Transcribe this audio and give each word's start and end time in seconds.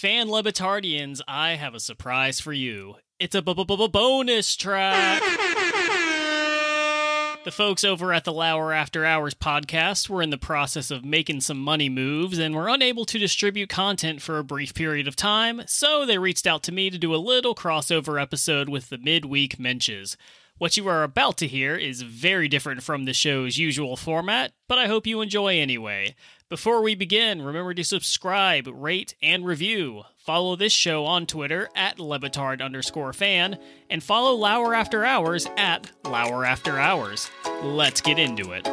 Fan 0.00 0.28
Lebitardians, 0.28 1.20
I 1.28 1.56
have 1.56 1.74
a 1.74 1.78
surprise 1.78 2.40
for 2.40 2.54
you. 2.54 2.94
It's 3.18 3.34
a 3.34 3.42
bonus 3.42 4.56
track. 4.56 5.22
The 7.44 7.50
folks 7.50 7.84
over 7.84 8.12
at 8.12 8.24
the 8.24 8.34
Lour 8.34 8.72
After 8.72 9.04
Hours 9.04 9.34
podcast 9.34 10.10
were 10.10 10.20
in 10.20 10.28
the 10.28 10.38
process 10.38 10.90
of 10.90 11.06
making 11.06 11.40
some 11.40 11.58
money 11.58 11.88
moves 11.88 12.38
and 12.38 12.54
were 12.54 12.68
unable 12.68 13.06
to 13.06 13.18
distribute 13.18 13.70
content 13.70 14.20
for 14.20 14.38
a 14.38 14.44
brief 14.44 14.74
period 14.74 15.08
of 15.08 15.16
time, 15.16 15.62
so 15.66 16.04
they 16.04 16.18
reached 16.18 16.46
out 16.46 16.62
to 16.64 16.72
me 16.72 16.90
to 16.90 16.98
do 16.98 17.14
a 17.14 17.16
little 17.16 17.54
crossover 17.54 18.20
episode 18.20 18.68
with 18.68 18.90
the 18.90 18.98
midweek 18.98 19.56
mensches. 19.56 20.16
What 20.58 20.76
you 20.76 20.86
are 20.88 21.02
about 21.02 21.38
to 21.38 21.48
hear 21.48 21.76
is 21.76 22.02
very 22.02 22.46
different 22.46 22.82
from 22.82 23.06
the 23.06 23.14
show's 23.14 23.56
usual 23.56 23.96
format, 23.96 24.52
but 24.68 24.78
I 24.78 24.86
hope 24.86 25.06
you 25.06 25.22
enjoy 25.22 25.58
anyway. 25.58 26.14
Before 26.50 26.82
we 26.82 26.96
begin, 26.96 27.42
remember 27.42 27.74
to 27.74 27.84
subscribe, 27.84 28.66
rate, 28.66 29.14
and 29.22 29.46
review. 29.46 30.02
Follow 30.18 30.56
this 30.56 30.72
show 30.72 31.04
on 31.04 31.24
Twitter 31.26 31.68
at 31.76 31.98
Lebitard 31.98 32.60
underscore 32.60 33.12
fan, 33.12 33.56
and 33.88 34.02
follow 34.02 34.34
Lour 34.34 34.74
After 34.74 35.04
Hours 35.04 35.46
at 35.56 35.92
Lour 36.02 36.44
After 36.44 36.76
Hours. 36.76 37.30
Let's 37.62 38.00
get 38.00 38.18
into 38.18 38.50
it. 38.50 38.66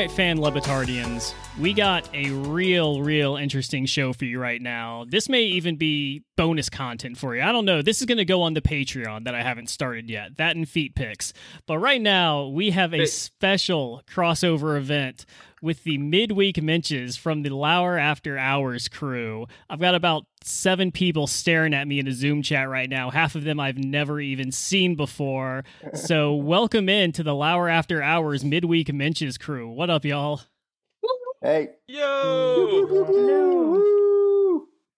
Right, 0.00 0.10
fan 0.10 0.38
Lebitardians, 0.38 1.34
we 1.60 1.74
got 1.74 2.08
a 2.14 2.30
real, 2.30 3.02
real 3.02 3.36
interesting 3.36 3.84
show 3.84 4.14
for 4.14 4.24
you 4.24 4.40
right 4.40 4.62
now. 4.62 5.04
This 5.06 5.28
may 5.28 5.42
even 5.42 5.76
be 5.76 6.22
bonus 6.38 6.70
content 6.70 7.18
for 7.18 7.36
you. 7.36 7.42
I 7.42 7.52
don't 7.52 7.66
know. 7.66 7.82
This 7.82 8.00
is 8.00 8.06
going 8.06 8.16
to 8.16 8.24
go 8.24 8.40
on 8.40 8.54
the 8.54 8.62
Patreon 8.62 9.24
that 9.24 9.34
I 9.34 9.42
haven't 9.42 9.68
started 9.68 10.08
yet. 10.08 10.38
That 10.38 10.56
and 10.56 10.66
feet 10.66 10.94
pics. 10.94 11.34
But 11.66 11.80
right 11.80 12.00
now, 12.00 12.46
we 12.46 12.70
have 12.70 12.94
a 12.94 13.04
special 13.04 14.02
crossover 14.10 14.78
event 14.78 15.26
with 15.62 15.84
the 15.84 15.98
midweek 15.98 16.56
mensches 16.56 17.18
from 17.18 17.42
the 17.42 17.50
Lour 17.50 17.98
After 17.98 18.38
Hours 18.38 18.88
crew. 18.88 19.46
I've 19.68 19.80
got 19.80 19.94
about 19.94 20.24
seven 20.42 20.90
people 20.90 21.26
staring 21.26 21.74
at 21.74 21.86
me 21.86 21.98
in 21.98 22.08
a 22.08 22.12
Zoom 22.12 22.42
chat 22.42 22.68
right 22.68 22.88
now. 22.88 23.10
Half 23.10 23.34
of 23.34 23.44
them 23.44 23.60
I've 23.60 23.78
never 23.78 24.20
even 24.20 24.52
seen 24.52 24.94
before. 24.94 25.64
So, 25.94 26.34
welcome 26.36 26.88
in 26.88 27.12
to 27.12 27.22
the 27.22 27.34
Lour 27.34 27.68
After 27.68 28.02
Hours 28.02 28.44
midweek 28.44 28.88
mensches 28.88 29.38
crew. 29.38 29.70
What 29.70 29.90
up, 29.90 30.04
y'all? 30.04 30.40
Hey. 31.42 31.70
Yo. 31.86 32.86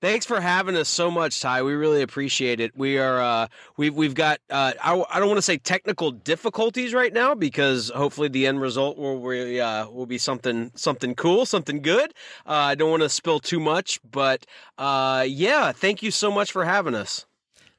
Thanks 0.03 0.27
for 0.27 0.41
having 0.41 0.75
us 0.75 0.89
so 0.89 1.13
much, 1.13 1.39
Ty. 1.39 1.63
We 1.63 1.75
really 1.75 2.03
appreciate 2.03 2.59
it. 2.59 2.77
We 2.77 2.99
are 2.99 3.21
uh, 3.21 3.47
we've 3.77 3.95
we've 3.95 4.17
got 4.17 4.41
uh, 4.51 4.73
I, 4.83 5.01
I 5.09 5.21
don't 5.21 5.29
want 5.29 5.39
to 5.39 5.43
say 5.43 5.59
technical 5.59 6.11
difficulties 6.11 6.93
right 6.93 7.13
now 7.13 7.37
because 7.37 7.89
hopefully 7.95 8.27
the 8.27 8.49
end 8.49 8.61
result 8.61 8.99
will 8.99 9.21
be, 9.21 9.61
uh, 9.61 9.89
will 9.89 10.07
be 10.07 10.19
something 10.19 10.73
something 10.75 11.15
cool, 11.15 11.47
something 11.47 11.83
good. 11.83 12.15
Uh, 12.45 12.53
I 12.53 12.75
don't 12.75 12.91
want 12.91 13.05
to 13.05 13.09
spill 13.09 13.39
too 13.39 13.61
much, 13.61 14.01
but 14.11 14.45
uh, 14.77 15.25
yeah, 15.29 15.71
thank 15.71 16.03
you 16.03 16.11
so 16.11 16.33
much 16.33 16.51
for 16.51 16.65
having 16.65 16.97
us. 16.97 17.25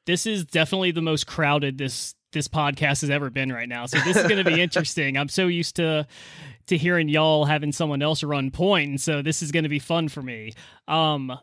This 0.06 0.26
is 0.26 0.46
definitely 0.46 0.92
the 0.92 1.02
most 1.02 1.28
crowded 1.28 1.78
this 1.78 2.16
this 2.32 2.48
podcast 2.48 3.02
has 3.02 3.10
ever 3.10 3.32
been 3.32 3.52
right 3.52 3.68
now. 3.68 3.86
So 3.86 4.00
this 4.00 4.16
is 4.16 4.24
going 4.24 4.42
to 4.42 4.50
be 4.50 4.62
interesting. 4.62 5.18
I'm 5.18 5.28
so 5.28 5.48
used 5.48 5.76
to 5.76 6.08
to 6.68 6.78
hearing 6.78 7.10
y'all 7.10 7.44
having 7.44 7.74
someone 7.74 8.02
else 8.02 8.24
run 8.24 8.50
point, 8.50 8.90
and 8.92 9.02
so 9.02 9.22
this 9.22 9.44
is 9.44 9.52
going 9.52 9.64
to 9.64 9.70
be 9.70 9.80
fun 9.80 10.08
for 10.08 10.22
me. 10.22 10.54
Um, 10.88 11.38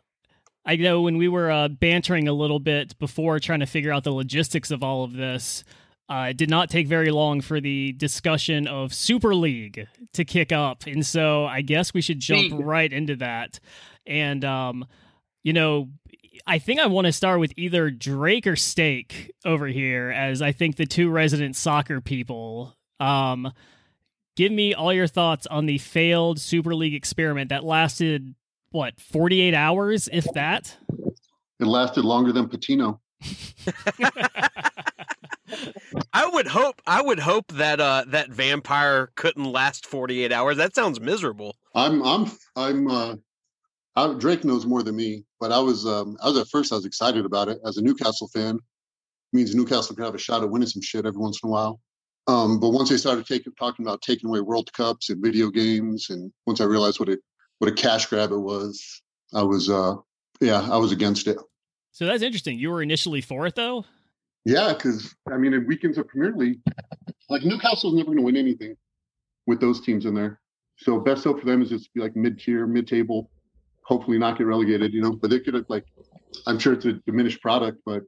I 0.65 0.75
know 0.75 1.01
when 1.01 1.17
we 1.17 1.27
were 1.27 1.49
uh, 1.49 1.67
bantering 1.69 2.27
a 2.27 2.33
little 2.33 2.59
bit 2.59 2.97
before 2.99 3.39
trying 3.39 3.61
to 3.61 3.65
figure 3.65 3.91
out 3.91 4.03
the 4.03 4.13
logistics 4.13 4.69
of 4.71 4.83
all 4.83 5.03
of 5.03 5.13
this, 5.13 5.63
uh, 6.07 6.27
it 6.29 6.37
did 6.37 6.49
not 6.49 6.69
take 6.69 6.87
very 6.87 7.09
long 7.09 7.41
for 7.41 7.61
the 7.61 7.93
discussion 7.93 8.67
of 8.67 8.93
Super 8.93 9.33
League 9.33 9.87
to 10.13 10.25
kick 10.25 10.51
up. 10.51 10.85
And 10.85 11.05
so 11.05 11.45
I 11.45 11.61
guess 11.61 11.93
we 11.93 12.01
should 12.01 12.19
jump 12.19 12.51
right 12.53 12.91
into 12.91 13.15
that. 13.17 13.59
And, 14.05 14.43
um, 14.43 14.85
you 15.43 15.53
know, 15.53 15.89
I 16.45 16.59
think 16.59 16.79
I 16.79 16.87
want 16.87 17.05
to 17.05 17.11
start 17.11 17.39
with 17.39 17.53
either 17.55 17.89
Drake 17.89 18.45
or 18.45 18.55
Steak 18.55 19.31
over 19.45 19.67
here, 19.67 20.11
as 20.11 20.41
I 20.41 20.51
think 20.51 20.75
the 20.75 20.85
two 20.85 21.09
resident 21.09 21.55
soccer 21.55 22.01
people. 22.01 22.75
Um, 22.99 23.51
give 24.35 24.51
me 24.51 24.73
all 24.73 24.93
your 24.93 25.07
thoughts 25.07 25.47
on 25.47 25.65
the 25.65 25.77
failed 25.77 26.39
Super 26.39 26.75
League 26.75 26.93
experiment 26.93 27.49
that 27.49 27.63
lasted 27.63 28.35
what 28.71 28.99
48 28.99 29.53
hours 29.53 30.09
if 30.11 30.25
that 30.33 30.77
It 31.59 31.65
lasted 31.67 32.03
longer 32.05 32.31
than 32.31 32.47
Patino. 32.47 32.99
I 36.13 36.27
would 36.27 36.47
hope 36.47 36.81
I 36.87 37.01
would 37.01 37.19
hope 37.19 37.51
that 37.53 37.79
uh, 37.79 38.05
that 38.07 38.29
vampire 38.31 39.11
couldn't 39.15 39.45
last 39.45 39.85
forty 39.85 40.23
eight 40.23 40.31
hours. 40.31 40.57
That 40.57 40.73
sounds 40.75 40.99
miserable. 40.99 41.55
I'm 41.75 42.01
I'm 42.03 42.31
I'm 42.55 42.87
uh 42.87 43.15
I, 43.95 44.13
Drake 44.17 44.43
knows 44.43 44.65
more 44.65 44.81
than 44.83 44.95
me, 44.95 45.25
but 45.39 45.51
I 45.51 45.59
was 45.59 45.85
um 45.85 46.17
I 46.23 46.29
was 46.29 46.37
at 46.37 46.47
first 46.47 46.71
I 46.71 46.75
was 46.75 46.85
excited 46.85 47.25
about 47.25 47.49
it 47.49 47.59
as 47.65 47.77
a 47.77 47.81
Newcastle 47.81 48.29
fan. 48.29 48.59
means 49.33 49.53
Newcastle 49.53 49.95
could 49.95 50.05
have 50.05 50.15
a 50.15 50.19
shot 50.19 50.43
at 50.43 50.49
winning 50.49 50.69
some 50.69 50.81
shit 50.81 51.05
every 51.05 51.19
once 51.19 51.39
in 51.43 51.49
a 51.49 51.51
while. 51.51 51.79
Um, 52.27 52.59
but 52.59 52.69
once 52.69 52.89
they 52.89 52.97
started 52.97 53.25
taking 53.25 53.53
talking 53.53 53.85
about 53.85 54.01
taking 54.01 54.29
away 54.29 54.41
World 54.41 54.71
Cups 54.73 55.09
and 55.09 55.21
video 55.21 55.49
games, 55.49 56.09
and 56.09 56.31
once 56.45 56.61
I 56.61 56.65
realized 56.65 56.99
what 56.99 57.09
it 57.09 57.19
what 57.61 57.69
a 57.69 57.73
cash 57.75 58.07
grab 58.07 58.31
it 58.31 58.37
was, 58.39 59.03
I 59.35 59.43
was 59.43 59.69
uh 59.69 59.95
yeah 60.39 60.67
I 60.71 60.77
was 60.77 60.91
against 60.91 61.27
it. 61.27 61.37
so 61.91 62.05
that's 62.07 62.23
interesting 62.23 62.57
you 62.57 62.71
were 62.71 62.81
initially 62.81 63.21
for 63.21 63.45
it 63.45 63.53
though 63.55 63.85
Yeah, 64.45 64.73
because 64.73 65.13
I 65.31 65.37
mean, 65.37 65.53
in 65.53 65.67
weekends 65.67 65.99
of 65.99 66.07
Premier 66.07 66.33
League, 66.35 66.59
like 67.29 67.43
Newcastle's 67.43 67.93
never 67.93 68.07
going 68.07 68.17
to 68.17 68.23
win 68.23 68.35
anything 68.35 68.75
with 69.45 69.59
those 69.61 69.79
teams 69.81 70.05
in 70.07 70.15
there. 70.15 70.39
So 70.77 70.99
best 70.99 71.23
hope 71.23 71.39
for 71.39 71.45
them 71.45 71.61
is 71.61 71.69
just 71.69 71.85
to 71.85 71.89
be 71.93 72.01
like 72.01 72.15
mid-tier, 72.15 72.65
mid-table, 72.65 73.29
hopefully 73.83 74.17
not 74.17 74.39
get 74.39 74.47
relegated. 74.47 74.91
You 74.95 75.01
know, 75.03 75.13
but 75.13 75.29
they 75.29 75.39
could 75.39 75.53
have 75.53 75.65
like, 75.69 75.85
I'm 76.47 76.57
sure 76.57 76.73
it's 76.73 76.85
a 76.85 76.93
diminished 77.05 77.39
product, 77.41 77.77
but 77.85 78.01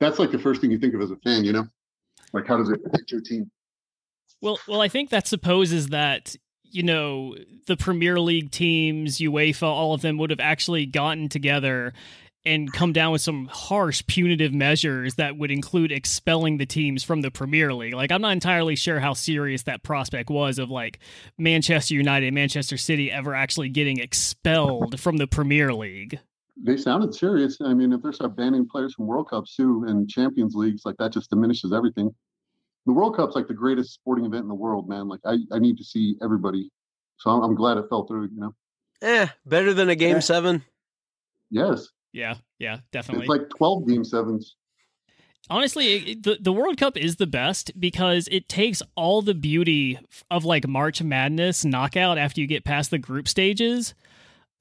that's 0.00 0.18
like 0.18 0.32
the 0.32 0.38
first 0.40 0.60
thing 0.60 0.72
you 0.72 0.78
think 0.80 0.94
of 0.94 1.00
as 1.00 1.12
a 1.12 1.16
fan. 1.18 1.44
You 1.44 1.52
know, 1.52 1.66
like 2.32 2.48
how 2.48 2.56
does 2.56 2.70
it 2.70 2.80
affect 2.84 3.12
your 3.12 3.20
team? 3.20 3.48
well 4.40 4.58
well 4.68 4.80
i 4.80 4.86
think 4.88 5.10
that 5.10 5.26
supposes 5.26 5.88
that 5.88 6.36
you 6.70 6.82
know 6.82 7.36
the 7.66 7.76
premier 7.76 8.18
league 8.20 8.50
teams 8.50 9.18
uefa 9.18 9.62
all 9.62 9.94
of 9.94 10.02
them 10.02 10.18
would 10.18 10.30
have 10.30 10.40
actually 10.40 10.86
gotten 10.86 11.28
together 11.28 11.92
and 12.48 12.72
come 12.72 12.92
down 12.92 13.12
with 13.12 13.20
some 13.20 13.46
harsh 13.46 14.02
punitive 14.06 14.54
measures 14.54 15.16
that 15.16 15.36
would 15.36 15.50
include 15.50 15.92
expelling 15.92 16.56
the 16.56 16.64
teams 16.64 17.04
from 17.04 17.20
the 17.20 17.30
Premier 17.30 17.74
League. 17.74 17.92
Like 17.92 18.10
I'm 18.10 18.22
not 18.22 18.32
entirely 18.32 18.74
sure 18.76 19.00
how 19.00 19.12
serious 19.12 19.64
that 19.64 19.82
prospect 19.82 20.30
was 20.30 20.58
of 20.58 20.70
like 20.70 20.98
Manchester 21.36 21.94
United, 21.94 22.32
Manchester 22.32 22.78
City 22.78 23.10
ever 23.10 23.34
actually 23.34 23.68
getting 23.68 23.98
expelled 23.98 24.98
from 24.98 25.18
the 25.18 25.26
Premier 25.26 25.74
League. 25.74 26.20
They 26.56 26.76
sounded 26.76 27.14
serious. 27.14 27.58
I 27.60 27.74
mean, 27.74 27.92
if 27.92 28.02
they 28.02 28.12
start 28.12 28.34
banning 28.34 28.66
players 28.66 28.94
from 28.94 29.06
World 29.06 29.28
Cups 29.28 29.54
too 29.54 29.84
and 29.86 30.08
Champions 30.08 30.54
Leagues, 30.54 30.82
like 30.84 30.96
that 30.96 31.12
just 31.12 31.30
diminishes 31.30 31.72
everything. 31.72 32.14
The 32.88 32.94
World 32.94 33.14
Cup's 33.14 33.34
like 33.36 33.46
the 33.46 33.54
greatest 33.54 33.92
sporting 33.92 34.24
event 34.24 34.42
in 34.44 34.48
the 34.48 34.54
world, 34.54 34.88
man. 34.88 35.08
Like 35.08 35.20
I, 35.26 35.36
I 35.52 35.58
need 35.58 35.76
to 35.76 35.84
see 35.84 36.16
everybody. 36.22 36.70
So 37.18 37.30
I'm, 37.30 37.42
I'm 37.42 37.54
glad 37.54 37.76
it 37.76 37.84
fell 37.90 38.06
through. 38.06 38.30
You 38.34 38.40
know. 38.40 38.54
Eh, 39.02 39.26
better 39.44 39.74
than 39.74 39.90
a 39.90 39.94
game 39.94 40.14
Yeah. 40.16 40.20
seven. 40.20 40.64
Yes. 41.50 41.88
Yeah, 42.14 42.36
yeah, 42.58 42.78
definitely. 42.90 43.26
It's 43.26 43.28
like 43.28 43.50
12 43.50 43.86
game 43.86 44.04
sevens. 44.04 44.56
Honestly, 45.50 45.96
it, 46.12 46.22
the 46.22 46.38
the 46.40 46.52
World 46.52 46.78
Cup 46.78 46.96
is 46.96 47.16
the 47.16 47.26
best 47.26 47.78
because 47.78 48.26
it 48.32 48.48
takes 48.48 48.82
all 48.96 49.20
the 49.20 49.34
beauty 49.34 49.98
of 50.30 50.46
like 50.46 50.66
March 50.66 51.02
Madness 51.02 51.66
knockout 51.66 52.16
after 52.16 52.40
you 52.40 52.46
get 52.46 52.64
past 52.64 52.90
the 52.90 52.98
group 52.98 53.28
stages, 53.28 53.94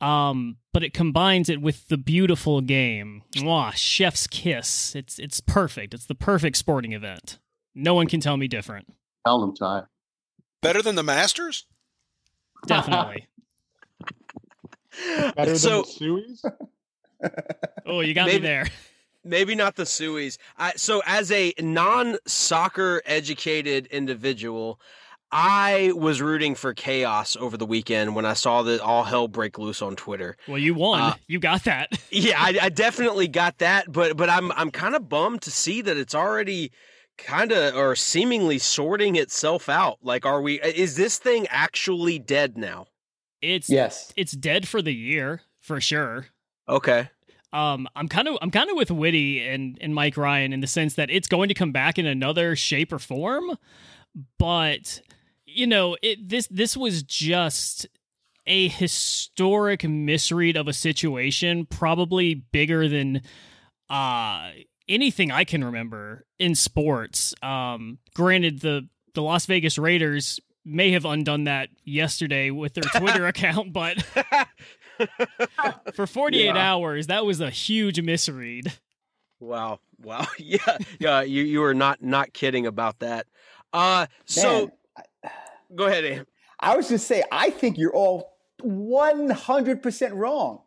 um, 0.01 0.57
but 0.73 0.83
it 0.83 0.93
combines 0.93 1.47
it 1.47 1.61
with 1.61 1.87
the 1.87 1.97
beautiful 1.97 2.59
game. 2.59 3.23
Mwah, 3.37 3.73
chef's 3.73 4.27
kiss. 4.27 4.95
It's 4.95 5.17
it's 5.17 5.39
perfect. 5.39 5.93
It's 5.93 6.05
the 6.05 6.15
perfect 6.15 6.57
sporting 6.57 6.91
event. 6.91 7.39
No 7.77 7.93
one 7.93 8.07
can 8.07 8.19
tell 8.19 8.35
me 8.37 8.47
different. 8.47 8.87
Tell 9.25 9.39
them, 9.39 9.55
Ty. 9.55 9.83
Better 10.61 10.81
than 10.81 10.95
the 10.95 11.03
Masters? 11.03 11.67
Definitely. 12.65 13.27
Better 15.35 15.55
So- 15.57 15.83
than 15.83 16.15
the 16.15 16.37
Sueys? 16.41 17.31
oh, 17.85 17.99
you 18.01 18.13
got 18.13 18.27
me 18.27 18.39
there. 18.39 18.67
Maybe 19.23 19.55
not 19.55 19.75
the 19.75 19.83
Sueys. 19.83 20.37
I, 20.57 20.73
so, 20.75 21.01
as 21.05 21.31
a 21.31 21.53
non-soccer 21.59 23.01
educated 23.05 23.87
individual, 23.87 24.79
I 25.31 25.91
was 25.93 26.21
rooting 26.21 26.55
for 26.55 26.73
chaos 26.73 27.35
over 27.35 27.57
the 27.57 27.65
weekend 27.65 28.15
when 28.15 28.25
I 28.25 28.33
saw 28.33 28.63
that 28.63 28.79
all 28.79 29.03
hell 29.03 29.27
break 29.27 29.57
loose 29.59 29.81
on 29.81 29.95
Twitter. 29.97 30.37
Well, 30.47 30.57
you 30.57 30.73
won. 30.73 31.01
Uh, 31.01 31.13
you 31.27 31.39
got 31.39 31.65
that. 31.65 31.91
Yeah, 32.09 32.41
I, 32.41 32.57
I 32.61 32.69
definitely 32.69 33.27
got 33.27 33.57
that, 33.57 33.91
but 33.91 34.15
but 34.15 34.29
I'm 34.29 34.51
I'm 34.53 34.71
kind 34.71 34.95
of 34.95 35.09
bummed 35.09 35.41
to 35.43 35.51
see 35.51 35.81
that 35.81 35.97
it's 35.97 36.15
already 36.15 36.71
kind 37.17 37.51
of 37.51 37.75
or 37.75 37.95
seemingly 37.95 38.57
sorting 38.59 39.15
itself 39.15 39.69
out. 39.69 39.97
Like, 40.01 40.25
are 40.25 40.41
we? 40.41 40.61
Is 40.61 40.95
this 40.95 41.17
thing 41.17 41.47
actually 41.49 42.19
dead 42.19 42.57
now? 42.57 42.87
It's 43.41 43.69
Yes. 43.69 44.11
it's 44.15 44.31
dead 44.31 44.67
for 44.67 44.81
the 44.81 44.93
year 44.93 45.41
for 45.59 45.79
sure. 45.81 46.27
Okay. 46.67 47.09
Um, 47.53 47.87
I'm 47.95 48.07
kind 48.07 48.27
of 48.27 48.37
I'm 48.41 48.51
kind 48.51 48.69
of 48.69 48.75
with 48.75 48.91
Witty 48.91 49.47
and 49.47 49.77
and 49.79 49.95
Mike 49.95 50.17
Ryan 50.17 50.53
in 50.53 50.59
the 50.59 50.67
sense 50.67 50.95
that 50.95 51.09
it's 51.09 51.27
going 51.27 51.47
to 51.47 51.53
come 51.53 51.71
back 51.71 51.97
in 51.97 52.05
another 52.05 52.55
shape 52.55 52.91
or 52.91 52.99
form, 52.99 53.57
but 54.37 55.01
you 55.45 55.65
know 55.65 55.95
it 56.01 56.27
this 56.27 56.47
this 56.47 56.75
was 56.75 57.03
just 57.03 57.87
a 58.45 58.67
historic 58.69 59.83
misread 59.87 60.57
of 60.57 60.67
a 60.67 60.73
situation, 60.73 61.65
probably 61.65 62.33
bigger 62.33 62.87
than 62.89 63.21
uh 63.89 64.49
anything 64.89 65.31
I 65.31 65.43
can 65.43 65.63
remember 65.63 66.25
in 66.39 66.55
sports. 66.55 67.33
Um, 67.41 67.99
granted, 68.13 68.61
the 68.61 68.87
the 69.13 69.21
Las 69.21 69.45
Vegas 69.47 69.77
Raiders 69.77 70.39
may 70.67 70.91
have 70.91 71.05
undone 71.05 71.45
that 71.45 71.69
yesterday 71.85 72.51
with 72.51 72.73
their 72.73 72.83
Twitter 72.83 73.25
account, 73.27 73.73
but 73.73 74.03
for 75.93 76.05
48 76.05 76.43
yeah. 76.43 76.57
hours, 76.57 77.07
that 77.07 77.25
was 77.25 77.39
a 77.39 77.49
huge 77.49 77.99
misread. 78.01 78.73
Wow. 79.39 79.79
Wow. 80.01 80.27
Yeah. 80.37 80.77
Yeah. 80.99 81.21
You, 81.21 81.43
you 81.43 81.61
were 81.61 81.73
not, 81.73 82.03
not 82.03 82.33
kidding 82.33 82.67
about 82.67 82.99
that. 82.99 83.27
Uh, 83.73 84.07
so 84.25 84.71
Man, 85.23 85.31
go 85.75 85.85
ahead, 85.85 86.05
Abe. 86.05 86.25
I 86.59 86.75
was 86.75 86.89
just 86.89 87.07
say, 87.07 87.23
I 87.31 87.49
think 87.49 87.77
you're 87.77 87.95
all 87.95 88.33
100% 88.61 90.11
wrong. 90.13 90.61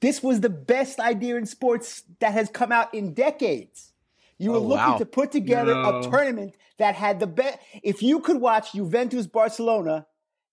This 0.00 0.22
was 0.22 0.40
the 0.40 0.50
best 0.50 1.00
idea 1.00 1.36
in 1.36 1.46
sports 1.46 2.04
that 2.20 2.32
has 2.32 2.48
come 2.48 2.72
out 2.72 2.94
in 2.94 3.14
decades. 3.14 3.92
You 4.38 4.52
were 4.52 4.58
oh, 4.58 4.62
looking 4.62 4.92
wow. 4.92 4.98
to 4.98 5.06
put 5.06 5.32
together 5.32 5.74
no. 5.74 5.98
a 5.98 6.02
tournament 6.10 6.54
that 6.78 6.94
had 6.94 7.18
the 7.18 7.26
best. 7.26 7.58
If 7.82 8.02
you 8.02 8.20
could 8.20 8.40
watch 8.40 8.72
Juventus 8.72 9.26
Barcelona, 9.26 10.06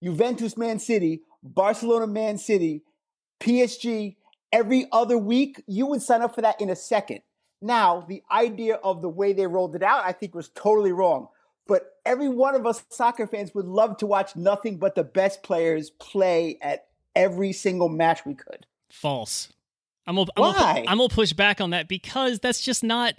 Juventus 0.03 0.57
Man 0.57 0.79
City, 0.79 1.21
Barcelona 1.43 2.07
Man 2.07 2.37
City, 2.39 2.81
PSG 3.39 4.15
every 4.51 4.87
other 4.91 5.17
week, 5.17 5.63
you 5.67 5.85
would 5.85 6.01
sign 6.01 6.21
up 6.21 6.33
for 6.33 6.41
that 6.41 6.59
in 6.59 6.69
a 6.69 6.75
second. 6.75 7.21
Now, 7.61 8.05
the 8.07 8.23
idea 8.31 8.75
of 8.75 9.01
the 9.01 9.09
way 9.09 9.33
they 9.33 9.47
rolled 9.47 9.75
it 9.75 9.83
out, 9.83 10.03
I 10.03 10.11
think 10.11 10.33
was 10.33 10.49
totally 10.49 10.91
wrong. 10.91 11.27
But 11.67 11.83
every 12.05 12.29
one 12.29 12.55
of 12.55 12.65
us 12.65 12.83
soccer 12.89 13.27
fans 13.27 13.53
would 13.55 13.65
love 13.65 13.97
to 13.97 14.05
watch 14.05 14.35
nothing 14.35 14.77
but 14.77 14.95
the 14.95 15.03
best 15.03 15.43
players 15.43 15.89
play 15.89 16.57
at 16.61 16.87
every 17.15 17.53
single 17.53 17.89
match 17.89 18.25
we 18.25 18.35
could. 18.35 18.65
False. 18.95 19.51
I'm 20.07 20.15
gonna, 20.15 20.31
I'm 20.37 20.41
Why? 20.41 20.53
Gonna, 20.53 20.85
I'm 20.87 20.97
gonna 20.97 21.09
push 21.09 21.33
back 21.33 21.59
on 21.59 21.71
that 21.71 21.87
because 21.87 22.39
that's 22.39 22.61
just 22.61 22.83
not 22.83 23.15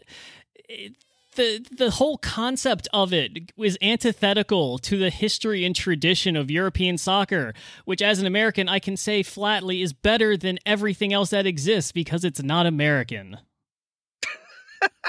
the 1.37 1.65
the 1.71 1.91
whole 1.91 2.17
concept 2.17 2.89
of 2.95 3.13
it 3.13 3.53
was 3.57 3.77
antithetical 3.83 4.79
to 4.79 4.97
the 4.97 5.11
history 5.11 5.65
and 5.65 5.77
tradition 5.77 6.35
of 6.35 6.51
European 6.51 6.97
soccer, 6.97 7.53
which 7.85 8.01
as 8.01 8.21
an 8.21 8.27
American 8.27 8.69
I 8.69 8.79
can 8.79 8.97
say 8.97 9.23
flatly 9.23 9.83
is 9.83 9.93
better 9.93 10.37
than 10.37 10.59
everything 10.65 11.13
else 11.13 11.31
that 11.31 11.47
exists 11.47 11.93
because 11.93 12.25
it's 12.25 12.43
not 12.43 12.67
American. 12.67 13.39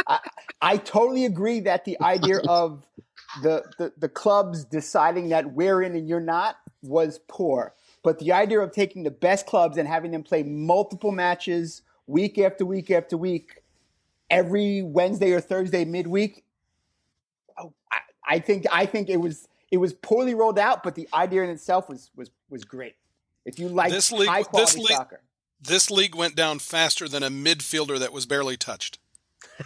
I, 0.05 0.19
I 0.61 0.77
totally 0.77 1.25
agree 1.25 1.61
that 1.61 1.85
the 1.85 1.99
idea 2.01 2.39
of 2.47 2.85
the, 3.41 3.63
the 3.77 3.93
the 3.97 4.09
clubs 4.09 4.65
deciding 4.65 5.29
that 5.29 5.53
we're 5.53 5.81
in 5.81 5.95
and 5.95 6.07
you're 6.09 6.19
not 6.19 6.57
was 6.81 7.19
poor. 7.27 7.73
But 8.07 8.19
the 8.19 8.31
idea 8.31 8.61
of 8.61 8.71
taking 8.71 9.03
the 9.03 9.11
best 9.11 9.45
clubs 9.47 9.75
and 9.75 9.85
having 9.85 10.11
them 10.11 10.23
play 10.23 10.41
multiple 10.41 11.11
matches 11.11 11.81
week 12.05 12.39
after 12.39 12.65
week 12.65 12.89
after 12.89 13.17
week 13.17 13.63
every 14.29 14.81
Wednesday 14.81 15.33
or 15.33 15.41
Thursday 15.41 15.83
midweek. 15.83 16.45
Oh, 17.59 17.73
I, 17.91 17.97
I 18.25 18.39
think 18.39 18.65
I 18.71 18.85
think 18.85 19.09
it 19.09 19.17
was 19.17 19.49
it 19.71 19.77
was 19.79 19.91
poorly 19.91 20.35
rolled 20.35 20.57
out, 20.57 20.83
but 20.83 20.95
the 20.95 21.09
idea 21.13 21.43
in 21.43 21.49
itself 21.49 21.89
was 21.89 22.09
was 22.15 22.31
was 22.49 22.63
great. 22.63 22.95
If 23.43 23.59
you 23.59 23.67
like 23.67 23.91
this 23.91 24.09
league, 24.13 24.29
high 24.29 24.43
quality 24.43 24.71
this 24.71 24.77
league, 24.77 24.97
soccer, 24.97 25.19
this 25.59 25.91
league 25.91 26.15
went 26.15 26.33
down 26.33 26.59
faster 26.59 27.09
than 27.09 27.23
a 27.23 27.29
midfielder 27.29 27.99
that 27.99 28.13
was 28.13 28.25
barely 28.25 28.55
touched. 28.55 28.99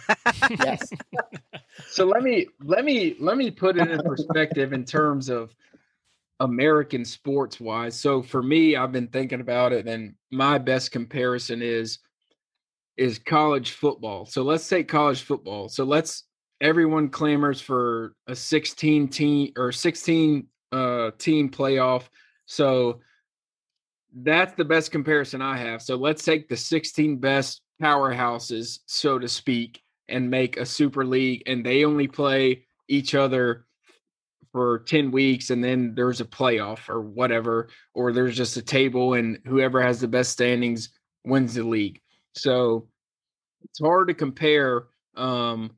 yes. 0.50 0.90
so 1.86 2.06
let 2.06 2.24
me 2.24 2.48
let 2.64 2.84
me 2.84 3.14
let 3.20 3.36
me 3.36 3.52
put 3.52 3.76
it 3.78 3.88
in 3.88 4.02
perspective 4.02 4.72
in 4.72 4.84
terms 4.84 5.28
of 5.28 5.54
American 6.42 7.04
sports 7.04 7.60
wise. 7.60 7.98
So 7.98 8.20
for 8.20 8.42
me, 8.42 8.74
I've 8.74 8.90
been 8.90 9.06
thinking 9.06 9.40
about 9.40 9.72
it, 9.72 9.86
and 9.86 10.14
my 10.32 10.58
best 10.58 10.90
comparison 10.90 11.62
is 11.62 12.00
is 12.96 13.20
college 13.20 13.70
football. 13.70 14.26
So 14.26 14.42
let's 14.42 14.64
say 14.64 14.82
college 14.82 15.22
football. 15.22 15.68
So 15.68 15.84
let's 15.84 16.24
everyone 16.60 17.10
clamors 17.10 17.60
for 17.60 18.14
a 18.26 18.34
16 18.34 19.08
team 19.08 19.52
or 19.56 19.70
16 19.70 20.46
uh 20.72 21.12
team 21.16 21.48
playoff. 21.48 22.08
So 22.46 23.00
that's 24.12 24.54
the 24.54 24.64
best 24.64 24.90
comparison 24.90 25.40
I 25.40 25.56
have. 25.56 25.80
So 25.80 25.94
let's 25.94 26.24
take 26.24 26.48
the 26.48 26.56
16 26.56 27.18
best 27.18 27.62
powerhouses, 27.80 28.80
so 28.86 29.18
to 29.18 29.28
speak, 29.28 29.80
and 30.08 30.28
make 30.28 30.56
a 30.56 30.66
super 30.66 31.06
league 31.06 31.44
and 31.46 31.64
they 31.64 31.84
only 31.84 32.08
play 32.08 32.66
each 32.88 33.14
other 33.14 33.64
for 34.52 34.80
10 34.80 35.10
weeks 35.10 35.50
and 35.50 35.64
then 35.64 35.94
there's 35.94 36.20
a 36.20 36.26
playoff 36.26 36.88
or 36.88 37.00
whatever 37.00 37.68
or 37.94 38.12
there's 38.12 38.36
just 38.36 38.56
a 38.56 38.62
table 38.62 39.14
and 39.14 39.38
whoever 39.46 39.82
has 39.82 40.00
the 40.00 40.08
best 40.08 40.30
standings 40.30 40.90
wins 41.24 41.54
the 41.54 41.62
league 41.62 42.00
so 42.34 42.86
it's 43.64 43.80
hard 43.80 44.08
to 44.08 44.14
compare 44.14 44.84
um, 45.16 45.70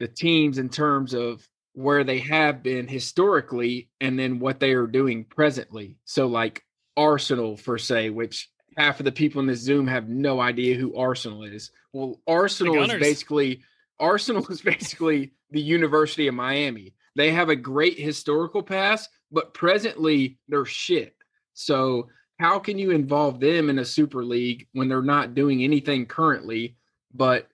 the 0.00 0.08
teams 0.08 0.58
in 0.58 0.68
terms 0.68 1.14
of 1.14 1.46
where 1.74 2.04
they 2.04 2.18
have 2.18 2.62
been 2.62 2.86
historically 2.86 3.88
and 4.00 4.18
then 4.18 4.38
what 4.38 4.60
they 4.60 4.72
are 4.72 4.86
doing 4.86 5.24
presently. 5.24 5.96
So, 6.04 6.26
like 6.26 6.64
Arsenal, 6.96 7.56
for 7.56 7.78
say, 7.78 8.10
which 8.10 8.50
half 8.76 9.00
of 9.00 9.04
the 9.04 9.12
people 9.12 9.40
in 9.40 9.46
this 9.46 9.60
Zoom 9.60 9.86
have 9.86 10.08
no 10.08 10.40
idea 10.40 10.76
who 10.76 10.96
Arsenal 10.96 11.44
is. 11.44 11.70
Well, 11.92 12.20
Arsenal 12.26 12.82
is 12.82 12.92
basically 12.94 13.62
Arsenal 13.98 14.46
is 14.50 14.60
basically 14.60 15.32
the 15.50 15.62
University 15.62 16.26
of 16.26 16.34
Miami. 16.34 16.94
They 17.14 17.32
have 17.32 17.48
a 17.48 17.56
great 17.56 17.98
historical 17.98 18.62
past, 18.62 19.10
but 19.30 19.54
presently 19.54 20.38
they're 20.48 20.64
shit. 20.64 21.14
So 21.54 22.08
how 22.38 22.58
can 22.58 22.78
you 22.78 22.90
involve 22.90 23.40
them 23.40 23.70
in 23.70 23.78
a 23.78 23.84
super 23.84 24.24
league 24.24 24.66
when 24.72 24.88
they're 24.88 25.02
not 25.02 25.34
doing 25.34 25.62
anything 25.62 26.06
currently 26.06 26.76
but 27.14 27.48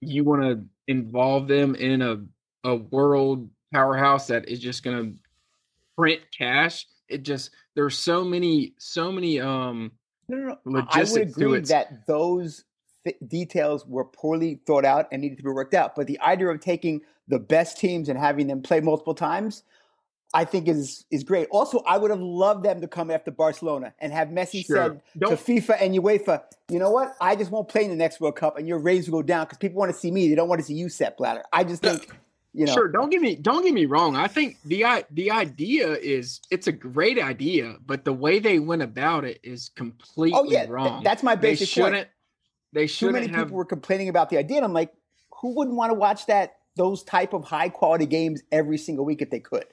you 0.00 0.24
want 0.24 0.42
to 0.42 0.64
involve 0.86 1.48
them 1.48 1.74
in 1.74 2.02
a 2.02 2.20
a 2.64 2.76
world 2.76 3.48
powerhouse 3.72 4.26
that 4.26 4.48
is 4.48 4.58
just 4.58 4.82
going 4.82 4.96
to 5.12 5.18
print 5.96 6.20
cash 6.36 6.86
it 7.08 7.22
just 7.22 7.50
there's 7.74 7.98
so 7.98 8.24
many 8.24 8.74
so 8.78 9.10
many 9.10 9.40
um 9.40 9.90
no, 10.28 10.36
no, 10.38 10.58
no. 10.64 10.86
I 10.88 11.04
would 11.04 11.22
agree 11.22 11.60
that 11.60 12.06
those 12.06 12.64
th- 13.04 13.16
details 13.28 13.86
were 13.86 14.06
poorly 14.06 14.60
thought 14.66 14.86
out 14.86 15.06
and 15.12 15.20
needed 15.20 15.36
to 15.36 15.44
be 15.44 15.50
worked 15.50 15.74
out. 15.74 15.94
But 15.94 16.06
the 16.06 16.18
idea 16.20 16.48
of 16.48 16.60
taking 16.60 17.02
the 17.28 17.38
best 17.38 17.78
teams 17.78 18.08
and 18.08 18.18
having 18.18 18.46
them 18.46 18.62
play 18.62 18.80
multiple 18.80 19.14
times 19.14 19.62
I 20.34 20.44
think 20.44 20.66
is 20.66 21.04
is 21.12 21.22
great. 21.22 21.46
Also, 21.50 21.78
I 21.86 21.96
would 21.96 22.10
have 22.10 22.20
loved 22.20 22.64
them 22.64 22.80
to 22.80 22.88
come 22.88 23.10
after 23.10 23.30
Barcelona 23.30 23.94
and 24.00 24.12
have 24.12 24.28
Messi 24.28 24.66
sure. 24.66 24.76
said 24.76 25.02
Don't. 25.16 25.30
to 25.30 25.36
FIFA 25.36 25.80
and 25.80 25.94
UEFA, 25.94 26.42
you 26.68 26.80
know 26.80 26.90
what? 26.90 27.14
I 27.20 27.36
just 27.36 27.52
won't 27.52 27.68
play 27.68 27.84
in 27.84 27.90
the 27.90 27.96
next 27.96 28.20
World 28.20 28.34
Cup, 28.34 28.58
and 28.58 28.66
your 28.66 28.80
ratings 28.80 29.08
will 29.08 29.20
go 29.20 29.22
down 29.22 29.44
because 29.44 29.58
people 29.58 29.78
want 29.78 29.92
to 29.92 29.98
see 29.98 30.10
me. 30.10 30.28
They 30.28 30.34
don't 30.34 30.48
want 30.48 30.60
to 30.60 30.66
see 30.66 30.74
you, 30.74 30.88
Sepp 30.88 31.18
Blatter. 31.18 31.44
I 31.52 31.62
just 31.62 31.82
think. 31.82 32.10
You 32.56 32.66
know. 32.66 32.72
Sure, 32.72 32.88
don't 32.88 33.10
get 33.10 33.20
me 33.20 33.34
don't 33.34 33.64
get 33.64 33.74
me 33.74 33.86
wrong. 33.86 34.14
I 34.14 34.28
think 34.28 34.58
the 34.64 35.04
the 35.10 35.30
idea 35.30 35.92
is 35.94 36.40
it's 36.50 36.68
a 36.68 36.72
great 36.72 37.18
idea, 37.18 37.76
but 37.84 38.04
the 38.04 38.12
way 38.12 38.38
they 38.38 38.60
went 38.60 38.82
about 38.82 39.24
it 39.24 39.40
is 39.42 39.70
oh, 39.72 39.78
completely 39.78 40.38
oh, 40.38 40.44
yeah, 40.44 40.66
wrong. 40.68 40.94
Th- 40.94 41.04
that's 41.04 41.24
my 41.24 41.34
basic 41.34 41.68
they 41.68 41.72
shouldn't, 41.72 41.94
point. 41.94 42.08
They 42.72 42.86
shouldn't 42.86 43.16
Too 43.16 43.20
many 43.22 43.32
have, 43.36 43.46
people 43.46 43.56
were 43.56 43.64
complaining 43.64 44.08
about 44.08 44.30
the 44.30 44.38
idea, 44.38 44.58
and 44.58 44.64
I'm 44.64 44.72
like, 44.72 44.92
who 45.40 45.56
wouldn't 45.56 45.76
want 45.76 45.90
to 45.90 45.94
watch 45.94 46.26
that 46.26 46.54
those 46.76 47.02
type 47.02 47.32
of 47.32 47.44
high 47.44 47.68
quality 47.68 48.06
games 48.06 48.42
every 48.52 48.78
single 48.78 49.04
week 49.04 49.22
if 49.22 49.30
they 49.30 49.40
could? 49.40 49.66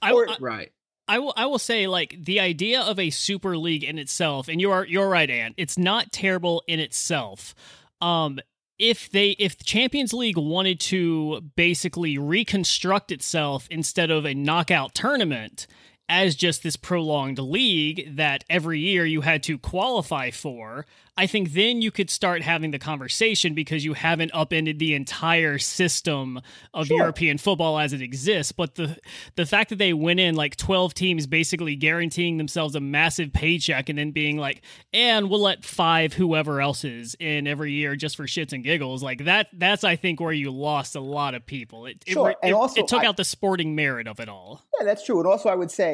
I, 0.00 0.12
or, 0.12 0.28
I, 0.28 0.36
right. 0.40 0.72
I 1.06 1.18
will 1.18 1.34
I 1.36 1.46
will 1.46 1.58
say 1.58 1.86
like 1.86 2.16
the 2.18 2.40
idea 2.40 2.80
of 2.80 2.98
a 2.98 3.10
super 3.10 3.56
league 3.56 3.84
in 3.84 3.98
itself, 3.98 4.48
and 4.48 4.60
you're 4.60 4.86
you're 4.86 5.08
right, 5.08 5.28
Ann. 5.28 5.54
It's 5.56 5.76
not 5.76 6.12
terrible 6.12 6.62
in 6.66 6.80
itself. 6.80 7.54
Um, 8.00 8.40
if 8.78 9.10
they 9.10 9.30
if 9.30 9.58
the 9.58 9.64
Champions 9.64 10.12
League 10.12 10.38
wanted 10.38 10.80
to 10.80 11.42
basically 11.56 12.18
reconstruct 12.18 13.12
itself 13.12 13.68
instead 13.70 14.10
of 14.10 14.24
a 14.24 14.34
knockout 14.34 14.94
tournament 14.94 15.66
as 16.08 16.34
just 16.34 16.62
this 16.62 16.76
prolonged 16.76 17.38
league 17.38 18.16
that 18.16 18.44
every 18.50 18.80
year 18.80 19.06
you 19.06 19.22
had 19.22 19.42
to 19.44 19.58
qualify 19.58 20.30
for, 20.30 20.86
I 21.16 21.28
think 21.28 21.52
then 21.52 21.80
you 21.80 21.92
could 21.92 22.10
start 22.10 22.42
having 22.42 22.72
the 22.72 22.78
conversation 22.78 23.54
because 23.54 23.84
you 23.84 23.94
haven't 23.94 24.32
upended 24.34 24.80
the 24.80 24.94
entire 24.94 25.58
system 25.58 26.40
of 26.72 26.88
sure. 26.88 26.98
European 26.98 27.38
football 27.38 27.78
as 27.78 27.92
it 27.92 28.02
exists. 28.02 28.50
But 28.50 28.74
the 28.74 28.98
the 29.36 29.46
fact 29.46 29.70
that 29.70 29.76
they 29.76 29.92
went 29.92 30.18
in 30.18 30.34
like 30.34 30.56
twelve 30.56 30.92
teams, 30.92 31.28
basically 31.28 31.76
guaranteeing 31.76 32.36
themselves 32.36 32.74
a 32.74 32.80
massive 32.80 33.32
paycheck, 33.32 33.88
and 33.88 33.96
then 33.96 34.10
being 34.10 34.38
like, 34.38 34.62
and 34.92 35.30
we'll 35.30 35.42
let 35.42 35.64
five 35.64 36.14
whoever 36.14 36.60
else 36.60 36.84
is 36.84 37.14
in 37.20 37.46
every 37.46 37.72
year 37.72 37.94
just 37.94 38.16
for 38.16 38.24
shits 38.24 38.52
and 38.52 38.64
giggles, 38.64 39.02
like 39.02 39.24
that. 39.24 39.48
That's 39.52 39.84
I 39.84 39.94
think 39.94 40.20
where 40.20 40.32
you 40.32 40.50
lost 40.50 40.96
a 40.96 41.00
lot 41.00 41.34
of 41.34 41.46
people. 41.46 41.86
It 41.86 42.02
sure. 42.06 42.30
it, 42.30 42.38
and 42.42 42.50
it, 42.50 42.54
also, 42.54 42.80
it 42.80 42.88
took 42.88 43.04
I, 43.04 43.06
out 43.06 43.16
the 43.16 43.24
sporting 43.24 43.76
merit 43.76 44.08
of 44.08 44.18
it 44.18 44.28
all. 44.28 44.62
Yeah, 44.78 44.84
that's 44.84 45.04
true. 45.06 45.20
And 45.20 45.28
also, 45.28 45.48
I 45.48 45.54
would 45.54 45.70
say 45.70 45.93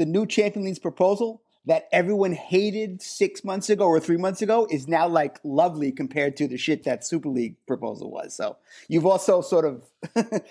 the 0.00 0.06
new 0.06 0.24
Champions 0.24 0.66
League 0.66 0.82
proposal 0.82 1.42
that 1.66 1.86
everyone 1.92 2.32
hated 2.32 3.02
six 3.02 3.44
months 3.44 3.68
ago 3.68 3.84
or 3.84 4.00
three 4.00 4.16
months 4.16 4.40
ago 4.40 4.66
is 4.70 4.88
now 4.88 5.06
like 5.06 5.38
lovely 5.44 5.92
compared 5.92 6.38
to 6.38 6.48
the 6.48 6.56
shit 6.56 6.84
that 6.84 7.06
Super 7.06 7.28
League 7.28 7.56
proposal 7.66 8.10
was. 8.10 8.34
So 8.34 8.56
you've 8.88 9.04
also 9.04 9.42
sort 9.42 9.66
of 9.66 9.84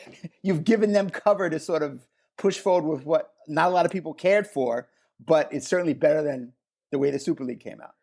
you've 0.44 0.64
given 0.64 0.94
them 0.94 1.10
cover 1.10 1.50
to 1.50 1.60
sort 1.60 1.82
of 1.82 2.06
push 2.38 2.60
forward 2.60 2.88
with 2.88 3.08
what 3.08 3.34
not 3.48 3.70
a 3.70 3.74
lot 3.74 3.88
of 3.88 3.92
people 3.92 4.14
cared 4.14 4.46
for, 4.46 4.88
but 5.26 5.52
it's 5.52 5.68
certainly 5.68 5.96
better 5.96 6.22
than 6.22 6.54
the 6.92 7.00
way 7.00 7.10
the 7.10 7.18
Super 7.18 7.44
League 7.44 7.60
came 7.60 7.82
out. 7.82 7.96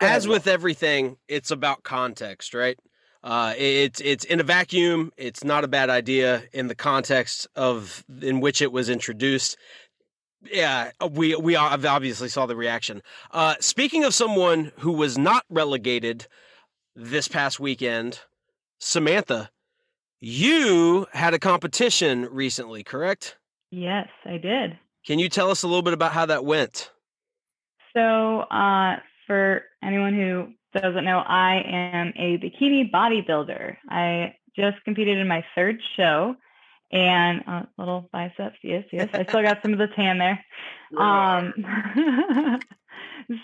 As 0.00 0.28
with 0.28 0.46
everything, 0.46 1.16
it's 1.26 1.50
about 1.50 1.82
context, 1.82 2.54
right? 2.54 2.78
Uh, 3.24 3.54
it's 3.56 4.00
it's 4.00 4.24
in 4.24 4.40
a 4.40 4.42
vacuum. 4.42 5.12
It's 5.16 5.44
not 5.44 5.62
a 5.62 5.68
bad 5.68 5.90
idea 5.90 6.42
in 6.52 6.66
the 6.66 6.74
context 6.74 7.46
of 7.54 8.04
in 8.20 8.40
which 8.40 8.60
it 8.60 8.72
was 8.72 8.88
introduced. 8.88 9.56
Yeah, 10.50 10.90
we 11.10 11.36
we 11.36 11.56
obviously 11.56 12.28
saw 12.28 12.46
the 12.46 12.56
reaction. 12.56 13.02
Uh, 13.30 13.54
speaking 13.60 14.04
of 14.04 14.14
someone 14.14 14.72
who 14.78 14.92
was 14.92 15.16
not 15.16 15.44
relegated 15.48 16.26
this 16.96 17.28
past 17.28 17.60
weekend, 17.60 18.20
Samantha, 18.78 19.50
you 20.20 21.06
had 21.12 21.34
a 21.34 21.38
competition 21.38 22.28
recently, 22.30 22.82
correct? 22.82 23.36
Yes, 23.70 24.08
I 24.24 24.38
did. 24.38 24.78
Can 25.06 25.18
you 25.18 25.28
tell 25.28 25.50
us 25.50 25.62
a 25.62 25.66
little 25.66 25.82
bit 25.82 25.94
about 25.94 26.12
how 26.12 26.26
that 26.26 26.44
went? 26.44 26.90
So, 27.94 28.40
uh, 28.40 28.96
for 29.26 29.62
anyone 29.82 30.14
who 30.14 30.52
doesn't 30.78 31.04
know, 31.04 31.18
I 31.18 31.62
am 31.66 32.12
a 32.16 32.38
bikini 32.38 32.90
bodybuilder. 32.90 33.76
I 33.88 34.34
just 34.56 34.82
competed 34.84 35.18
in 35.18 35.28
my 35.28 35.44
third 35.54 35.80
show 35.96 36.36
and 36.92 37.42
uh, 37.46 37.62
little 37.78 38.08
biceps. 38.12 38.58
Yes, 38.62 38.84
yes. 38.92 39.08
I 39.12 39.24
still 39.24 39.42
got 39.42 39.62
some 39.62 39.72
of 39.72 39.78
the 39.78 39.88
tan 39.88 40.18
there. 40.18 40.44
Um, 40.94 41.54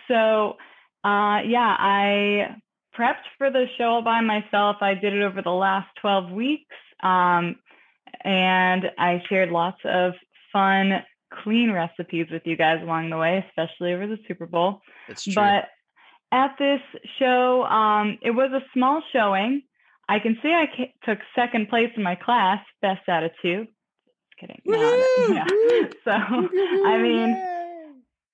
so, 0.07 0.59
uh, 1.03 1.41
yeah, 1.47 1.77
I 1.79 2.57
prepped 2.95 3.25
for 3.39 3.51
the 3.51 3.65
show 3.79 3.85
all 3.85 4.03
by 4.03 4.21
myself. 4.21 4.77
I 4.83 4.93
did 4.93 5.15
it 5.15 5.23
over 5.23 5.41
the 5.41 5.49
last 5.49 5.89
12 6.03 6.31
weeks. 6.31 6.77
Um, 7.03 7.57
and 8.23 8.91
I 8.99 9.23
shared 9.31 9.49
lots 9.49 9.79
of 9.85 10.13
fun, 10.53 11.03
clean 11.43 11.73
recipes 11.73 12.27
with 12.31 12.43
you 12.45 12.57
guys 12.57 12.83
along 12.83 13.09
the 13.09 13.17
way, 13.17 13.45
especially 13.49 13.95
over 13.95 14.07
the 14.07 14.19
Super 14.27 14.47
Bowl. 14.47 14.83
It's 15.09 15.25
true. 15.25 15.35
But 15.35 15.69
at 16.33 16.57
this 16.59 16.81
show, 17.19 17.65
um, 17.65 18.19
it 18.23 18.33
was 18.33 18.51
a 18.53 18.63
small 18.75 19.03
showing. 19.13 19.63
I 20.09 20.19
can 20.19 20.39
say 20.43 20.53
I 20.55 20.67
ca- 20.67 20.95
took 21.05 21.19
second 21.35 21.69
place 21.69 21.91
in 21.97 22.03
my 22.03 22.15
class, 22.15 22.61
best 22.81 23.09
out 23.09 23.25
of 23.25 23.31
two. 23.43 23.67
Just 23.67 24.41
kidding. 24.41 24.63
No, 24.65 24.79
yeah. 25.35 25.45
So, 26.05 26.11
I 26.11 26.99
mean, 27.01 27.37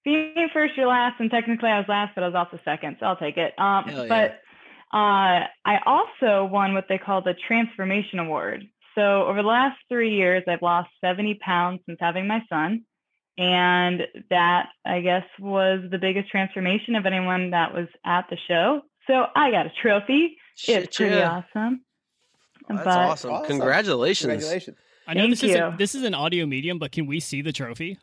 being 0.04 0.48
first, 0.52 0.76
you're 0.76 0.86
last, 0.86 1.20
and 1.20 1.30
technically 1.30 1.70
I 1.70 1.78
was 1.78 1.88
last, 1.88 2.14
but 2.14 2.22
I 2.22 2.28
was 2.28 2.36
also 2.36 2.60
second, 2.64 2.98
so 3.00 3.06
I'll 3.06 3.16
take 3.16 3.36
it. 3.36 3.58
Um, 3.58 3.84
Hell 3.84 4.06
yeah. 4.06 4.08
but 4.08 4.96
uh, 4.96 5.46
I 5.64 5.80
also 5.86 6.44
won 6.44 6.74
what 6.74 6.86
they 6.88 6.98
call 6.98 7.22
the 7.22 7.34
Transformation 7.48 8.20
Award. 8.20 8.64
So 8.94 9.24
over 9.24 9.42
the 9.42 9.48
last 9.48 9.78
three 9.88 10.14
years, 10.14 10.44
I've 10.46 10.62
lost 10.62 10.90
70 11.00 11.34
pounds 11.44 11.80
since 11.86 11.98
having 12.00 12.28
my 12.28 12.42
son. 12.48 12.84
And 13.36 14.02
that, 14.30 14.68
I 14.84 15.00
guess, 15.00 15.24
was 15.40 15.80
the 15.90 15.98
biggest 15.98 16.30
transformation 16.30 16.94
of 16.94 17.04
anyone 17.04 17.50
that 17.50 17.74
was 17.74 17.88
at 18.06 18.26
the 18.30 18.36
show. 18.46 18.82
So 19.08 19.26
I 19.34 19.50
got 19.50 19.66
a 19.66 19.72
trophy. 19.82 20.36
Shit, 20.54 20.84
it's 20.84 20.96
pretty 20.96 21.16
yeah. 21.16 21.42
awesome. 21.54 21.80
Oh, 22.70 22.74
that's 22.74 22.84
but 22.84 22.98
awesome. 22.98 23.30
Awesome. 23.32 23.46
Congratulations. 23.46 24.30
Congratulations. 24.30 24.76
I 25.06 25.14
know 25.14 25.22
Thank 25.22 25.30
this 25.32 25.42
is 25.42 25.54
a, 25.54 25.74
this 25.76 25.94
is 25.94 26.02
an 26.02 26.14
audio 26.14 26.46
medium, 26.46 26.78
but 26.78 26.92
can 26.92 27.06
we 27.06 27.20
see 27.20 27.42
the 27.42 27.52
trophy? 27.52 27.98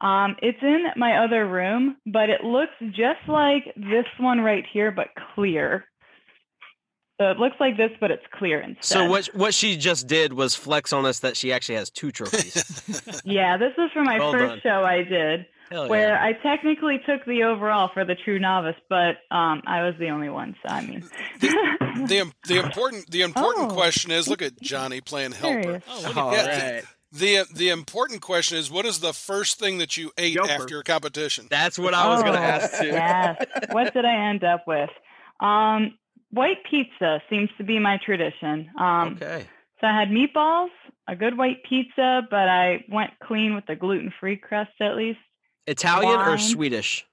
Um, 0.00 0.36
it's 0.42 0.58
in 0.62 0.84
my 0.96 1.24
other 1.24 1.48
room, 1.48 1.96
but 2.06 2.30
it 2.30 2.44
looks 2.44 2.72
just 2.90 3.18
like 3.26 3.64
this 3.74 4.04
one 4.20 4.40
right 4.40 4.64
here, 4.72 4.92
but 4.92 5.08
clear. 5.34 5.86
So 7.20 7.28
it 7.32 7.38
looks 7.38 7.56
like 7.58 7.76
this, 7.76 7.90
but 8.00 8.12
it's 8.12 8.22
clear 8.32 8.60
instead. 8.60 8.84
So 8.84 9.08
what 9.08 9.26
what 9.34 9.52
she 9.52 9.76
just 9.76 10.06
did 10.06 10.32
was 10.32 10.54
flex 10.54 10.92
on 10.92 11.04
us 11.04 11.18
that 11.20 11.36
she 11.36 11.52
actually 11.52 11.74
has 11.74 11.90
two 11.90 12.12
trophies. 12.12 12.64
Yeah, 13.24 13.56
this 13.56 13.72
was 13.76 13.90
for 13.92 14.04
my 14.04 14.18
Well 14.18 14.32
first 14.32 14.48
done. 14.48 14.60
show 14.62 14.84
I 14.84 15.02
did, 15.02 15.46
Hell 15.70 15.88
where 15.88 16.10
yeah. 16.10 16.24
I 16.24 16.32
technically 16.32 17.00
took 17.06 17.24
the 17.26 17.42
overall 17.44 17.90
for 17.92 18.04
the 18.04 18.14
true 18.14 18.38
novice, 18.38 18.76
but 18.88 19.16
um, 19.30 19.62
I 19.66 19.82
was 19.84 19.94
the 19.98 20.08
only 20.08 20.28
one. 20.28 20.56
So 20.62 20.72
I 20.74 20.80
mean, 20.86 21.08
The 21.40 22.18
im- 22.18 22.32
the 22.46 22.58
important 22.64 23.10
the 23.10 23.22
important 23.22 23.70
Oh. 23.72 23.74
question 23.74 24.10
is 24.10 24.28
look 24.28 24.40
at 24.42 24.60
Johnny 24.60 25.00
playing 25.00 25.32
helper. 25.32 25.62
Serious. 25.62 25.82
Oh, 25.88 26.02
look 26.06 26.16
All 26.16 26.32
Yeah, 26.32 26.70
right. 26.74 26.84
The 27.12 27.44
the 27.54 27.70
important 27.70 28.20
question 28.22 28.58
is 28.58 28.70
what 28.70 28.84
is 28.86 29.00
the 29.00 29.12
first 29.12 29.58
thing 29.58 29.78
that 29.78 29.96
you 29.96 30.12
ate 30.18 30.36
Helper. 30.36 30.50
after 30.52 30.74
your 30.74 30.82
competition? 30.82 31.46
That's 31.50 31.78
what 31.78 31.94
I 31.94 32.08
was 32.08 32.22
going 32.22 32.34
to 32.34 32.38
Oh, 32.38 32.42
ask 32.42 32.80
too. 32.80 32.86
yes. 32.88 33.44
What 33.70 33.92
did 33.94 34.04
I 34.04 34.28
end 34.30 34.44
up 34.44 34.64
with? 34.66 34.90
Um, 35.40 35.96
white 36.30 36.58
pizza 36.70 37.22
seems 37.30 37.48
to 37.58 37.64
be 37.64 37.78
my 37.78 37.98
tradition. 38.04 38.70
Um, 38.78 39.14
Okay. 39.20 39.46
So 39.80 39.86
I 39.86 39.92
had 39.98 40.08
meatballs, 40.08 40.70
a 41.06 41.14
good 41.14 41.38
white 41.38 41.62
pizza, 41.62 42.26
but 42.30 42.48
I 42.48 42.84
went 42.90 43.12
clean 43.22 43.54
with 43.54 43.64
the 43.66 43.76
gluten-free 43.76 44.38
crust 44.38 44.72
at 44.80 44.96
least. 44.96 45.20
Italian 45.68 46.20
or 46.20 46.38
Swedish? 46.38 47.06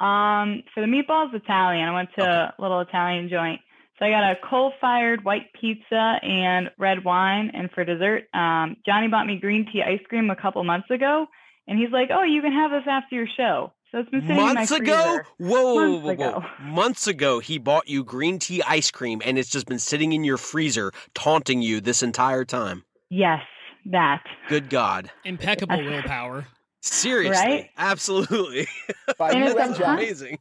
Um, 0.00 0.62
for 0.74 0.80
the 0.80 0.86
meatballs, 0.86 1.32
Italian. 1.34 1.88
I 1.88 1.94
went 1.94 2.10
to 2.18 2.24
a 2.24 2.54
little 2.58 2.80
Italian 2.80 3.28
joint. 3.28 3.60
So 3.98 4.06
I 4.06 4.10
got 4.10 4.32
a 4.32 4.34
coal-fired 4.50 5.24
white 5.24 5.52
pizza 5.58 6.18
and 6.22 6.70
red 6.78 7.04
wine. 7.04 7.52
And 7.54 7.70
for 7.70 7.84
dessert, 7.84 8.24
um, 8.34 8.76
Johnny 8.84 9.08
bought 9.08 9.26
me 9.26 9.38
green 9.38 9.66
tea 9.72 9.82
ice 9.82 10.00
cream 10.08 10.30
a 10.30 10.36
couple 10.36 10.62
months 10.64 10.90
ago, 10.90 11.26
and 11.68 11.78
he's 11.78 11.92
like, 11.92 12.10
"Oh, 12.12 12.24
you 12.24 12.42
can 12.42 12.52
have 12.52 12.72
this 12.72 12.82
after 12.88 13.14
your 13.14 13.28
show." 13.36 13.72
So 13.94 14.00
it's 14.00 14.10
been 14.10 14.22
sitting 14.22 14.36
Months 14.36 14.72
in 14.72 14.84
my 14.84 14.92
ago? 14.92 15.20
Whoa, 15.38 15.46
whoa, 15.48 15.74
whoa, 15.74 15.86
Months 15.86 16.04
whoa, 16.04 16.14
whoa. 16.14 16.36
ago. 16.38 16.46
Months 16.64 17.06
ago, 17.06 17.38
he 17.38 17.58
bought 17.58 17.88
you 17.88 18.02
green 18.02 18.40
tea 18.40 18.60
ice 18.64 18.90
cream 18.90 19.22
and 19.24 19.38
it's 19.38 19.48
just 19.48 19.66
been 19.66 19.78
sitting 19.78 20.12
in 20.12 20.24
your 20.24 20.36
freezer, 20.36 20.90
taunting 21.14 21.62
you 21.62 21.80
this 21.80 22.02
entire 22.02 22.44
time. 22.44 22.84
Yes, 23.08 23.42
that. 23.86 24.24
Good 24.48 24.68
God. 24.68 25.12
Impeccable 25.24 25.76
willpower. 25.76 26.48
Seriously. 26.84 27.42
Right? 27.42 27.70
Absolutely. 27.78 28.66
By 29.18 29.30
And 29.30 29.40
you 29.40 29.58
it's 29.58 29.78
and. 29.78 29.80
Amazing. 29.98 30.38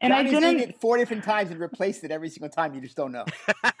And 0.00 0.12
Johnny's 0.12 0.34
I 0.34 0.40
didn't. 0.40 0.60
it 0.60 0.80
four 0.80 0.96
different 0.98 1.24
times 1.24 1.50
and 1.50 1.58
replaced 1.58 2.04
it 2.04 2.10
every 2.10 2.28
single 2.28 2.50
time. 2.50 2.74
You 2.74 2.80
just 2.80 2.96
don't 2.96 3.10
know. 3.10 3.24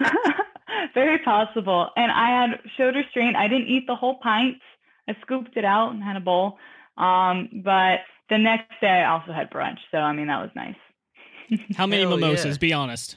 Very 0.94 1.18
possible. 1.18 1.90
And 1.96 2.10
I 2.10 2.28
had 2.30 2.60
shoulder 2.76 3.02
strain. 3.10 3.36
I 3.36 3.46
didn't 3.46 3.68
eat 3.68 3.86
the 3.86 3.94
whole 3.94 4.18
pint. 4.22 4.56
I 5.08 5.14
scooped 5.20 5.56
it 5.56 5.64
out 5.64 5.92
and 5.92 6.02
had 6.02 6.16
a 6.16 6.20
bowl. 6.20 6.58
Um, 6.96 7.48
but 7.62 8.00
the 8.30 8.38
next 8.38 8.72
day 8.80 8.88
I 8.88 9.10
also 9.10 9.32
had 9.32 9.50
brunch. 9.50 9.78
So 9.90 9.98
I 9.98 10.12
mean 10.12 10.28
that 10.28 10.40
was 10.40 10.50
nice. 10.56 10.74
How 11.76 11.86
many 11.86 12.02
Hell 12.02 12.16
mimosas? 12.16 12.56
yeah. 12.56 12.58
Be 12.58 12.72
honest. 12.72 13.16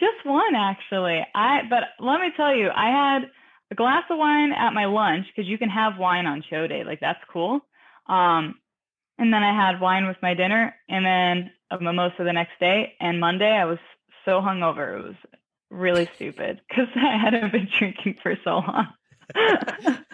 Just 0.00 0.24
one 0.24 0.54
actually. 0.56 1.24
I 1.34 1.60
but 1.70 1.84
let 2.00 2.20
me 2.20 2.28
tell 2.36 2.54
you, 2.54 2.68
I 2.74 2.88
had 2.90 3.30
a 3.70 3.74
glass 3.74 4.02
of 4.10 4.18
wine 4.18 4.52
at 4.52 4.72
my 4.74 4.86
lunch 4.86 5.26
because 5.34 5.48
you 5.48 5.56
can 5.56 5.68
have 5.70 5.98
wine 5.98 6.26
on 6.26 6.42
show 6.50 6.66
day. 6.66 6.82
Like 6.84 7.00
that's 7.00 7.20
cool. 7.32 7.60
Um, 8.08 8.56
and 9.18 9.32
then 9.32 9.42
I 9.42 9.54
had 9.54 9.80
wine 9.80 10.06
with 10.06 10.16
my 10.22 10.34
dinner, 10.34 10.74
and 10.88 11.04
then 11.04 11.50
a 11.70 11.80
mimosa 11.80 12.24
the 12.24 12.32
next 12.32 12.58
day. 12.60 12.94
And 13.00 13.20
Monday 13.20 13.50
I 13.50 13.64
was 13.64 13.78
so 14.24 14.40
hungover, 14.40 14.98
it 14.98 15.04
was 15.04 15.16
really 15.70 16.08
stupid 16.14 16.60
because 16.68 16.88
I 16.94 17.16
hadn't 17.16 17.52
been 17.52 17.68
drinking 17.78 18.18
for 18.22 18.36
so 18.44 18.58
long. 18.58 18.88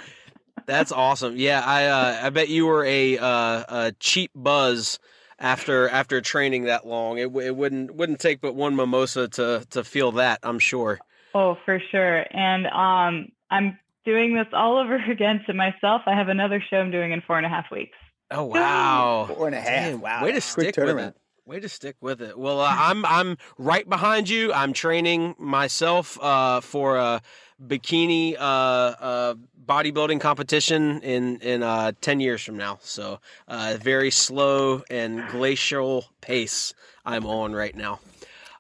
That's 0.67 0.93
awesome. 0.93 1.37
Yeah, 1.37 1.63
I 1.65 1.87
uh, 1.87 2.21
I 2.25 2.31
bet 2.31 2.49
you 2.49 2.67
were 2.67 2.85
a 2.85 3.19
uh, 3.19 3.65
a 3.69 3.95
cheap 4.01 4.31
buzz 4.35 4.99
after 5.39 5.89
after 5.89 6.21
training 6.23 6.65
that 6.65 6.87
long. 6.87 7.19
It, 7.19 7.35
it 7.37 7.55
wouldn't 7.55 7.95
wouldn't 7.95 8.21
take 8.21 8.41
but 8.41 8.55
one 8.55 8.75
mimosa 8.75 9.29
to 9.29 9.67
to 9.71 9.85
feel 9.85 10.13
that. 10.13 10.39
I'm 10.43 10.59
sure. 10.59 10.99
oh, 11.35 11.59
for 11.67 11.81
sure. 11.91 12.25
And 12.31 12.67
um, 12.69 13.29
I'm 13.51 13.79
doing 14.05 14.35
this 14.35 14.47
all 14.53 14.79
over 14.79 14.97
again 15.11 15.43
to 15.47 15.55
myself. 15.55 16.03
I 16.07 16.15
have 16.15 16.29
another 16.29 16.63
show 16.71 16.77
I'm 16.77 16.91
doing 16.91 17.13
in 17.13 17.23
four 17.27 17.37
and 17.37 17.47
a 17.47 17.49
half 17.49 17.67
weeks. 17.71 17.97
Oh 18.31 18.45
wow! 18.45 19.29
Four 19.29 19.47
and 19.47 19.55
a 19.55 19.61
half. 19.61 19.91
Damn, 19.91 20.01
wow. 20.01 20.23
way 20.23 20.33
to 20.33 20.41
Quick 20.41 20.75
stick 20.75 20.77
with 20.77 20.99
it. 20.99 21.15
Way 21.47 21.61
to 21.61 21.69
stick 21.69 21.97
with 22.01 22.23
it. 22.23 22.39
Well, 22.39 22.61
uh, 22.61 22.75
I'm 22.75 23.05
I'm 23.05 23.37
right 23.59 23.87
behind 23.87 24.31
you. 24.31 24.53
I'm 24.53 24.73
training 24.73 25.35
myself 25.39 26.19
uh, 26.23 26.61
for 26.63 26.97
a 26.97 27.21
bikini 27.63 28.35
uh, 28.35 28.39
uh, 28.41 29.35
bodybuilding 29.67 30.21
competition 30.21 31.01
in 31.03 31.37
in 31.41 31.63
uh, 31.63 31.93
ten 32.01 32.21
years 32.21 32.43
from 32.43 32.57
now. 32.57 32.79
So, 32.81 33.21
uh, 33.47 33.77
very 33.79 34.11
slow 34.11 34.83
and 34.89 35.29
glacial 35.29 36.07
pace 36.23 36.73
I'm 37.05 37.27
on 37.27 37.53
right 37.53 37.77
now. 37.77 38.01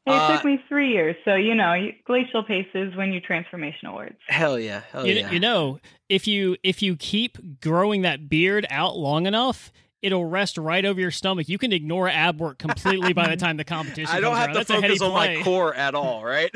It 0.06 0.10
Uh, 0.10 0.36
took 0.36 0.44
me 0.44 0.62
three 0.68 0.90
years. 0.92 1.16
So, 1.24 1.34
you 1.34 1.54
know, 1.54 1.72
you, 1.72 1.92
glacial 2.06 2.44
paces 2.44 2.94
when 2.94 3.12
you 3.12 3.20
transformation 3.20 3.88
awards. 3.88 4.16
Hell 4.28 4.58
yeah! 4.58 4.82
Hell 4.92 5.06
you, 5.06 5.14
yeah! 5.14 5.30
you 5.30 5.40
know, 5.40 5.78
if 6.08 6.26
you 6.26 6.56
if 6.62 6.82
you 6.82 6.96
keep 6.96 7.60
growing 7.62 8.02
that 8.02 8.28
beard 8.28 8.66
out 8.68 8.98
long 8.98 9.26
enough, 9.26 9.72
it'll 10.02 10.26
rest 10.26 10.58
right 10.58 10.84
over 10.84 11.00
your 11.00 11.10
stomach. 11.10 11.48
You 11.48 11.56
can 11.56 11.72
ignore 11.72 12.06
ab 12.10 12.38
work 12.38 12.58
completely 12.58 13.14
by 13.14 13.28
the 13.28 13.36
time 13.44 13.56
the 13.56 13.64
competition. 13.64 14.14
I 14.14 14.20
don't 14.20 14.34
comes 14.34 14.38
have 14.40 14.46
around. 14.48 14.54
to 14.54 14.58
That's 14.58 14.70
a 14.70 14.74
heady 14.74 14.98
focus 14.98 15.02
on 15.02 15.12
my 15.14 15.42
core 15.42 15.74
at 15.74 15.94
all, 15.94 16.22
right? 16.36 16.50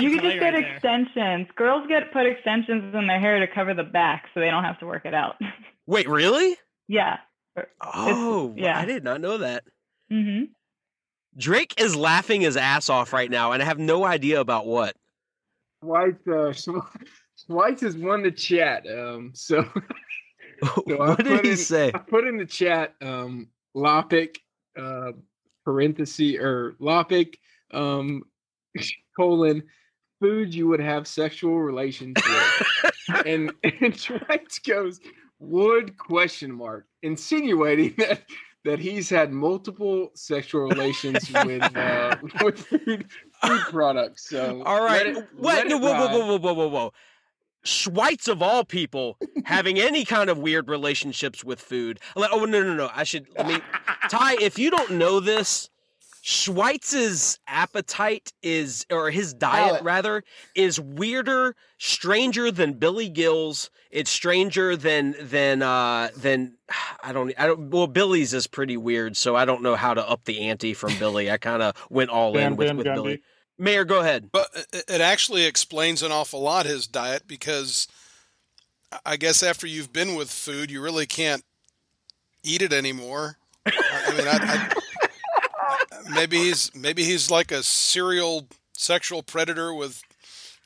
You 0.00 0.10
can 0.10 0.20
just 0.20 0.38
get 0.38 0.40
right 0.40 0.54
there. 0.54 0.74
extensions. 0.74 1.48
Girls 1.56 1.86
get 1.88 2.10
put 2.10 2.24
extensions 2.24 2.94
in 2.94 3.06
their 3.06 3.20
hair 3.20 3.38
to 3.40 3.46
cover 3.54 3.74
the 3.74 3.82
back 3.84 4.24
so 4.32 4.40
they 4.40 4.50
don't 4.50 4.64
have 4.64 4.78
to 4.78 4.86
work 4.86 5.04
it 5.04 5.12
out. 5.12 5.34
Wait, 5.86 6.08
really? 6.08 6.56
yeah. 6.88 7.18
Oh, 7.82 8.54
yeah. 8.56 8.78
I 8.78 8.84
did 8.84 9.04
not 9.04 9.20
know 9.20 9.38
that. 9.38 9.64
Mm-hmm. 10.10 10.44
Drake 11.36 11.74
is 11.78 11.96
laughing 11.96 12.40
his 12.40 12.56
ass 12.56 12.88
off 12.88 13.12
right 13.12 13.30
now, 13.30 13.52
and 13.52 13.62
I 13.62 13.66
have 13.66 13.78
no 13.78 14.04
idea 14.04 14.40
about 14.40 14.66
what. 14.66 14.96
White, 15.80 16.16
uh, 16.28 16.52
White 17.46 17.80
has 17.80 17.96
won 17.96 18.22
the 18.22 18.30
chat. 18.30 18.86
Um, 18.86 19.32
so, 19.34 19.64
so 20.64 20.82
what 20.86 21.24
did 21.24 21.44
he 21.44 21.52
in, 21.52 21.56
say? 21.56 21.90
I 21.94 21.98
put 21.98 22.26
in 22.26 22.36
the 22.36 22.46
chat, 22.46 22.94
um, 23.02 23.48
Lopic, 23.76 24.36
uh, 24.78 25.12
parenthesis 25.64 26.36
or 26.38 26.76
Lopic, 26.80 27.34
um, 27.72 28.22
colon, 29.16 29.64
food 30.20 30.54
you 30.54 30.68
would 30.68 30.80
have 30.80 31.06
sexual 31.06 31.60
relations 31.60 32.14
with, 32.16 33.26
and 33.26 33.52
and 33.62 33.96
White 34.28 34.58
goes 34.66 35.00
would 35.40 35.98
question 35.98 36.52
mark 36.52 36.86
insinuating 37.02 37.94
that 37.98 38.22
that 38.64 38.78
he's 38.78 39.08
had 39.10 39.32
multiple 39.32 40.10
sexual 40.14 40.62
relations 40.62 41.30
with 41.44 41.76
uh, 41.76 42.16
with 42.44 42.58
food, 42.58 43.06
food 43.42 43.60
products. 43.70 44.28
So 44.28 44.62
all 44.64 44.82
right, 44.82 45.06
it, 45.08 45.28
what? 45.36 45.66
Whoa, 45.68 45.78
whoa, 45.78 46.08
whoa, 46.08 46.26
whoa, 46.26 46.38
whoa, 46.38 46.52
whoa, 46.54 46.68
whoa. 46.68 46.92
Schweitz 47.64 48.28
of 48.28 48.42
all 48.42 48.62
people 48.64 49.16
having 49.46 49.78
any 49.78 50.04
kind 50.04 50.28
of 50.28 50.36
weird 50.36 50.68
relationships 50.68 51.42
with 51.42 51.60
food. 51.60 51.98
Oh 52.14 52.44
no, 52.44 52.62
no, 52.62 52.74
no! 52.74 52.90
I 52.94 53.04
should. 53.04 53.26
I 53.38 53.42
mean, 53.44 53.62
Ty, 54.10 54.36
if 54.40 54.58
you 54.58 54.70
don't 54.70 54.92
know 54.92 55.18
this, 55.18 55.70
Schweitz's 56.26 57.38
appetite 57.46 58.32
is, 58.42 58.86
or 58.90 59.10
his 59.10 59.34
diet 59.34 59.82
rather, 59.82 60.24
is 60.54 60.80
weirder, 60.80 61.54
stranger 61.76 62.50
than 62.50 62.72
Billy 62.72 63.10
Gil's. 63.10 63.68
It's 63.90 64.10
stranger 64.10 64.74
than 64.74 65.14
than 65.20 65.60
uh 65.60 66.08
than 66.16 66.56
I 67.02 67.12
don't 67.12 67.34
I 67.38 67.46
don't 67.46 67.68
well 67.68 67.86
Billy's 67.86 68.32
is 68.32 68.46
pretty 68.46 68.78
weird, 68.78 69.18
so 69.18 69.36
I 69.36 69.44
don't 69.44 69.62
know 69.62 69.74
how 69.74 69.92
to 69.92 70.08
up 70.08 70.24
the 70.24 70.48
ante 70.48 70.72
from 70.72 70.98
Billy. 70.98 71.30
I 71.30 71.36
kind 71.50 71.62
of 71.62 71.74
went 71.90 72.08
all 72.08 72.32
bam, 72.32 72.52
in 72.52 72.56
with, 72.56 72.68
bam, 72.68 72.76
with 72.78 72.86
Gumby. 72.86 72.94
Billy. 72.94 73.22
Mayor, 73.58 73.84
go 73.84 74.00
ahead. 74.00 74.30
But 74.32 74.48
it 74.72 75.02
actually 75.02 75.44
explains 75.44 76.02
an 76.02 76.10
awful 76.10 76.40
lot 76.40 76.64
his 76.64 76.86
diet 76.86 77.24
because 77.26 77.86
I 79.04 79.16
guess 79.18 79.42
after 79.42 79.66
you've 79.66 79.92
been 79.92 80.14
with 80.14 80.30
food, 80.30 80.70
you 80.70 80.80
really 80.80 81.04
can't 81.04 81.44
eat 82.42 82.62
it 82.62 82.72
anymore. 82.72 83.36
I 83.66 84.14
mean, 84.16 84.26
I, 84.26 84.38
I 84.40 84.80
maybe 86.12 86.38
he's 86.38 86.74
maybe 86.74 87.04
he's 87.04 87.30
like 87.30 87.50
a 87.50 87.62
serial 87.62 88.48
sexual 88.72 89.22
predator 89.22 89.72
with 89.72 90.02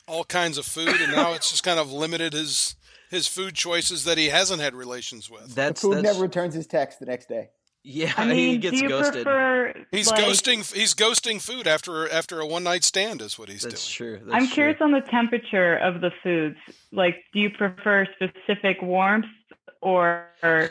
all 0.07 0.25
kinds 0.25 0.59
of 0.59 0.65
food, 0.65 1.01
and 1.01 1.13
now 1.13 1.33
it's 1.33 1.51
just 1.51 1.63
kind 1.63 1.79
of 1.79 1.93
limited 1.93 2.33
his 2.33 2.77
his 3.11 3.27
food 3.27 3.55
choices 3.55 4.05
that 4.05 4.19
he 4.19 4.29
hasn't 4.29 4.61
had 4.61 4.75
relations 4.75 5.31
with. 5.31 5.55
That's 5.55 5.81
the 5.81 5.89
food 5.89 5.97
that's... 5.97 6.05
never 6.05 6.21
returns 6.21 6.55
his 6.55 6.67
text 6.67 7.01
the 7.01 7.07
next 7.07 7.29
day. 7.29 7.51
Yeah, 7.85 8.13
I 8.17 8.27
mean, 8.27 8.51
he 8.51 8.59
gets 8.59 8.83
ghosted. 8.83 9.25
Prefer, 9.25 9.73
he's 9.91 10.11
like, 10.11 10.23
ghosting. 10.23 10.75
He's 10.75 10.95
ghosting 10.95 11.41
food 11.41 11.67
after 11.67 12.11
after 12.11 12.41
a 12.41 12.47
one 12.47 12.65
night 12.65 12.85
stand 12.85 13.23
is 13.23 13.39
what 13.39 13.49
he's 13.49 13.63
that's 13.63 13.97
doing. 13.97 14.19
True. 14.19 14.27
That's 14.27 14.35
I'm 14.35 14.47
true. 14.47 14.55
curious 14.55 14.81
on 14.81 14.93
the 14.93 15.01
temperature 15.01 15.77
of 15.77 16.01
the 16.01 16.11
foods. 16.23 16.59
Like, 16.93 17.17
do 17.33 17.41
you 17.41 17.51
prefer 17.51 18.07
specific 18.15 18.83
warmth, 18.83 19.27
or 19.81 20.27
do 20.43 20.71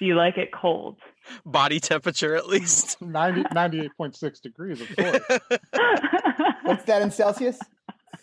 you 0.00 0.14
like 0.14 0.38
it 0.38 0.52
cold? 0.52 0.96
body 1.44 1.80
temperature 1.80 2.34
at 2.36 2.46
least. 2.48 3.00
90, 3.02 3.44
98.6 3.44 4.40
degrees 4.40 4.80
of 4.80 4.96
course. 4.96 5.40
What's 6.62 6.84
that 6.84 7.02
in 7.02 7.10
celsius? 7.10 7.58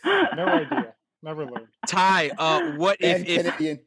No 0.03 0.45
idea. 0.45 0.93
Never 1.23 1.45
learned. 1.45 1.67
Ty 1.87 2.31
uh 2.37 2.71
what 2.73 2.97
if, 2.99 3.27
if 3.59 3.79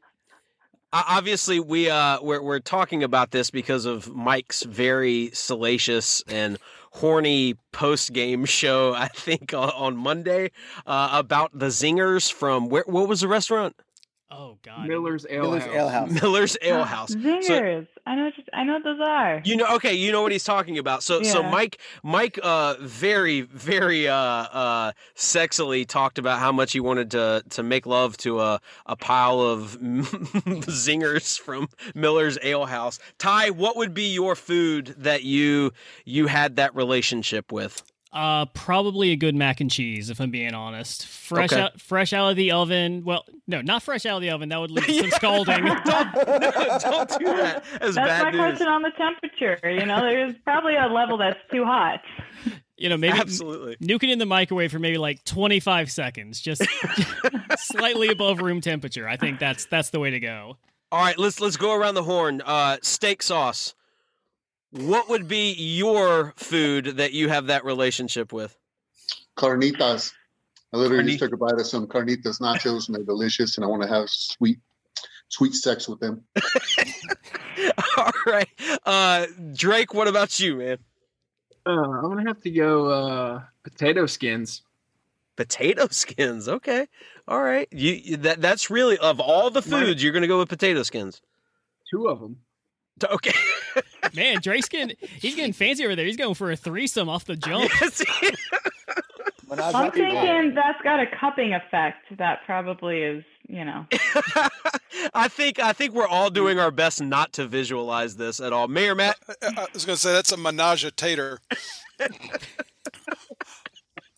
obviously 0.92 1.58
we 1.58 1.90
uh 1.90 2.18
we're, 2.22 2.42
we're 2.42 2.60
talking 2.60 3.02
about 3.02 3.32
this 3.32 3.50
because 3.50 3.84
of 3.84 4.14
mike's 4.14 4.62
very 4.62 5.30
salacious 5.32 6.22
and 6.28 6.58
horny 6.92 7.56
post 7.72 8.12
game 8.12 8.44
show 8.44 8.94
i 8.94 9.08
think 9.08 9.52
on 9.52 9.96
monday 9.96 10.48
uh, 10.86 11.08
about 11.12 11.50
the 11.58 11.66
zingers 11.66 12.32
from 12.32 12.68
where 12.68 12.84
what 12.86 13.08
was 13.08 13.22
the 13.22 13.26
restaurant 13.26 13.74
Oh 14.30 14.58
God, 14.62 14.88
Miller's 14.88 15.26
Ale 15.28 15.42
Miller's 15.42 15.62
House. 15.64 15.74
Ale 15.74 15.88
House. 15.88 16.10
Miller's 16.22 16.56
Ale 16.62 16.84
House. 16.84 17.14
Zingers. 17.14 17.86
So, 17.86 18.00
I 18.06 18.16
know. 18.16 18.24
What 18.24 18.34
I 18.52 18.64
know 18.64 18.72
what 18.74 18.84
those 18.84 19.00
are. 19.00 19.42
You 19.44 19.56
know. 19.56 19.74
Okay. 19.76 19.94
You 19.94 20.12
know 20.12 20.22
what 20.22 20.32
he's 20.32 20.44
talking 20.44 20.78
about. 20.78 21.02
So 21.02 21.20
yeah. 21.20 21.32
so 21.32 21.42
Mike 21.42 21.78
Mike 22.02 22.38
uh 22.42 22.74
very 22.80 23.42
very 23.42 24.08
uh 24.08 24.14
uh 24.14 24.92
sexily 25.14 25.86
talked 25.86 26.18
about 26.18 26.40
how 26.40 26.52
much 26.52 26.72
he 26.72 26.80
wanted 26.80 27.10
to 27.12 27.44
to 27.50 27.62
make 27.62 27.86
love 27.86 28.16
to 28.18 28.40
a 28.40 28.60
a 28.86 28.96
pile 28.96 29.40
of 29.40 29.78
zingers 29.80 31.38
from 31.38 31.68
Miller's 31.94 32.38
Ale 32.42 32.66
House. 32.66 32.98
Ty, 33.18 33.50
what 33.50 33.76
would 33.76 33.94
be 33.94 34.12
your 34.12 34.34
food 34.34 34.94
that 34.98 35.22
you 35.22 35.72
you 36.04 36.26
had 36.26 36.56
that 36.56 36.74
relationship 36.74 37.52
with? 37.52 37.82
Uh, 38.14 38.44
probably 38.46 39.10
a 39.10 39.16
good 39.16 39.34
mac 39.34 39.60
and 39.60 39.68
cheese, 39.68 40.08
if 40.08 40.20
I'm 40.20 40.30
being 40.30 40.54
honest. 40.54 41.04
Fresh 41.04 41.52
okay. 41.52 41.62
out, 41.62 41.80
fresh 41.80 42.12
out 42.12 42.30
of 42.30 42.36
the 42.36 42.52
oven. 42.52 43.02
Well, 43.04 43.24
no, 43.48 43.60
not 43.60 43.82
fresh 43.82 44.06
out 44.06 44.18
of 44.18 44.22
the 44.22 44.30
oven. 44.30 44.50
That 44.50 44.60
would 44.60 44.70
lead 44.70 44.84
to 44.84 45.00
some 45.00 45.10
scalding. 45.16 45.64
don't, 45.84 45.84
no, 45.84 46.78
don't 46.80 47.18
do 47.18 47.24
that. 47.24 47.64
That's, 47.80 47.96
that's 47.96 48.22
my 48.22 48.30
news. 48.30 48.38
question 48.38 48.68
on 48.68 48.82
the 48.82 48.92
temperature. 48.96 49.58
You 49.68 49.84
know, 49.84 50.00
there's 50.00 50.36
probably 50.44 50.76
a 50.76 50.86
level 50.86 51.18
that's 51.18 51.40
too 51.50 51.64
hot. 51.64 52.02
You 52.76 52.88
know, 52.88 52.96
maybe 52.96 53.18
absolutely 53.18 53.76
nuke 53.76 54.04
it 54.04 54.10
in 54.10 54.20
the 54.20 54.26
microwave 54.26 54.70
for 54.70 54.78
maybe 54.78 54.98
like 54.98 55.24
25 55.24 55.90
seconds, 55.90 56.40
just 56.40 56.62
slightly 57.56 58.08
above 58.08 58.40
room 58.40 58.60
temperature. 58.60 59.08
I 59.08 59.16
think 59.16 59.40
that's 59.40 59.66
that's 59.66 59.90
the 59.90 59.98
way 59.98 60.10
to 60.10 60.20
go. 60.20 60.56
All 60.92 61.00
right, 61.00 61.18
let's 61.18 61.40
let's 61.40 61.56
go 61.56 61.74
around 61.74 61.94
the 61.94 62.04
horn. 62.04 62.42
Uh, 62.44 62.76
steak 62.80 63.24
sauce. 63.24 63.74
What 64.74 65.08
would 65.08 65.28
be 65.28 65.52
your 65.52 66.34
food 66.36 66.96
that 66.96 67.12
you 67.12 67.28
have 67.28 67.46
that 67.46 67.64
relationship 67.64 68.32
with? 68.32 68.58
Carnitas. 69.36 70.12
I 70.72 70.76
literally 70.78 71.12
just 71.12 71.20
took 71.20 71.32
a 71.32 71.36
bite 71.36 71.60
of 71.60 71.66
some 71.66 71.86
carnitas 71.86 72.40
nachos 72.40 72.88
and 72.88 72.96
they're 72.96 73.04
delicious, 73.04 73.56
and 73.56 73.64
I 73.64 73.68
want 73.68 73.82
to 73.82 73.88
have 73.88 74.10
sweet, 74.10 74.58
sweet 75.28 75.54
sex 75.54 75.88
with 75.88 76.00
them. 76.00 76.24
All 77.96 78.12
right, 78.26 78.48
uh, 78.84 79.26
Drake. 79.52 79.94
What 79.94 80.08
about 80.08 80.40
you, 80.40 80.56
man? 80.56 80.78
Uh, 81.64 81.70
I'm 81.70 82.08
gonna 82.08 82.26
have 82.26 82.40
to 82.40 82.50
go 82.50 82.86
uh, 82.86 83.42
potato 83.62 84.06
skins. 84.06 84.62
Potato 85.36 85.86
skins. 85.92 86.48
Okay. 86.48 86.88
All 87.28 87.42
right. 87.42 87.68
You 87.70 88.16
that 88.18 88.40
that's 88.40 88.70
really 88.70 88.98
of 88.98 89.20
all 89.20 89.50
the 89.50 89.62
foods 89.62 90.02
you're 90.02 90.12
gonna 90.12 90.26
go 90.26 90.40
with 90.40 90.48
potato 90.48 90.82
skins. 90.82 91.22
Two 91.88 92.08
of 92.08 92.18
them. 92.18 92.38
Okay. 93.04 93.32
Man, 94.14 94.38
Drake's 94.40 94.68
getting 94.68 94.96
he's 95.00 95.34
getting 95.34 95.52
fancy 95.52 95.84
over 95.84 95.96
there. 95.96 96.06
He's 96.06 96.16
going 96.16 96.34
for 96.34 96.50
a 96.50 96.56
threesome 96.56 97.08
off 97.08 97.24
the 97.24 97.36
jump. 97.36 97.70
I'm 99.50 99.90
thinking 99.92 100.54
that's 100.54 100.80
got 100.82 101.00
a 101.00 101.06
cupping 101.06 101.54
effect. 101.54 102.16
That 102.18 102.40
probably 102.46 103.02
is, 103.02 103.24
you 103.48 103.64
know. 103.64 103.86
I 105.14 105.28
think 105.28 105.58
I 105.60 105.72
think 105.72 105.94
we're 105.94 106.06
all 106.06 106.30
doing 106.30 106.58
our 106.58 106.70
best 106.70 107.02
not 107.02 107.32
to 107.34 107.46
visualize 107.46 108.16
this 108.16 108.40
at 108.40 108.52
all. 108.52 108.68
Mayor 108.68 108.94
Matt, 108.94 109.16
I 109.42 109.66
was 109.72 109.84
going 109.84 109.96
to 109.96 110.00
say 110.00 110.12
that's 110.12 110.32
a 110.32 110.36
menage 110.36 110.84
a 110.84 110.90
tater. 110.90 111.40
uh, 112.00 112.08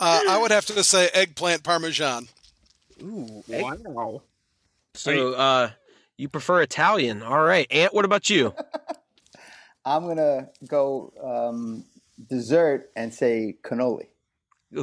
I 0.01 0.39
would 0.41 0.51
have 0.51 0.67
to 0.67 0.85
say 0.85 1.09
eggplant 1.13 1.63
parmesan. 1.63 2.29
Ooh, 3.03 3.43
wow. 3.49 4.23
So, 4.95 5.35
uh, 5.35 5.71
you 6.17 6.29
prefer 6.29 6.63
Italian. 6.63 7.23
All 7.23 7.43
right. 7.43 7.67
Aunt. 7.71 7.93
what 7.93 8.05
about 8.07 8.31
you? 8.31 8.55
I'm 9.87 10.03
going 10.03 10.17
to 10.17 10.51
go 10.67 11.13
um, 11.23 11.85
dessert 12.29 12.91
and 12.97 13.15
say 13.15 13.57
cannoli. 13.63 14.09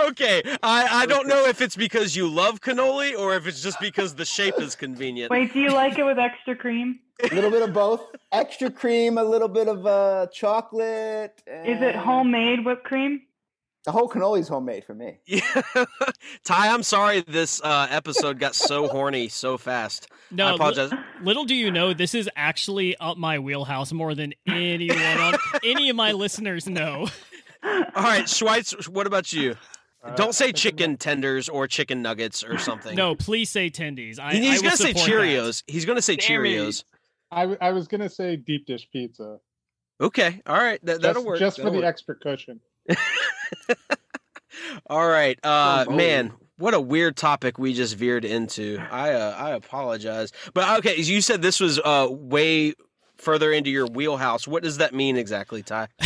okay, 0.00 0.42
I, 0.62 0.88
I 0.90 1.06
don't 1.06 1.28
know 1.28 1.46
if 1.46 1.60
it's 1.60 1.76
because 1.76 2.16
you 2.16 2.28
love 2.28 2.60
cannoli 2.60 3.16
or 3.16 3.36
if 3.36 3.46
it's 3.46 3.62
just 3.62 3.78
because 3.80 4.16
the 4.16 4.24
shape 4.24 4.58
is 4.58 4.74
convenient. 4.74 5.30
Wait, 5.30 5.52
do 5.52 5.60
you 5.60 5.70
like 5.70 5.96
it 5.96 6.04
with 6.04 6.18
extra 6.18 6.56
cream? 6.56 6.98
A 7.22 7.32
little 7.32 7.50
bit 7.50 7.62
of 7.62 7.72
both. 7.72 8.00
Extra 8.32 8.72
cream, 8.72 9.16
a 9.16 9.24
little 9.24 9.46
bit 9.46 9.68
of 9.68 9.86
uh, 9.86 10.26
chocolate. 10.32 11.40
And... 11.46 11.68
Is 11.68 11.80
it 11.80 11.94
homemade 11.94 12.64
whipped 12.64 12.82
cream? 12.82 13.22
The 13.84 13.92
whole 13.92 14.08
cannoli 14.08 14.40
is 14.40 14.48
homemade 14.48 14.84
for 14.84 14.94
me. 14.94 15.18
Yeah. 15.26 15.62
Ty, 16.44 16.72
I'm 16.72 16.82
sorry 16.82 17.20
this 17.20 17.60
uh, 17.62 17.86
episode 17.90 18.38
got 18.38 18.54
so 18.54 18.88
horny 18.88 19.28
so 19.28 19.58
fast. 19.58 20.08
No, 20.30 20.46
I 20.46 20.54
apologize. 20.54 20.90
Li- 20.90 20.98
little 21.22 21.44
do 21.44 21.54
you 21.54 21.70
know, 21.70 21.92
this 21.92 22.14
is 22.14 22.28
actually 22.34 22.96
up 22.96 23.18
my 23.18 23.38
wheelhouse 23.38 23.92
more 23.92 24.14
than 24.14 24.32
anyone 24.46 25.18
on 25.18 25.34
any 25.64 25.90
of 25.90 25.96
my 25.96 26.12
listeners 26.12 26.66
know. 26.66 27.08
All 27.62 27.90
right, 27.96 28.24
Schweitz, 28.24 28.88
what 28.88 29.06
about 29.06 29.32
you? 29.34 29.54
Uh, 30.02 30.14
Don't 30.14 30.34
say 30.34 30.52
chicken 30.52 30.96
tenders 30.96 31.48
or 31.50 31.66
chicken 31.66 32.00
nuggets 32.00 32.42
or 32.42 32.58
something. 32.58 32.94
No, 32.94 33.14
please 33.14 33.50
say 33.50 33.68
tendies. 33.70 34.18
I, 34.18 34.34
He's 34.34 34.62
going 34.62 34.76
to 34.76 34.82
say 34.82 34.92
Cheerios. 34.94 35.64
That. 35.64 35.72
He's 35.72 35.84
going 35.84 35.96
to 35.96 36.02
say 36.02 36.16
Damn 36.16 36.28
Cheerios. 36.28 36.84
I, 37.30 37.56
I 37.60 37.72
was 37.72 37.88
going 37.88 38.00
to 38.00 38.10
say 38.10 38.36
deep 38.36 38.66
dish 38.66 38.88
pizza. 38.90 39.38
Okay, 40.00 40.40
all 40.46 40.56
right, 40.56 40.84
that, 40.84 41.00
will 41.14 41.24
work. 41.24 41.38
Just 41.38 41.58
that'll 41.58 41.70
for 41.70 41.76
work. 41.76 41.82
the 41.82 41.86
extra 41.86 42.16
cushion. 42.16 42.60
All 44.88 45.06
right, 45.06 45.38
uh, 45.44 45.86
man. 45.90 46.32
what 46.58 46.74
a 46.74 46.80
weird 46.80 47.16
topic 47.16 47.58
we 47.58 47.74
just 47.74 47.96
veered 47.96 48.24
into. 48.24 48.78
I 48.90 49.12
uh, 49.12 49.36
I 49.38 49.50
apologize, 49.50 50.32
but 50.52 50.78
okay, 50.78 50.96
you 50.96 51.20
said 51.20 51.42
this 51.42 51.60
was 51.60 51.78
uh, 51.78 52.08
way 52.10 52.74
further 53.16 53.52
into 53.52 53.70
your 53.70 53.86
wheelhouse. 53.86 54.46
What 54.46 54.62
does 54.62 54.78
that 54.78 54.94
mean 54.94 55.16
exactly, 55.16 55.62
Ty? 55.62 55.88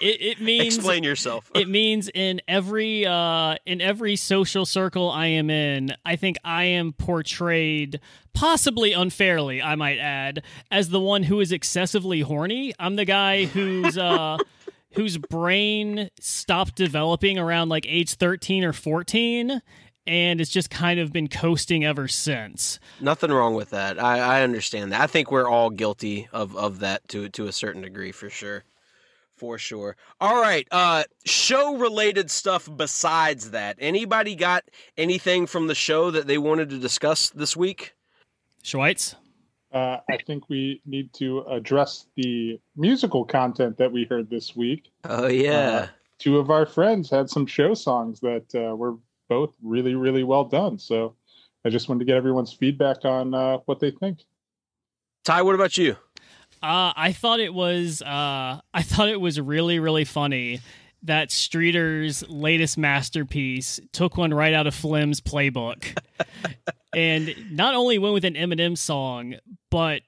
it, 0.00 0.20
it 0.20 0.40
means 0.40 0.76
explain 0.76 1.04
yourself. 1.04 1.50
it 1.54 1.68
means 1.68 2.10
in 2.14 2.40
every 2.48 3.06
uh, 3.06 3.56
in 3.66 3.80
every 3.80 4.16
social 4.16 4.66
circle 4.66 5.10
I 5.10 5.26
am 5.26 5.50
in, 5.50 5.94
I 6.04 6.16
think 6.16 6.36
I 6.44 6.64
am 6.64 6.92
portrayed 6.92 8.00
possibly 8.34 8.92
unfairly, 8.92 9.60
I 9.60 9.74
might 9.74 9.98
add, 9.98 10.42
as 10.70 10.90
the 10.90 11.00
one 11.00 11.24
who 11.24 11.40
is 11.40 11.50
excessively 11.50 12.20
horny. 12.20 12.72
I'm 12.78 12.96
the 12.96 13.04
guy 13.04 13.46
who's 13.46 13.98
uh, 13.98 14.38
whose 14.94 15.18
brain 15.18 16.10
stopped 16.20 16.74
developing 16.74 17.38
around 17.38 17.68
like 17.68 17.86
age 17.88 18.14
13 18.14 18.64
or 18.64 18.72
14 18.72 19.62
and 20.08 20.40
it's 20.40 20.50
just 20.50 20.70
kind 20.70 20.98
of 20.98 21.12
been 21.12 21.28
coasting 21.28 21.84
ever 21.84 22.08
since. 22.08 22.80
Nothing 22.98 23.30
wrong 23.30 23.54
with 23.54 23.70
that. 23.70 24.02
I, 24.02 24.38
I 24.38 24.42
understand 24.42 24.90
that. 24.92 25.02
I 25.02 25.06
think 25.06 25.30
we're 25.30 25.48
all 25.48 25.68
guilty 25.68 26.28
of, 26.32 26.56
of 26.56 26.80
that 26.80 27.06
to 27.08 27.28
to 27.28 27.46
a 27.46 27.52
certain 27.52 27.82
degree 27.82 28.10
for 28.10 28.30
sure. 28.30 28.64
For 29.36 29.58
sure. 29.58 29.96
All 30.20 30.40
right. 30.40 30.66
Uh 30.72 31.04
show 31.26 31.76
related 31.76 32.30
stuff 32.30 32.68
besides 32.74 33.50
that. 33.50 33.76
Anybody 33.78 34.34
got 34.34 34.64
anything 34.96 35.46
from 35.46 35.66
the 35.66 35.74
show 35.74 36.10
that 36.10 36.26
they 36.26 36.38
wanted 36.38 36.70
to 36.70 36.78
discuss 36.78 37.28
this 37.28 37.54
week? 37.54 37.94
Schweitz? 38.64 39.14
Uh, 39.78 40.00
I 40.10 40.16
think 40.16 40.48
we 40.48 40.82
need 40.86 41.12
to 41.14 41.40
address 41.42 42.06
the 42.16 42.58
musical 42.76 43.24
content 43.24 43.76
that 43.78 43.92
we 43.92 44.04
heard 44.04 44.28
this 44.28 44.56
week. 44.56 44.90
Oh 45.04 45.28
yeah. 45.28 45.68
Uh, 45.68 45.86
two 46.18 46.38
of 46.38 46.50
our 46.50 46.66
friends 46.66 47.08
had 47.08 47.30
some 47.30 47.46
show 47.46 47.74
songs 47.74 48.18
that 48.20 48.46
uh, 48.54 48.74
were 48.74 48.96
both 49.28 49.54
really, 49.62 49.94
really 49.94 50.24
well 50.24 50.44
done. 50.44 50.78
So 50.78 51.14
I 51.64 51.68
just 51.68 51.88
wanted 51.88 52.00
to 52.00 52.04
get 52.06 52.16
everyone's 52.16 52.52
feedback 52.52 53.04
on 53.04 53.34
uh, 53.34 53.58
what 53.66 53.78
they 53.78 53.92
think. 53.92 54.18
Ty, 55.24 55.42
what 55.42 55.54
about 55.54 55.78
you? 55.78 55.92
Uh, 56.60 56.92
I 56.96 57.12
thought 57.12 57.38
it 57.38 57.54
was 57.54 58.02
uh, 58.02 58.60
I 58.74 58.82
thought 58.82 59.08
it 59.08 59.20
was 59.20 59.40
really, 59.40 59.78
really 59.78 60.04
funny 60.04 60.60
that 61.02 61.30
Streeter's 61.30 62.28
latest 62.28 62.76
masterpiece 62.78 63.80
took 63.92 64.16
one 64.16 64.34
right 64.34 64.54
out 64.54 64.66
of 64.66 64.74
Flem's 64.74 65.20
playbook. 65.20 65.96
and 66.94 67.34
not 67.50 67.74
only 67.74 67.98
went 67.98 68.14
with 68.14 68.24
an 68.24 68.34
Eminem 68.34 68.76
song, 68.76 69.36
but 69.70 70.02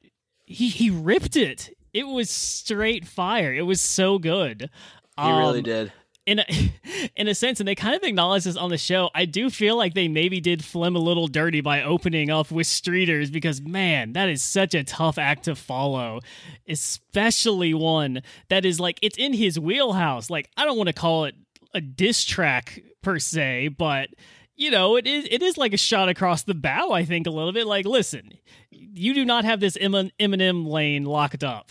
he 0.47 0.69
he 0.69 0.91
ripped 0.91 1.37
it. 1.37 1.77
It 1.93 2.07
was 2.07 2.31
straight 2.31 3.07
fire. 3.07 3.53
It 3.53 3.63
was 3.63 3.81
so 3.81 4.19
good. 4.19 4.71
He 5.17 5.27
um, 5.27 5.39
really 5.39 5.63
did 5.63 5.93
in 6.31 6.39
a, 6.39 6.45
in 7.17 7.29
a 7.29 7.35
sense, 7.35 7.61
and 7.61 7.69
they 7.69 7.75
kind 7.75 7.97
of 7.97 8.03
acknowledge 8.05 8.45
this 8.45 8.57
on 8.57 8.71
the 8.71 8.79
show. 8.79 9.11
I 9.15 9.25
do 9.25 9.51
feel 9.51 9.77
like 9.77 9.95
they 9.95 10.07
maybe 10.07 10.41
did 10.41 10.65
Flem 10.65 10.95
a 10.95 11.01
little 11.01 11.27
dirty 11.27 11.61
by 11.61 11.83
opening 11.83 12.31
up 12.31 12.51
with 12.51 12.67
Streeters 12.67 13.33
because 13.33 13.61
man, 13.61 14.13
that 14.13 14.29
is 14.29 14.43
such 14.43 14.75
a 14.75 14.85
tough 14.85 15.19
act 15.19 15.45
to 15.45 15.57
follow, 15.57 16.21
especially 16.69 17.75
one 17.75 18.23
that 18.49 18.65
is 18.65 18.79
like 18.79 18.99
it's 19.03 19.19
in 19.19 19.33
his 19.33 19.59
wheelhouse. 19.59 20.31
Like 20.31 20.49
I 20.57 20.65
don't 20.65 20.77
want 20.79 20.89
to 20.89 20.95
call 20.95 21.25
it 21.25 21.35
a 21.75 21.81
diss 21.81 22.25
track 22.25 22.81
per 23.03 23.19
se, 23.19 23.69
but 23.69 24.11
you 24.55 24.71
know, 24.71 24.97
it 24.97 25.07
is 25.07 25.27
it 25.31 25.43
is 25.43 25.59
like 25.59 25.73
a 25.73 25.79
shot 25.79 26.09
across 26.09 26.45
the 26.45 26.55
bow. 26.55 26.93
I 26.93 27.05
think 27.05 27.27
a 27.27 27.31
little 27.31 27.53
bit. 27.53 27.67
Like, 27.67 27.87
listen, 27.87 28.35
you 28.71 29.15
do 29.15 29.25
not 29.25 29.45
have 29.45 29.59
this 29.59 29.77
Eminem 29.77 30.67
lane 30.67 31.05
locked 31.05 31.43
up. 31.43 31.71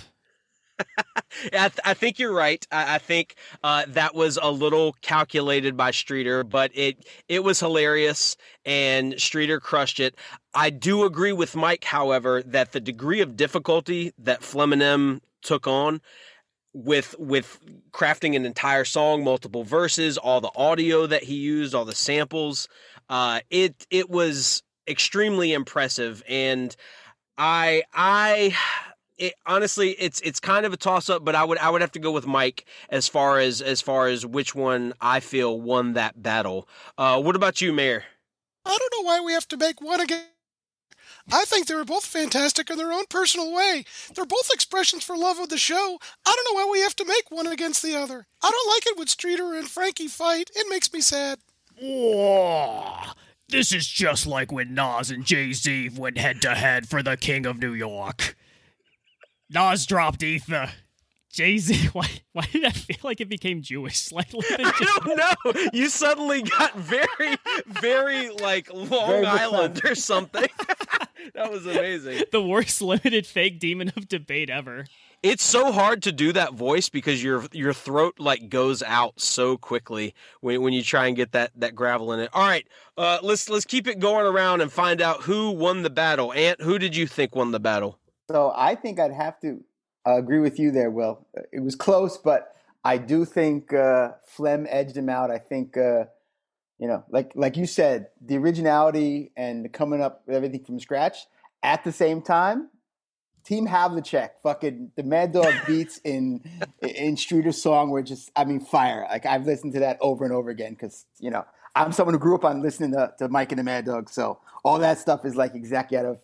I, 1.54 1.70
th- 1.70 1.80
I, 1.86 1.94
think 1.94 2.20
you're 2.20 2.34
right. 2.34 2.66
I, 2.72 2.96
I 2.96 2.98
think 2.98 3.36
uh, 3.64 3.84
that 3.90 4.16
was 4.16 4.38
a 4.42 4.52
little 4.52 4.94
calculated 5.02 5.78
by 5.78 5.92
Streeter, 5.92 6.44
but 6.44 6.72
it 6.74 7.06
it 7.28 7.44
was 7.44 7.60
hilarious, 7.60 8.38
and 8.66 9.20
Streeter 9.20 9.60
crushed 9.60 10.00
it. 10.00 10.16
I 10.54 10.70
do 10.70 11.04
agree 11.04 11.34
with 11.34 11.56
Mike, 11.56 11.84
however, 11.84 12.42
that 12.44 12.72
the 12.72 12.80
degree 12.80 13.22
of 13.22 13.36
difficulty 13.36 14.14
that 14.18 14.42
Fleminem 14.42 15.22
took 15.42 15.68
on 15.68 16.02
with 16.74 17.16
with 17.20 17.60
crafting 17.92 18.36
an 18.36 18.46
entire 18.46 18.86
song, 18.86 19.24
multiple 19.24 19.64
verses, 19.64 20.18
all 20.18 20.42
the 20.42 20.52
audio 20.56 21.08
that 21.08 21.24
he 21.24 21.36
used, 21.36 21.74
all 21.74 21.86
the 21.86 21.96
samples, 21.96 22.68
uh, 23.10 23.40
it 23.50 23.86
it 23.90 24.10
was 24.10 24.64
extremely 24.88 25.54
impressive, 25.54 26.24
and 26.28 26.76
I 27.38 27.84
I 27.94 28.56
it, 29.20 29.34
honestly, 29.46 29.92
it's 29.92 30.20
it's 30.22 30.40
kind 30.40 30.66
of 30.66 30.74
a 30.74 30.78
toss 30.78 31.10
up, 31.10 31.24
but 31.24 31.36
I 31.36 31.44
would 31.44 31.58
I 31.60 31.70
would 31.70 31.82
have 31.82 31.92
to 31.92 32.00
go 32.00 32.12
with 32.12 32.26
Mike 32.26 32.66
as 32.90 33.08
far 33.08 33.40
as 33.40 33.62
as 33.62 33.82
far 33.82 34.08
as 34.08 34.26
which 34.26 34.56
one 34.56 34.94
I 35.02 35.20
feel 35.20 35.60
won 35.60 35.94
that 35.94 36.22
battle. 36.24 36.68
Uh, 36.98 37.22
what 37.22 37.36
about 37.36 37.62
you, 37.62 37.74
Mayor? 37.74 38.04
I 38.66 38.78
don't 38.78 38.94
know 39.00 39.08
why 39.08 39.20
we 39.22 39.34
have 39.34 39.48
to 39.50 39.58
make 39.58 39.82
one 39.82 40.02
again. 40.02 40.24
I 41.32 41.46
think 41.46 41.68
they 41.68 41.76
were 41.76 41.86
both 41.86 42.06
fantastic 42.06 42.70
in 42.70 42.78
their 42.78 42.92
own 42.92 43.06
personal 43.10 43.54
way. 43.54 43.84
They're 44.16 44.26
both 44.26 44.50
expressions 44.52 45.04
for 45.04 45.16
love 45.16 45.38
of 45.38 45.50
the 45.50 45.58
show. 45.58 46.00
I 46.26 46.36
don't 46.36 46.56
know 46.56 46.66
why 46.66 46.72
we 46.72 46.82
have 46.82 46.96
to 46.98 47.06
make 47.06 47.30
one 47.30 47.46
against 47.46 47.84
the 47.84 47.96
other. 47.96 48.26
I 48.42 48.50
don't 48.50 48.74
like 48.74 48.88
it 48.88 48.98
when 48.98 49.08
Streeter 49.08 49.54
and 49.54 49.70
Frankie 49.70 50.08
fight. 50.08 50.50
It 50.56 50.68
makes 50.70 50.92
me 50.92 51.02
sad. 51.02 51.40
Whoa. 51.80 53.12
This 53.48 53.72
is 53.72 53.88
just 53.88 54.28
like 54.28 54.52
when 54.52 54.74
Nas 54.74 55.12
and 55.12 55.26
Jay 55.26 55.54
Z 55.54 55.90
went 55.98 56.18
head 56.18 56.42
to 56.44 56.56
head 56.56 56.88
for 56.88 57.04
the 57.04 57.18
King 57.18 57.46
of 57.46 57.60
New 57.60 57.74
York. 57.74 58.36
Nas 59.50 59.86
dropped 59.86 60.24
ether. 60.24 60.72
Jay 61.32 61.58
Z, 61.58 61.90
why 61.94 62.08
why 62.34 62.46
did 62.52 62.66
I 62.66 62.72
feel 62.72 62.98
like 63.04 63.22
it 63.22 63.30
became 63.30 63.62
Jewish? 63.62 64.12
Like 64.20 64.34
I 64.34 65.00
don't 65.06 65.18
know. 65.18 65.70
You 65.74 65.90
suddenly 65.90 66.42
got 66.42 66.76
very, 66.76 67.38
very 67.68 68.30
like 68.30 68.74
Long 68.74 68.90
very 68.90 69.26
Island 69.26 69.82
or 69.86 69.96
something. 69.96 70.48
that 71.36 71.52
was 71.52 71.66
amazing. 71.66 72.24
The 72.32 72.42
worst 72.42 72.82
limited 72.82 73.26
fake 73.26 73.60
demon 73.60 73.94
of 73.96 74.08
debate 74.08 74.50
ever. 74.50 74.86
It's 75.22 75.44
so 75.44 75.72
hard 75.72 76.02
to 76.04 76.12
do 76.12 76.34
that 76.34 76.54
voice 76.54 76.90
because 76.90 77.24
your 77.24 77.46
your 77.52 77.74
throat 77.74 78.16
like 78.20 78.50
goes 78.50 78.82
out 78.82 79.20
so 79.20 79.58
quickly 79.58 80.14
when 80.42 80.62
when 80.62 80.74
you 80.74 80.82
try 80.82 81.08
and 81.08 81.16
get 81.16 81.32
that 81.34 81.52
that 81.56 81.76
gravel 81.76 82.12
in 82.14 82.20
it. 82.20 82.30
All 82.34 82.46
right, 82.46 82.68
uh, 82.98 83.20
let's 83.22 83.50
let's 83.50 83.66
keep 83.66 83.88
it 83.88 84.00
going 84.00 84.26
around 84.26 84.62
and 84.62 84.72
find 84.72 85.02
out 85.02 85.24
who 85.24 85.52
won 85.52 85.84
the 85.84 85.90
battle. 85.90 86.34
Ant, 86.34 86.62
who 86.62 86.80
did 86.80 86.96
you 86.96 87.06
think 87.08 87.36
won 87.36 87.52
the 87.52 87.60
battle? 87.60 88.00
So 88.32 88.54
I 88.56 88.76
think 88.76 89.00
I'd 89.00 89.12
have 89.12 89.40
to 89.40 89.64
uh, 90.06 90.18
agree 90.18 90.38
with 90.38 90.60
you 90.60 90.70
there, 90.70 90.92
Will. 90.92 91.26
It 91.52 91.62
was 91.62 91.76
close, 91.76 92.16
but 92.16 92.56
I 92.84 93.00
do 93.00 93.26
think 93.26 93.74
uh, 93.74 94.12
Flem 94.28 94.68
edged 94.70 94.96
him 94.96 95.10
out. 95.10 95.32
I 95.32 95.40
think, 95.40 95.76
uh, 95.76 96.06
you 96.78 96.88
know, 96.88 97.04
like 97.10 97.32
like 97.34 97.58
you 97.58 97.66
said, 97.66 98.10
the 98.22 98.38
originality 98.38 99.32
and 99.36 99.74
coming 99.74 100.00
up 100.00 100.22
with 100.28 100.36
everything 100.36 100.64
from 100.64 100.80
scratch. 100.80 101.26
At 101.64 101.84
the 101.84 101.92
same 101.92 102.22
time, 102.22 102.70
Team 103.44 103.68
Havlicek, 103.68 104.30
fucking 104.44 104.92
the 104.96 105.02
Mad 105.02 105.32
Dog 105.32 105.52
beats 105.68 106.00
in 106.04 106.42
in 106.84 107.16
Streeter's 107.16 107.60
song 107.60 107.90
were 107.90 108.04
just, 108.04 108.30
I 108.36 108.46
mean, 108.46 108.60
fire. 108.60 109.08
Like 109.10 109.26
I've 109.26 109.48
listened 109.48 109.74
to 109.74 109.80
that 109.80 109.98
over 110.02 110.24
and 110.24 110.32
over 110.32 110.52
again 110.52 110.74
because 110.74 111.08
you 111.18 111.32
know 111.32 111.46
I'm 111.76 111.92
someone 111.92 112.14
who 112.14 112.20
grew 112.20 112.36
up 112.36 112.46
on 112.46 112.62
listening 112.62 112.92
to, 112.92 113.12
to 113.18 113.28
Mike 113.28 113.52
and 113.52 113.58
the 113.58 113.64
Mad 113.64 113.86
Dog, 113.86 114.08
so 114.08 114.40
all 114.64 114.78
that 114.78 115.00
stuff 115.00 115.26
is 115.26 115.36
like 115.36 115.56
exactly 115.56 115.98
out 115.98 116.06
of 116.06 116.20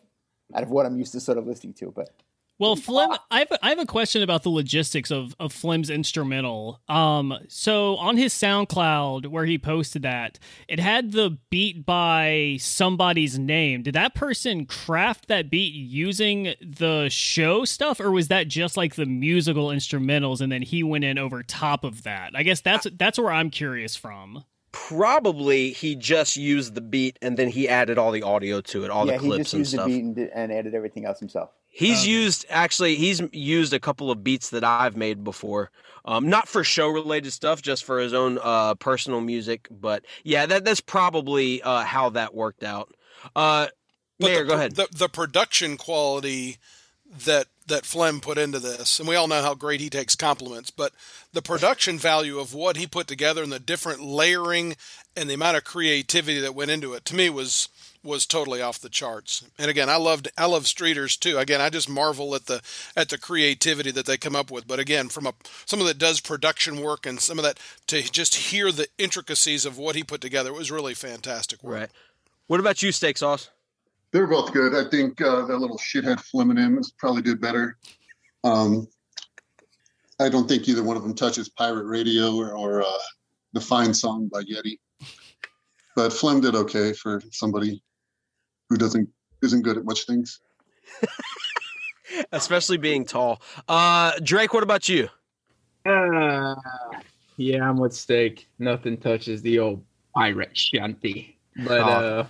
out 0.53 0.63
of 0.63 0.69
what 0.69 0.85
I'm 0.85 0.97
used 0.97 1.13
to 1.13 1.19
sort 1.19 1.37
of 1.37 1.47
listening 1.47 1.73
to. 1.75 1.91
But 1.91 2.09
well, 2.57 2.77
Flem, 2.77 3.11
I 3.29 3.39
have, 3.39 3.49
I 3.61 3.69
have 3.69 3.79
a 3.79 3.85
question 3.85 4.23
about 4.23 4.43
the 4.43 4.49
logistics 4.49 5.11
of, 5.11 5.35
of 5.41 5.51
Flem's 5.51 5.89
instrumental. 5.89 6.79
Um, 6.87 7.37
so 7.49 7.97
on 7.97 8.15
his 8.15 8.33
SoundCloud 8.33 9.27
where 9.27 9.45
he 9.45 9.57
posted 9.57 10.03
that, 10.03 10.39
it 10.69 10.79
had 10.79 11.11
the 11.11 11.37
beat 11.49 11.85
by 11.85 12.55
somebody's 12.61 13.37
name. 13.37 13.83
Did 13.83 13.95
that 13.95 14.15
person 14.15 14.65
craft 14.65 15.27
that 15.27 15.49
beat 15.49 15.73
using 15.73 16.53
the 16.61 17.09
show 17.09 17.65
stuff, 17.65 17.99
or 17.99 18.09
was 18.09 18.29
that 18.29 18.47
just 18.47 18.77
like 18.77 18.95
the 18.95 19.05
musical 19.05 19.67
instrumentals 19.67 20.39
and 20.39 20.49
then 20.49 20.61
he 20.61 20.81
went 20.81 21.03
in 21.03 21.17
over 21.17 21.43
top 21.43 21.83
of 21.83 22.03
that? 22.03 22.31
I 22.35 22.43
guess 22.43 22.61
that's 22.61 22.87
that's 22.97 23.19
where 23.19 23.33
I'm 23.33 23.49
curious 23.49 23.97
from 23.97 24.45
probably 24.75 25.71
he 25.71 25.95
just 25.95 26.35
used 26.35 26.75
the 26.75 26.81
beat 26.81 27.17
and 27.21 27.37
then 27.37 27.47
he 27.47 27.69
added 27.69 27.97
all 27.97 28.11
the 28.11 28.23
audio 28.23 28.59
to 28.59 28.83
it, 28.83 28.91
all 28.91 29.07
yeah, 29.07 29.13
the 29.13 29.19
clips 29.19 29.53
and 29.53 29.65
stuff. 29.65 29.69
he 29.69 29.69
just 29.69 29.69
used 29.69 29.71
stuff. 29.71 29.85
the 29.85 29.93
beat 29.93 30.03
and, 30.03 30.15
did, 30.15 30.29
and, 30.35 30.51
added 30.51 30.75
everything 30.75 31.05
else 31.05 31.17
himself. 31.17 31.49
He's 31.69 32.01
okay. 32.01 32.11
used 32.11 32.45
actually 32.49 32.95
he's 32.95 33.21
used 33.31 33.73
a 33.73 33.79
couple 33.79 34.11
of 34.11 34.21
beats 34.21 34.49
that 34.49 34.65
I've 34.65 34.97
made 34.97 35.23
before. 35.23 35.71
Um, 36.03 36.29
not 36.29 36.49
for 36.49 36.63
show 36.65 36.89
related 36.89 37.31
stuff, 37.31 37.61
just 37.61 37.85
for 37.85 37.99
his 37.99 38.13
own 38.13 38.37
uh, 38.43 38.75
personal 38.75 39.21
music. 39.21 39.69
But 39.71 40.03
yeah, 40.25 40.45
that 40.45 40.65
that's 40.65 40.81
probably 40.81 41.61
uh, 41.61 41.83
how 41.83 42.09
that 42.09 42.35
worked 42.35 42.63
out. 42.63 42.93
Uh, 43.33 43.67
Mayor, 44.19 44.43
the, 44.43 44.49
go 44.49 44.55
ahead. 44.55 44.75
The, 44.75 44.89
the 44.91 45.09
production 45.09 45.77
quality 45.77 46.57
that 47.23 47.47
that 47.67 47.85
Flem 47.85 48.21
put 48.21 48.37
into 48.37 48.59
this, 48.59 48.99
and 48.99 49.07
we 49.07 49.15
all 49.15 49.27
know 49.27 49.41
how 49.41 49.55
great 49.55 49.81
he 49.81 49.89
takes 49.89 50.15
compliments, 50.15 50.69
but 50.69 50.93
the 51.33 51.41
production 51.41 51.97
value 51.97 52.37
of 52.37 52.53
what 52.53 52.77
he 52.77 52.85
put 52.85 53.07
together 53.07 53.41
and 53.41 53.51
the 53.51 53.59
different 53.59 54.03
layering 54.03 54.75
and 55.15 55.27
the 55.27 55.33
amount 55.33 55.57
of 55.57 55.63
creativity 55.63 56.39
that 56.39 56.53
went 56.53 56.69
into 56.69 56.93
it 56.93 57.05
to 57.05 57.15
me 57.15 57.29
was 57.29 57.69
was 58.03 58.27
totally 58.27 58.61
off 58.61 58.79
the 58.79 58.89
charts. 58.89 59.43
And 59.57 59.69
again, 59.69 59.89
I 59.89 59.95
loved 59.95 60.27
I 60.37 60.45
love 60.45 60.63
Streeters 60.65 61.19
too. 61.19 61.37
Again, 61.39 61.59
I 61.59 61.69
just 61.69 61.89
marvel 61.89 62.35
at 62.35 62.45
the 62.45 62.61
at 62.95 63.09
the 63.09 63.17
creativity 63.17 63.91
that 63.91 64.05
they 64.05 64.17
come 64.17 64.35
up 64.35 64.51
with. 64.51 64.67
But 64.67 64.79
again, 64.79 65.09
from 65.09 65.25
a 65.25 65.33
someone 65.65 65.87
that 65.87 65.97
does 65.97 66.21
production 66.21 66.81
work 66.81 67.05
and 67.05 67.19
some 67.19 67.39
of 67.39 67.43
that 67.43 67.59
to 67.87 68.03
just 68.03 68.35
hear 68.35 68.71
the 68.71 68.87
intricacies 68.97 69.65
of 69.65 69.77
what 69.77 69.95
he 69.95 70.03
put 70.03 70.21
together, 70.21 70.51
it 70.51 70.55
was 70.55 70.71
really 70.71 70.93
fantastic 70.93 71.63
work. 71.63 71.79
Right. 71.79 71.89
What 72.47 72.59
about 72.59 72.83
you, 72.83 72.91
Steak 72.91 73.17
Sauce? 73.17 73.49
They 74.15 74.21
were 74.21 74.27
both 74.27 74.53
good. 74.53 74.73
I 74.73 74.89
think 74.89 75.19
uh, 75.19 75.45
that 75.45 75.57
little 75.57 75.77
shithead 75.77 76.21
Fleming 76.21 76.77
is 76.77 76.93
probably 76.97 77.21
did 77.21 77.41
better. 77.41 77.77
Um, 78.45 78.87
I 80.21 80.29
don't 80.29 80.47
think 80.47 80.69
either 80.69 80.81
one 80.81 80.95
of 80.95 81.03
them 81.03 81.13
touches 81.13 81.49
Pirate 81.49 81.83
Radio 81.83 82.33
or, 82.33 82.55
or 82.55 82.81
uh, 82.81 82.97
the 83.51 83.59
Fine 83.59 83.93
Song 83.93 84.29
by 84.31 84.43
Yeti. 84.43 84.79
But 85.97 86.13
Flem 86.13 86.39
did 86.39 86.55
okay 86.55 86.93
for 86.93 87.21
somebody 87.31 87.83
who 88.69 88.77
doesn't 88.77 89.09
isn't 89.43 89.63
good 89.63 89.77
at 89.77 89.83
much 89.83 90.05
things. 90.05 90.39
Especially 92.31 92.77
being 92.77 93.03
tall. 93.03 93.41
Uh, 93.67 94.13
Drake, 94.23 94.53
what 94.53 94.63
about 94.63 94.87
you? 94.87 95.09
Uh, 95.85 96.55
yeah, 97.35 97.69
I'm 97.69 97.75
with 97.75 97.91
Steak. 97.91 98.47
Nothing 98.59 98.95
touches 98.95 99.41
the 99.41 99.59
old 99.59 99.83
pirate 100.15 100.57
shanty. 100.57 101.37
But 101.57 101.81
oh. 101.81 101.83
uh, 101.83 102.27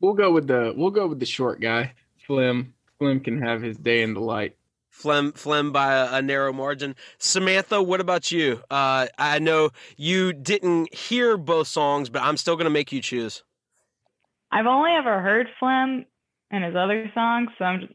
we'll 0.00 0.14
go 0.14 0.30
with 0.32 0.46
the 0.46 0.72
we'll 0.76 0.90
go 0.90 1.06
with 1.06 1.20
the 1.20 1.26
short 1.26 1.60
guy. 1.60 1.92
Flem. 2.26 2.74
Flem 2.98 3.20
can 3.20 3.42
have 3.42 3.62
his 3.62 3.76
day 3.76 4.02
in 4.02 4.14
the 4.14 4.20
light. 4.20 4.56
Flem, 4.90 5.32
Flem 5.32 5.72
by 5.72 5.94
a, 5.94 6.14
a, 6.14 6.22
narrow 6.22 6.54
margin. 6.54 6.96
Samantha, 7.18 7.82
what 7.82 8.00
about 8.00 8.32
you? 8.32 8.62
Uh, 8.70 9.08
I 9.18 9.38
know 9.38 9.70
you 9.98 10.32
didn't 10.32 10.94
hear 10.94 11.36
both 11.36 11.68
songs, 11.68 12.08
but 12.08 12.22
I'm 12.22 12.38
still 12.38 12.56
going 12.56 12.64
to 12.64 12.70
make 12.70 12.92
you 12.92 13.02
choose. 13.02 13.42
I've 14.50 14.64
only 14.64 14.92
ever 14.92 15.20
heard 15.20 15.48
Flem 15.60 16.06
and 16.50 16.64
his 16.64 16.74
other 16.74 17.10
songs, 17.14 17.50
so 17.58 17.66
I'm 17.66 17.80
just, 17.80 17.92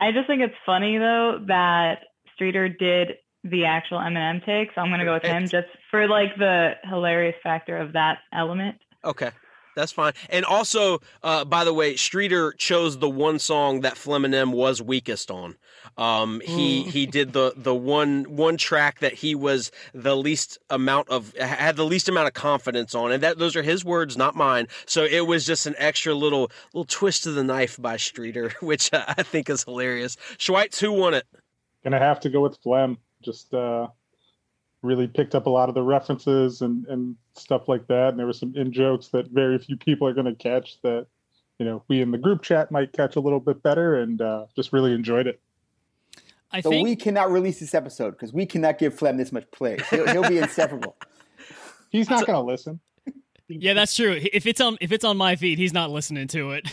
I 0.00 0.12
just 0.12 0.26
think 0.26 0.40
it's 0.40 0.54
funny 0.64 0.96
though 0.96 1.44
that 1.48 2.04
Streeter 2.34 2.70
did 2.70 3.16
the 3.44 3.66
actual 3.66 3.98
Eminem 3.98 4.44
take, 4.46 4.70
so 4.74 4.80
I'm 4.80 4.88
going 4.88 5.00
to 5.00 5.04
go 5.04 5.14
with 5.14 5.24
him 5.24 5.42
just 5.48 5.68
for 5.90 6.08
like 6.08 6.34
the 6.38 6.72
hilarious 6.84 7.36
factor 7.42 7.76
of 7.76 7.92
that 7.92 8.20
element. 8.32 8.76
Okay 9.04 9.30
that's 9.78 9.92
fine. 9.92 10.12
And 10.28 10.44
also, 10.44 11.00
uh, 11.22 11.44
by 11.44 11.64
the 11.64 11.72
way, 11.72 11.94
Streeter 11.94 12.52
chose 12.52 12.98
the 12.98 13.08
one 13.08 13.38
song 13.38 13.82
that 13.82 13.94
Fleminem 13.94 14.52
was 14.52 14.82
weakest 14.82 15.30
on. 15.30 15.56
Um, 15.96 16.40
he 16.44 16.82
he 16.82 17.06
did 17.06 17.32
the 17.32 17.52
the 17.56 17.74
one 17.74 18.24
one 18.24 18.56
track 18.56 18.98
that 18.98 19.14
he 19.14 19.34
was 19.34 19.70
the 19.94 20.16
least 20.16 20.58
amount 20.68 21.08
of 21.08 21.34
had 21.36 21.76
the 21.76 21.84
least 21.84 22.08
amount 22.08 22.26
of 22.26 22.34
confidence 22.34 22.94
on, 22.94 23.12
and 23.12 23.22
that 23.22 23.38
those 23.38 23.56
are 23.56 23.62
his 23.62 23.84
words, 23.84 24.16
not 24.16 24.34
mine. 24.34 24.66
So 24.86 25.04
it 25.04 25.26
was 25.26 25.46
just 25.46 25.66
an 25.66 25.74
extra 25.78 26.12
little 26.14 26.50
little 26.74 26.84
twist 26.84 27.26
of 27.26 27.34
the 27.34 27.44
knife 27.44 27.80
by 27.80 27.96
Streeter, 27.96 28.52
which 28.60 28.90
I 28.92 29.22
think 29.22 29.48
is 29.48 29.64
hilarious. 29.64 30.16
Schweitz, 30.38 30.80
who 30.80 30.92
won 30.92 31.14
it? 31.14 31.26
Gonna 31.84 31.98
have 31.98 32.20
to 32.20 32.30
go 32.30 32.40
with 32.40 32.58
Flem. 32.62 32.98
Just 33.22 33.54
uh, 33.54 33.88
really 34.82 35.06
picked 35.08 35.34
up 35.34 35.46
a 35.46 35.50
lot 35.50 35.68
of 35.68 35.74
the 35.74 35.82
references 35.82 36.62
and 36.62 36.86
and 36.86 37.16
stuff 37.34 37.68
like 37.68 37.86
that. 37.88 38.10
And 38.10 38.18
there 38.18 38.26
were 38.26 38.32
some 38.32 38.54
in 38.56 38.72
jokes 38.72 39.08
that 39.08 39.30
very 39.30 39.58
few 39.58 39.76
people 39.76 40.06
are 40.06 40.14
going 40.14 40.26
to 40.26 40.34
catch 40.34 40.80
that 40.82 41.06
you 41.58 41.66
know 41.66 41.82
we 41.88 42.00
in 42.00 42.10
the 42.10 42.18
group 42.18 42.42
chat 42.42 42.70
might 42.70 42.92
catch 42.92 43.16
a 43.16 43.20
little 43.20 43.40
bit 43.40 43.62
better, 43.62 44.00
and 44.00 44.20
uh, 44.20 44.46
just 44.54 44.72
really 44.72 44.92
enjoyed 44.92 45.26
it. 45.26 45.40
I 46.50 46.60
so 46.60 46.70
think... 46.70 46.84
we 46.84 46.96
cannot 46.96 47.30
release 47.30 47.60
this 47.60 47.74
episode 47.74 48.12
because 48.12 48.32
we 48.32 48.46
cannot 48.46 48.78
give 48.78 48.94
Flem 48.94 49.16
this 49.16 49.32
much 49.32 49.50
play. 49.50 49.78
He'll, 49.90 50.06
he'll 50.08 50.28
be 50.28 50.38
inseparable. 50.38 50.96
He's 51.90 52.08
not 52.08 52.26
going 52.26 52.36
to 52.36 52.42
listen. 52.42 52.80
Yeah, 53.50 53.72
that's 53.72 53.96
true. 53.96 54.20
If 54.30 54.44
it's 54.44 54.60
on 54.60 54.76
if 54.82 54.92
it's 54.92 55.06
on 55.06 55.16
my 55.16 55.34
feed, 55.34 55.58
he's 55.58 55.72
not 55.72 55.90
listening 55.90 56.28
to 56.28 56.50
it. 56.50 56.70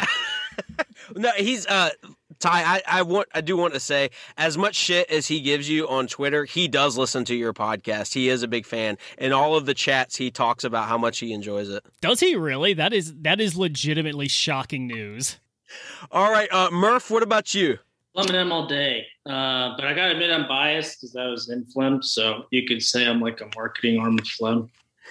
no, 1.15 1.31
he's 1.37 1.65
uh 1.67 1.91
Ty, 2.39 2.63
I, 2.63 2.81
I 2.87 3.01
want 3.01 3.27
I 3.33 3.41
do 3.41 3.57
want 3.57 3.73
to 3.73 3.79
say 3.79 4.09
as 4.37 4.57
much 4.57 4.75
shit 4.75 5.09
as 5.09 5.27
he 5.27 5.41
gives 5.41 5.69
you 5.69 5.87
on 5.87 6.07
Twitter, 6.07 6.45
he 6.45 6.67
does 6.67 6.97
listen 6.97 7.25
to 7.25 7.35
your 7.35 7.53
podcast. 7.53 8.13
He 8.13 8.29
is 8.29 8.43
a 8.43 8.47
big 8.47 8.65
fan. 8.65 8.97
In 9.17 9.31
all 9.31 9.55
of 9.55 9.65
the 9.65 9.73
chats, 9.73 10.15
he 10.15 10.31
talks 10.31 10.63
about 10.63 10.87
how 10.87 10.97
much 10.97 11.19
he 11.19 11.33
enjoys 11.33 11.69
it. 11.69 11.83
Does 12.01 12.19
he 12.19 12.35
really? 12.35 12.73
That 12.73 12.93
is 12.93 13.13
that 13.21 13.39
is 13.39 13.55
legitimately 13.55 14.27
shocking 14.27 14.87
news. 14.87 15.39
All 16.11 16.31
right, 16.31 16.51
uh, 16.51 16.69
Murph, 16.71 17.09
what 17.09 17.23
about 17.23 17.53
you? 17.53 17.79
Eminem 18.15 18.51
all 18.51 18.67
day, 18.67 19.05
uh, 19.25 19.75
but 19.75 19.85
I 19.85 19.93
gotta 19.93 20.11
admit 20.11 20.31
I'm 20.31 20.47
biased 20.47 21.01
because 21.01 21.15
I 21.15 21.27
was 21.27 21.49
in 21.49 21.65
Flem, 21.65 22.01
so 22.01 22.45
you 22.51 22.65
could 22.65 22.81
say 22.81 23.05
I'm 23.05 23.19
like 23.19 23.41
a 23.41 23.49
marketing 23.55 23.99
arm 23.99 24.17
of 24.17 24.27
Flem. 24.27 24.69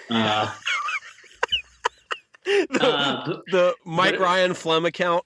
Uh, 0.09 0.51
the, 2.45 2.65
uh, 2.81 3.41
the 3.51 3.75
Mike 3.85 4.13
but, 4.13 4.21
Ryan 4.21 4.53
Flem 4.53 4.85
account. 4.85 5.23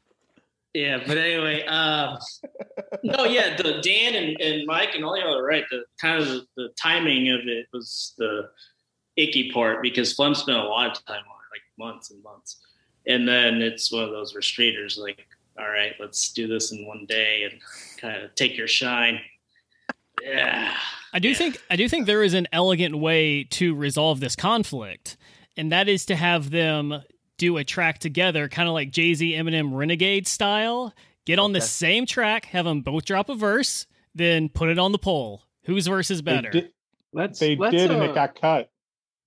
Yeah, 0.73 0.99
but 1.05 1.17
anyway, 1.17 1.63
uh, 1.67 2.17
no, 3.03 3.25
yeah, 3.25 3.55
the 3.55 3.81
Dan 3.81 4.13
and, 4.13 4.39
and 4.39 4.67
Mike 4.67 4.93
and 4.93 5.03
all 5.03 5.17
y'all 5.17 5.37
are 5.37 5.43
right. 5.43 5.63
The 5.71 5.83
kind 5.99 6.21
of 6.21 6.27
the, 6.27 6.45
the, 6.57 6.69
timing 6.79 7.29
of 7.29 7.41
it 7.47 7.65
was 7.73 8.13
the 8.19 8.49
icky 9.15 9.51
part 9.51 9.81
because 9.81 10.13
Flem 10.13 10.35
spent 10.35 10.59
a 10.59 10.63
lot 10.63 10.91
of 10.91 11.05
time 11.05 11.17
on 11.17 11.21
it, 11.21 11.51
like 11.51 11.61
months 11.79 12.11
and 12.11 12.21
months, 12.21 12.57
and 13.07 13.27
then 13.27 13.63
it's 13.63 13.91
one 13.91 14.03
of 14.03 14.11
those 14.11 14.35
restrainers, 14.35 14.97
like, 14.99 15.25
all 15.57 15.69
right, 15.69 15.93
let's 15.99 16.31
do 16.33 16.47
this 16.47 16.71
in 16.71 16.85
one 16.85 17.05
day 17.07 17.49
and 17.49 17.59
kind 17.97 18.23
of 18.23 18.35
take 18.35 18.55
your 18.55 18.67
shine. 18.67 19.19
Yeah, 20.21 20.71
I 21.13 21.19
do 21.19 21.29
yeah. 21.29 21.35
think 21.35 21.61
I 21.71 21.77
do 21.77 21.89
think 21.89 22.05
there 22.05 22.23
is 22.23 22.35
an 22.35 22.47
elegant 22.53 22.95
way 22.95 23.43
to 23.45 23.73
resolve 23.73 24.19
this 24.19 24.35
conflict, 24.35 25.17
and 25.57 25.71
that 25.71 25.89
is 25.89 26.05
to 26.05 26.15
have 26.15 26.51
them 26.51 27.01
do 27.39 27.57
a 27.57 27.63
track 27.63 27.97
together, 27.97 28.47
kind 28.47 28.67
of 28.67 28.73
like 28.73 28.91
Jay 28.91 29.15
Z 29.15 29.33
Eminem 29.33 29.75
Renegade 29.75 30.27
style. 30.27 30.93
Get 31.25 31.39
on 31.39 31.53
the 31.53 31.61
same 31.61 32.05
track, 32.05 32.45
have 32.45 32.65
them 32.65 32.81
both 32.81 33.05
drop 33.05 33.29
a 33.29 33.35
verse, 33.35 33.87
then 34.13 34.49
put 34.49 34.69
it 34.69 34.79
on 34.79 34.91
the 34.91 34.99
poll. 34.99 35.43
Whose 35.63 35.87
verse 35.87 36.11
is 36.11 36.21
better? 36.21 36.49
They 36.51 36.61
did, 36.61 36.71
let's, 37.13 37.39
they 37.39 37.55
let's, 37.55 37.75
did, 37.75 37.91
uh, 37.91 37.95
and 37.95 38.03
it 38.03 38.09
uh, 38.11 38.13
got 38.13 38.39
cut. 38.39 38.71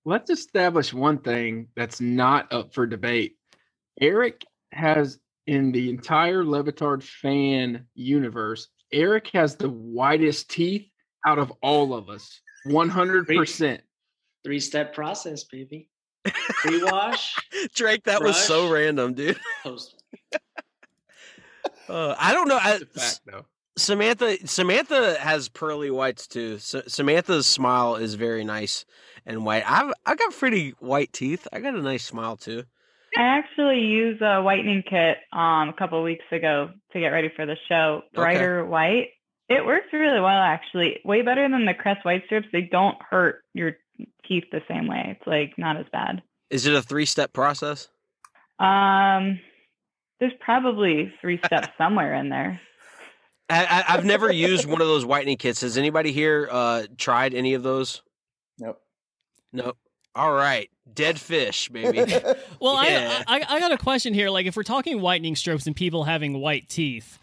Let's 0.05 0.29
establish 0.29 0.93
one 0.93 1.19
thing 1.19 1.67
that's 1.75 2.01
not 2.01 2.51
up 2.51 2.73
for 2.73 2.85
debate. 2.85 3.37
Eric 4.01 4.43
has 4.71 5.19
in 5.47 5.71
the 5.71 5.89
entire 5.89 6.43
Levitard 6.43 7.03
fan 7.03 7.85
universe, 7.95 8.67
Eric 8.91 9.29
has 9.33 9.55
the 9.55 9.69
whitest 9.69 10.49
teeth 10.49 10.89
out 11.25 11.39
of 11.39 11.51
all 11.61 11.93
of 11.93 12.09
us. 12.09 12.41
100%. 12.67 13.79
Three 14.43 14.59
step 14.59 14.93
process, 14.93 15.45
baby. 15.45 15.89
Pre-wash. 16.25 17.35
Drake, 17.75 18.03
that 18.05 18.19
brush, 18.19 18.35
was 18.35 18.43
so 18.43 18.71
random, 18.71 19.13
dude. 19.13 19.39
uh, 21.89 22.15
I 22.17 22.33
don't 22.33 22.47
know. 22.47 22.59
I, 22.61 22.79
fact, 22.79 23.21
Samantha 23.77 24.37
Samantha 24.47 25.17
has 25.19 25.49
pearly 25.49 25.91
whites 25.91 26.27
too. 26.27 26.59
So, 26.59 26.83
Samantha's 26.87 27.47
smile 27.47 27.95
is 27.95 28.13
very 28.15 28.43
nice 28.43 28.85
and 29.25 29.45
white. 29.45 29.63
I've 29.69 29.91
I 30.05 30.15
got 30.15 30.33
pretty 30.33 30.75
white 30.79 31.11
teeth. 31.11 31.47
I 31.51 31.59
got 31.59 31.73
a 31.73 31.81
nice 31.81 32.03
smile 32.03 32.37
too. 32.37 32.63
I 33.15 33.21
actually 33.21 33.79
used 33.79 34.21
a 34.21 34.41
whitening 34.41 34.83
kit 34.89 35.17
um, 35.31 35.69
a 35.69 35.73
couple 35.77 36.01
weeks 36.01 36.25
ago 36.31 36.71
to 36.93 36.99
get 36.99 37.09
ready 37.09 37.31
for 37.35 37.45
the 37.45 37.57
show. 37.69 38.01
Brighter 38.13 38.61
okay. 38.61 38.69
white. 38.69 39.07
It 39.49 39.65
works 39.65 39.87
really 39.91 40.19
well, 40.19 40.41
actually. 40.41 40.99
Way 41.05 41.21
better 41.21 41.47
than 41.47 41.65
the 41.65 41.73
Crest 41.73 42.05
white 42.05 42.23
strips. 42.25 42.47
They 42.51 42.61
don't 42.61 42.97
hurt 43.07 43.43
your 43.53 43.73
teeth 44.27 44.45
the 44.51 44.61
same 44.67 44.87
way. 44.87 45.17
It's 45.17 45.27
like 45.27 45.53
not 45.57 45.77
as 45.77 45.85
bad. 45.91 46.21
Is 46.49 46.65
it 46.65 46.73
a 46.73 46.81
three 46.81 47.05
step 47.05 47.33
process? 47.33 47.89
Um, 48.59 49.39
there's 50.19 50.33
probably 50.39 51.13
three 51.21 51.39
steps 51.45 51.69
somewhere 51.77 52.15
in 52.15 52.29
there. 52.29 52.59
I, 53.49 53.83
have 53.87 54.05
never 54.05 54.31
used 54.31 54.65
one 54.65 54.81
of 54.81 54.87
those 54.87 55.05
whitening 55.05 55.37
kits. 55.37 55.61
Has 55.61 55.77
anybody 55.77 56.11
here 56.11 56.47
uh, 56.49 56.83
tried 56.97 57.33
any 57.33 57.53
of 57.53 57.61
those? 57.61 58.01
Nope. 58.57 58.81
Nope. 59.51 59.77
All 60.15 60.31
right, 60.31 60.69
dead 60.93 61.19
fish, 61.19 61.69
baby. 61.69 61.97
well, 62.59 62.83
yeah. 62.83 63.23
I, 63.27 63.39
I 63.39 63.55
I 63.55 63.59
got 63.59 63.71
a 63.71 63.77
question 63.77 64.13
here. 64.13 64.29
Like, 64.29 64.45
if 64.45 64.55
we're 64.55 64.63
talking 64.63 65.01
whitening 65.01 65.35
strokes 65.35 65.65
and 65.65 65.75
people 65.75 66.03
having 66.03 66.39
white 66.39 66.69
teeth, 66.69 67.17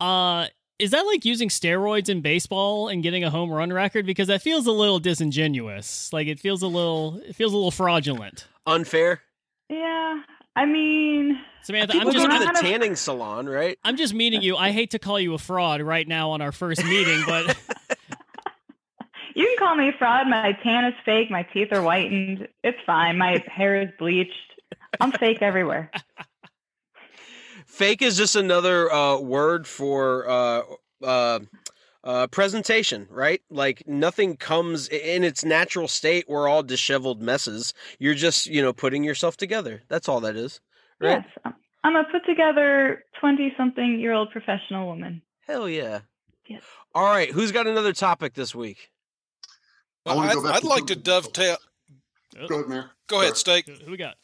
uh, 0.00 0.46
is 0.82 0.90
that 0.90 1.06
like 1.06 1.24
using 1.24 1.48
steroids 1.48 2.08
in 2.08 2.20
baseball 2.20 2.88
and 2.88 3.02
getting 3.02 3.22
a 3.22 3.30
home 3.30 3.50
run 3.50 3.72
record? 3.72 4.04
Because 4.04 4.26
that 4.26 4.42
feels 4.42 4.66
a 4.66 4.72
little 4.72 4.98
disingenuous. 4.98 6.12
Like 6.12 6.26
it 6.26 6.40
feels 6.40 6.60
a 6.62 6.66
little, 6.66 7.20
it 7.24 7.36
feels 7.36 7.52
a 7.52 7.56
little 7.56 7.70
fraudulent. 7.70 8.48
Unfair. 8.66 9.22
Yeah, 9.68 10.22
I 10.56 10.66
mean, 10.66 11.40
Samantha, 11.62 11.96
I'm 11.96 12.10
just 12.10 12.28
to 12.28 12.38
the 12.38 12.58
tanning 12.60 12.96
salon, 12.96 13.48
right? 13.48 13.78
I'm 13.84 13.96
just 13.96 14.12
meeting 14.12 14.42
you. 14.42 14.56
I 14.56 14.72
hate 14.72 14.90
to 14.90 14.98
call 14.98 15.20
you 15.20 15.34
a 15.34 15.38
fraud 15.38 15.80
right 15.80 16.06
now 16.06 16.30
on 16.30 16.42
our 16.42 16.52
first 16.52 16.84
meeting, 16.84 17.22
but 17.26 17.56
you 19.34 19.46
can 19.46 19.56
call 19.58 19.76
me 19.76 19.88
a 19.88 19.92
fraud. 19.92 20.26
My 20.28 20.52
tan 20.64 20.84
is 20.86 20.94
fake. 21.04 21.30
My 21.30 21.44
teeth 21.44 21.72
are 21.72 21.80
whitened. 21.80 22.48
It's 22.64 22.78
fine. 22.84 23.16
My 23.16 23.42
hair 23.46 23.80
is 23.80 23.88
bleached. 23.98 24.34
I'm 25.00 25.12
fake 25.12 25.40
everywhere. 25.40 25.90
Fake 27.72 28.02
is 28.02 28.18
just 28.18 28.36
another 28.36 28.92
uh, 28.92 29.18
word 29.18 29.66
for 29.66 30.28
uh, 30.28 30.62
uh, 31.02 31.38
uh, 32.04 32.26
presentation, 32.26 33.06
right? 33.10 33.40
Like 33.48 33.88
nothing 33.88 34.36
comes 34.36 34.88
in 34.88 35.24
its 35.24 35.42
natural 35.42 35.88
state. 35.88 36.26
We're 36.28 36.48
all 36.48 36.62
disheveled 36.62 37.22
messes. 37.22 37.72
You're 37.98 38.14
just, 38.14 38.46
you 38.46 38.60
know, 38.60 38.74
putting 38.74 39.04
yourself 39.04 39.38
together. 39.38 39.84
That's 39.88 40.06
all 40.06 40.20
that 40.20 40.36
is, 40.36 40.60
right? 41.00 41.24
Yes. 41.46 41.54
I'm 41.82 41.96
a 41.96 42.04
put 42.04 42.26
together 42.26 43.04
20 43.20 43.54
something 43.56 43.98
year 43.98 44.12
old 44.12 44.30
professional 44.32 44.86
woman. 44.86 45.22
Hell 45.48 45.66
yeah. 45.66 46.00
Yes. 46.46 46.62
All 46.94 47.06
right, 47.06 47.30
who's 47.30 47.52
got 47.52 47.66
another 47.66 47.94
topic 47.94 48.34
this 48.34 48.54
week? 48.54 48.90
I 50.04 50.14
I'd, 50.14 50.34
go 50.34 50.42
back 50.42 50.56
I'd 50.56 50.60
to 50.60 50.68
like 50.68 50.86
to 50.88 50.96
dovetail. 50.96 51.56
Go 52.48 52.56
ahead, 52.56 52.68
Mayor. 52.68 52.90
Go 53.06 53.22
ahead, 53.22 53.38
Steak. 53.38 53.66
Who 53.66 53.92
we 53.92 53.96
got? 53.96 54.16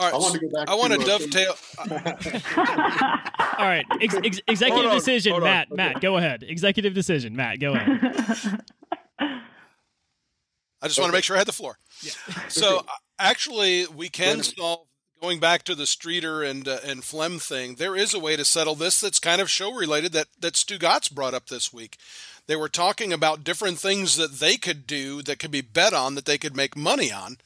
All 0.00 0.06
right. 0.06 0.14
I 0.14 0.18
want 0.18 0.34
to 0.34 0.40
go 0.40 0.48
back. 0.48 0.68
I 0.70 0.74
want 0.76 0.92
to 0.94 1.00
uh, 1.00 1.04
dovetail. 1.04 1.56
All 3.58 3.66
right, 3.66 3.84
ex- 4.00 4.14
ex- 4.24 4.40
executive 4.48 4.90
on, 4.90 4.96
decision, 4.96 5.32
hold 5.32 5.42
on. 5.42 5.50
Matt. 5.50 5.70
Matt, 5.70 6.00
go 6.00 6.16
ahead. 6.16 6.42
Executive 6.42 6.94
decision, 6.94 7.36
Matt. 7.36 7.60
Go 7.60 7.74
ahead. 7.74 8.62
I 9.20 10.86
just 10.88 10.98
want 10.98 11.10
to 11.10 11.12
make 11.12 11.22
sure 11.24 11.36
I 11.36 11.40
had 11.40 11.46
the 11.46 11.52
floor. 11.52 11.76
Yeah. 12.00 12.12
So 12.48 12.78
uh, 12.78 12.82
actually, 13.18 13.86
we 13.88 14.08
can 14.08 14.42
solve. 14.42 14.86
Going 15.20 15.38
back 15.38 15.64
to 15.64 15.74
the 15.74 15.86
Streeter 15.86 16.42
and 16.42 16.66
uh, 16.66 16.78
and 16.82 17.04
Flem 17.04 17.38
thing, 17.38 17.74
there 17.74 17.94
is 17.94 18.14
a 18.14 18.18
way 18.18 18.36
to 18.36 18.44
settle 18.46 18.74
this 18.74 19.02
that's 19.02 19.18
kind 19.18 19.42
of 19.42 19.50
show 19.50 19.70
related 19.74 20.12
that 20.12 20.28
that 20.38 20.54
Stugotz 20.54 21.12
brought 21.12 21.34
up 21.34 21.48
this 21.48 21.70
week. 21.74 21.98
They 22.46 22.56
were 22.56 22.70
talking 22.70 23.12
about 23.12 23.44
different 23.44 23.78
things 23.78 24.16
that 24.16 24.40
they 24.40 24.56
could 24.56 24.86
do 24.86 25.20
that 25.20 25.38
could 25.38 25.50
be 25.50 25.60
bet 25.60 25.92
on 25.92 26.14
that 26.14 26.24
they 26.24 26.38
could 26.38 26.56
make 26.56 26.74
money 26.74 27.12
on. 27.12 27.36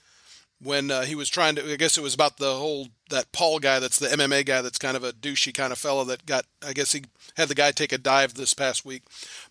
When 0.65 0.91
uh, 0.91 1.03
he 1.03 1.15
was 1.15 1.29
trying 1.29 1.55
to, 1.57 1.73
I 1.73 1.77
guess 1.77 1.97
it 1.99 2.03
was 2.03 2.15
about 2.15 2.39
the 2.39 2.55
whole 2.55 2.89
that 3.11 3.31
Paul 3.33 3.59
guy 3.59 3.79
that's 3.79 3.99
the 3.99 4.09
MMA 4.09 4.47
guy 4.47 4.63
that's 4.63 4.79
kind 4.79 4.97
of 4.97 5.05
a 5.05 5.13
douchey 5.13 5.53
kind 5.55 5.73
of 5.73 5.79
fellow 5.79 6.05
that 6.05 6.27
got. 6.27 6.47
I 6.67 6.73
guess 6.73 6.93
he 6.93 7.05
had 7.37 7.49
the 7.49 7.55
guy 7.55 7.71
take 7.71 7.93
a 7.93 7.99
dive 7.99 8.35
this 8.35 8.55
past 8.55 8.85
week, 8.85 9.03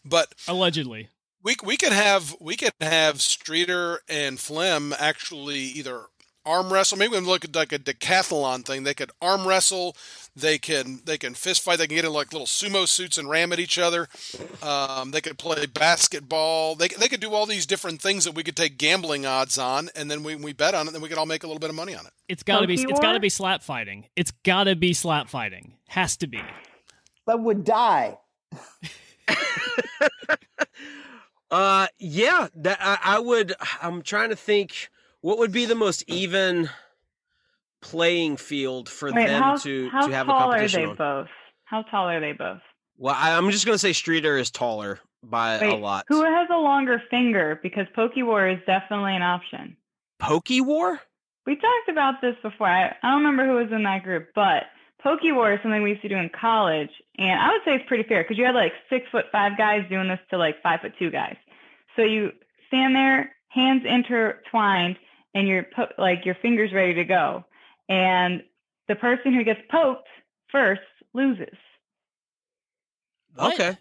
but 0.04 0.34
Allegedly. 0.48 1.10
we 1.44 1.56
we 1.64 1.78
could 1.78 1.94
have 1.94 2.36
we 2.40 2.56
could 2.56 2.74
have 2.82 3.22
Streeter 3.22 4.00
and 4.10 4.40
Flem 4.40 4.94
actually 4.98 5.60
either 5.60 6.06
arm 6.46 6.72
wrestle. 6.72 6.98
Maybe 6.98 7.12
we 7.12 7.18
can 7.18 7.26
look 7.26 7.46
at 7.46 7.56
like 7.56 7.72
a 7.72 7.80
decathlon 7.80 8.66
thing. 8.66 8.84
They 8.84 8.94
could 8.94 9.12
arm 9.22 9.48
wrestle. 9.48 9.96
They 10.36 10.58
can 10.58 11.02
they 11.06 11.18
can 11.18 11.34
fist 11.34 11.62
fight. 11.62 11.78
They 11.78 11.88
can 11.88 11.96
get 11.96 12.06
in 12.06 12.14
like 12.14 12.34
little 12.34 12.48
sumo 12.48 12.88
suits 12.88 13.18
and 13.18 13.30
ram 13.30 13.54
at 13.54 13.60
each 13.60 13.78
other. 13.78 14.08
Um, 14.62 15.12
they 15.12 15.22
could 15.22 15.38
play 15.38 15.66
basketball. 15.66 16.76
They 16.76 16.88
they 16.88 17.08
could 17.08 17.20
do 17.20 17.34
all 17.34 17.46
these 17.46 17.66
different 17.66 18.02
things 18.02 18.26
that 18.26 18.36
we 18.36 18.44
could 18.44 18.56
take 18.56 18.78
gambling 18.78 19.26
odds 19.26 19.58
on, 19.58 19.90
and 19.96 20.10
then 20.10 20.24
we 20.24 20.36
we 20.36 20.54
bet 20.54 20.74
on 20.74 20.88
it. 20.88 20.92
Then 20.92 21.02
we 21.02 21.10
could 21.10 21.18
all 21.18 21.26
make 21.26 21.44
a 21.44 21.48
little 21.48 21.60
bit 21.60 21.70
of 21.70 21.76
money 21.76 21.96
on 21.96 22.06
it. 22.06 22.14
It's 22.28 22.44
gotta 22.44 22.68
be. 22.68 22.76
Monkey 22.76 22.92
It's 22.92 23.00
gotta 23.00 23.20
be 23.20 23.30
slap 23.30 23.64
fighting. 23.64 24.08
It's 24.16 24.32
gotta 24.44 24.76
be 24.76 24.94
slap 24.94 25.30
fighting. 25.30 25.74
Has 25.88 26.18
to 26.18 26.28
be. 26.28 26.42
That 27.28 27.40
would 27.40 27.64
die. 27.64 28.18
Uh, 31.54 31.86
yeah, 32.00 32.48
that 32.56 32.80
I, 32.82 32.98
I 33.04 33.20
would. 33.20 33.54
I'm 33.80 34.02
trying 34.02 34.30
to 34.30 34.36
think 34.36 34.90
what 35.24 35.38
would 35.38 35.54
be 35.54 35.66
the 35.66 35.74
most 35.74 36.04
even 36.08 36.70
playing 37.82 38.36
field 38.38 38.90
for 38.90 39.12
Wait, 39.12 39.26
them 39.26 39.42
how, 39.42 39.56
to 39.56 39.90
how 39.90 40.08
to 40.08 40.14
have 40.14 40.28
a 40.28 40.32
tall 40.32 40.54
are 40.54 40.68
they 40.68 40.86
on. 40.86 40.96
both? 40.96 41.28
How 41.64 41.82
tall 41.84 42.10
are 42.10 42.20
they 42.20 42.34
both? 42.34 42.60
Well, 42.98 43.16
I, 43.18 43.36
I'm 43.36 43.50
just 43.50 43.66
gonna 43.66 43.78
say 43.78 43.94
Streeter 43.94 44.38
is 44.38 44.52
taller 44.52 45.00
by 45.24 45.60
a 45.60 45.76
lot. 45.76 46.06
who 46.10 46.24
has 46.24 46.50
a 46.52 46.58
longer 46.58 47.02
finger? 47.10 47.58
Because 47.64 47.88
Poke 47.96 48.12
War 48.18 48.48
is 48.50 48.60
definitely 48.68 49.16
an 49.16 49.22
option. 49.22 49.78
Pokey 50.20 50.60
War? 50.60 51.00
We 51.46 51.56
talked 51.56 51.90
about 51.90 52.22
this 52.22 52.36
before. 52.42 52.68
I, 52.68 52.88
I 52.88 53.12
don't 53.12 53.24
remember 53.24 53.46
who 53.46 53.56
was 53.64 53.72
in 53.72 53.84
that 53.84 54.04
group, 54.04 54.30
but 54.36 54.64
Poke 55.02 55.22
War 55.24 55.54
is 55.54 55.60
something 55.64 55.82
we 55.82 55.92
used 55.92 56.02
to 56.02 56.10
do 56.10 56.18
in 56.18 56.30
college, 56.30 56.92
and 57.18 57.40
I 57.40 57.52
would 57.52 57.62
say 57.64 57.76
it's 57.76 57.88
pretty 57.88 58.04
fair 58.04 58.24
because 58.24 58.38
you 58.38 58.46
had 58.46 58.56
like 58.56 58.74
six 58.90 59.06
foot 59.10 59.26
five 59.32 59.58
guys 59.58 59.86
doing 59.90 60.10
this 60.10 60.20
to 60.32 60.38
like 60.38 60.62
five 60.62 60.82
foot 60.82 60.94
two 61.00 61.10
guys. 61.12 61.38
So 61.96 62.02
you 62.02 62.32
stand 62.68 62.94
there, 62.94 63.32
hands 63.48 63.84
intertwined, 63.86 64.98
and 65.34 65.48
you're 65.48 65.66
po- 65.76 65.88
like 65.98 66.26
your 66.26 66.36
fingers 66.42 66.72
ready 66.74 66.94
to 66.96 67.04
go, 67.04 67.44
and 67.90 68.42
the 68.88 68.96
person 68.96 69.34
who 69.34 69.44
gets 69.44 69.62
poked 69.70 70.08
first 70.52 70.82
loses. 71.14 71.58
What? 73.36 73.54
Okay. 73.54 73.78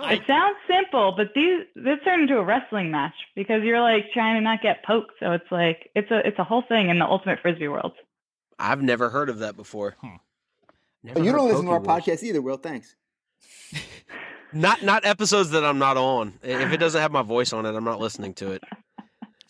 It 0.00 0.22
sounds 0.28 0.56
simple, 0.68 1.14
but 1.16 1.28
these 1.34 1.62
this 1.74 1.98
turned 2.04 2.22
into 2.22 2.38
a 2.38 2.44
wrestling 2.44 2.90
match 2.92 3.14
because 3.34 3.64
you're 3.64 3.80
like 3.80 4.04
trying 4.14 4.36
to 4.36 4.40
not 4.40 4.62
get 4.62 4.84
poked. 4.84 5.12
So 5.18 5.32
it's 5.32 5.50
like 5.50 5.90
it's 5.96 6.10
a 6.12 6.18
it's 6.26 6.38
a 6.38 6.44
whole 6.44 6.62
thing 6.68 6.88
in 6.88 7.00
the 7.00 7.04
ultimate 7.04 7.40
frisbee 7.42 7.66
world. 7.66 7.92
I've 8.60 8.80
never 8.82 9.10
heard 9.10 9.28
of 9.28 9.40
that 9.40 9.56
before. 9.56 9.96
Hmm. 10.00 10.06
Huh. 11.04 11.12
Oh, 11.16 11.22
you 11.22 11.32
don't 11.32 11.48
listen 11.48 11.64
to 11.66 11.72
our 11.72 11.80
Poke 11.80 11.88
Wars. 11.88 12.02
podcast 12.04 12.22
either, 12.22 12.40
Will. 12.42 12.56
Thanks. 12.56 12.94
Not 14.52 14.82
not 14.82 15.04
episodes 15.04 15.50
that 15.50 15.62
I'm 15.64 15.78
not 15.78 15.96
on. 15.98 16.32
If 16.42 16.72
it 16.72 16.76
doesn't 16.80 17.00
have 17.00 17.12
my 17.12 17.20
voice 17.22 17.52
on 17.52 17.66
it, 17.66 17.74
I'm 17.74 17.84
not 17.84 18.00
listening 18.00 18.32
to 18.34 18.52
it. 18.52 18.64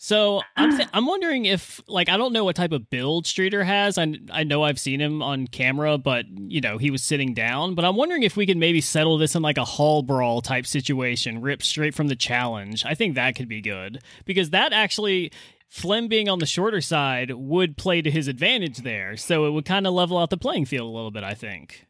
So 0.01 0.41
I'm 0.55 0.77
th- 0.77 0.87
ah. 0.87 0.97
I'm 0.97 1.05
wondering 1.05 1.43
if 1.43 1.81
like 1.87 2.07
I 2.07 2.15
don't 2.15 2.31
know 2.31 2.45
what 2.45 2.55
type 2.55 2.71
of 2.71 2.89
build 2.89 3.27
Streeter 3.27 3.65
has. 3.65 3.97
I 3.97 4.15
I 4.31 4.45
know 4.45 4.63
I've 4.63 4.79
seen 4.79 5.01
him 5.01 5.21
on 5.21 5.45
camera, 5.45 5.97
but 5.97 6.25
you 6.29 6.61
know 6.61 6.77
he 6.77 6.89
was 6.89 7.03
sitting 7.03 7.33
down. 7.33 7.75
But 7.75 7.83
I'm 7.83 7.97
wondering 7.97 8.23
if 8.23 8.37
we 8.37 8.45
could 8.45 8.55
maybe 8.55 8.79
settle 8.79 9.17
this 9.17 9.35
in 9.35 9.41
like 9.41 9.57
a 9.57 9.65
hall 9.65 10.01
brawl 10.01 10.41
type 10.41 10.65
situation, 10.65 11.41
rip 11.41 11.61
straight 11.61 11.93
from 11.93 12.07
the 12.07 12.15
challenge. 12.15 12.85
I 12.85 12.95
think 12.95 13.15
that 13.15 13.35
could 13.35 13.49
be 13.49 13.61
good 13.61 14.01
because 14.25 14.49
that 14.49 14.73
actually. 14.73 15.31
Flem 15.71 16.07
being 16.07 16.27
on 16.27 16.39
the 16.39 16.47
shorter 16.47 16.81
side 16.81 17.29
would 17.29 17.77
play 17.77 18.01
to 18.01 18.09
his 18.09 18.27
advantage 18.27 18.77
there, 18.77 19.15
so 19.15 19.45
it 19.45 19.51
would 19.51 19.65
kind 19.65 19.85
of 19.85 19.93
level 19.93 20.17
out 20.17 20.31
the 20.31 20.37
playing 20.37 20.65
field 20.65 20.87
a 20.87 20.91
little 20.91 21.11
bit. 21.11 21.23
I 21.23 21.35
think. 21.35 21.85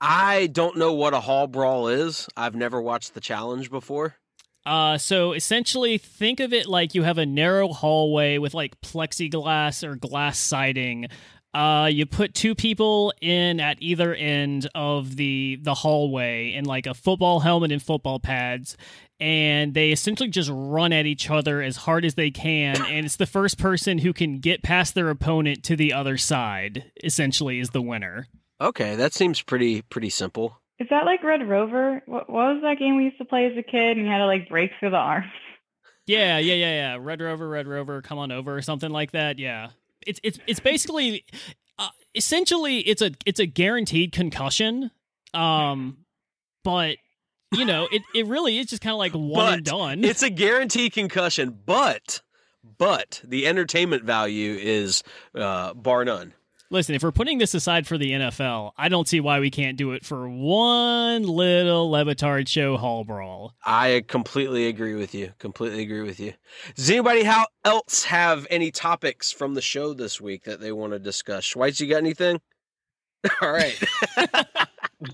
I 0.00 0.48
don't 0.48 0.76
know 0.76 0.92
what 0.92 1.14
a 1.14 1.20
hall 1.20 1.46
brawl 1.46 1.86
is. 1.86 2.28
I've 2.36 2.56
never 2.56 2.82
watched 2.82 3.14
the 3.14 3.20
challenge 3.20 3.70
before. 3.70 4.16
Uh, 4.64 4.96
so 4.96 5.32
essentially, 5.32 5.98
think 5.98 6.40
of 6.40 6.52
it 6.52 6.66
like 6.66 6.94
you 6.94 7.02
have 7.02 7.18
a 7.18 7.26
narrow 7.26 7.68
hallway 7.68 8.38
with 8.38 8.54
like 8.54 8.80
plexiglass 8.80 9.82
or 9.82 9.96
glass 9.96 10.38
siding. 10.38 11.08
Uh, 11.54 11.88
you 11.92 12.06
put 12.06 12.34
two 12.34 12.54
people 12.54 13.12
in 13.20 13.60
at 13.60 13.76
either 13.80 14.14
end 14.14 14.68
of 14.74 15.16
the 15.16 15.58
the 15.62 15.74
hallway 15.74 16.52
in 16.54 16.64
like 16.64 16.86
a 16.86 16.94
football 16.94 17.40
helmet 17.40 17.72
and 17.72 17.82
football 17.82 18.18
pads, 18.18 18.76
and 19.20 19.74
they 19.74 19.90
essentially 19.90 20.30
just 20.30 20.50
run 20.52 20.92
at 20.92 21.04
each 21.04 21.28
other 21.28 21.60
as 21.60 21.76
hard 21.76 22.04
as 22.04 22.14
they 22.14 22.30
can. 22.30 22.80
And 22.92 23.04
it's 23.04 23.16
the 23.16 23.26
first 23.26 23.58
person 23.58 23.98
who 23.98 24.12
can 24.12 24.38
get 24.38 24.62
past 24.62 24.94
their 24.94 25.10
opponent 25.10 25.62
to 25.64 25.76
the 25.76 25.92
other 25.92 26.16
side. 26.16 26.90
Essentially, 27.02 27.58
is 27.58 27.70
the 27.70 27.82
winner. 27.82 28.28
Okay, 28.60 28.94
that 28.96 29.12
seems 29.12 29.42
pretty 29.42 29.82
pretty 29.82 30.10
simple. 30.10 30.61
Is 30.82 30.88
that 30.90 31.04
like 31.04 31.22
Red 31.22 31.48
Rover? 31.48 32.02
What, 32.06 32.28
what 32.28 32.54
was 32.54 32.62
that 32.62 32.76
game 32.80 32.96
we 32.96 33.04
used 33.04 33.18
to 33.18 33.24
play 33.24 33.46
as 33.46 33.56
a 33.56 33.62
kid 33.62 33.96
and 33.96 34.04
you 34.04 34.10
had 34.10 34.18
to 34.18 34.26
like 34.26 34.48
break 34.48 34.72
through 34.80 34.90
the 34.90 34.96
arms? 34.96 35.30
Yeah, 36.06 36.38
yeah, 36.38 36.54
yeah, 36.54 36.72
yeah. 36.74 36.98
Red 37.00 37.20
Rover, 37.20 37.48
Red 37.48 37.68
Rover, 37.68 38.02
come 38.02 38.18
on 38.18 38.32
over, 38.32 38.56
or 38.56 38.62
something 38.62 38.90
like 38.90 39.12
that. 39.12 39.38
Yeah, 39.38 39.68
it's 40.04 40.18
it's 40.24 40.40
it's 40.48 40.58
basically, 40.58 41.24
uh, 41.78 41.90
essentially, 42.16 42.78
it's 42.80 43.00
a 43.00 43.12
it's 43.24 43.38
a 43.38 43.46
guaranteed 43.46 44.10
concussion. 44.10 44.90
Um, 45.32 45.98
but 46.64 46.96
you 47.52 47.64
know, 47.64 47.86
it 47.92 48.02
it 48.12 48.26
really 48.26 48.58
is 48.58 48.66
just 48.66 48.82
kind 48.82 48.92
of 48.92 48.98
like 48.98 49.12
one 49.12 49.54
and 49.54 49.64
done. 49.64 50.02
It's 50.02 50.24
a 50.24 50.30
guaranteed 50.30 50.94
concussion, 50.94 51.56
but 51.64 52.22
but 52.76 53.20
the 53.22 53.46
entertainment 53.46 54.02
value 54.02 54.54
is 54.60 55.04
uh, 55.36 55.74
bar 55.74 56.04
none. 56.04 56.34
Listen, 56.72 56.94
if 56.94 57.02
we're 57.02 57.12
putting 57.12 57.36
this 57.36 57.52
aside 57.52 57.86
for 57.86 57.98
the 57.98 58.12
NFL, 58.12 58.72
I 58.78 58.88
don't 58.88 59.06
see 59.06 59.20
why 59.20 59.40
we 59.40 59.50
can't 59.50 59.76
do 59.76 59.92
it 59.92 60.06
for 60.06 60.26
one 60.26 61.22
little 61.22 61.90
Le 61.90 62.02
Batard 62.06 62.48
show 62.48 62.78
hall 62.78 63.04
brawl. 63.04 63.54
I 63.62 64.02
completely 64.08 64.68
agree 64.68 64.94
with 64.94 65.14
you. 65.14 65.34
Completely 65.38 65.82
agree 65.82 66.00
with 66.00 66.18
you. 66.18 66.32
Does 66.74 66.88
anybody 66.88 67.24
how 67.24 67.44
else 67.62 68.04
have 68.04 68.46
any 68.48 68.70
topics 68.70 69.30
from 69.30 69.52
the 69.52 69.60
show 69.60 69.92
this 69.92 70.18
week 70.18 70.44
that 70.44 70.62
they 70.62 70.72
want 70.72 70.94
to 70.94 70.98
discuss? 70.98 71.44
Schweitz, 71.44 71.78
you 71.78 71.88
got 71.88 71.98
anything? 71.98 72.40
All 73.42 73.52
right. 73.52 73.78
I 74.16 74.46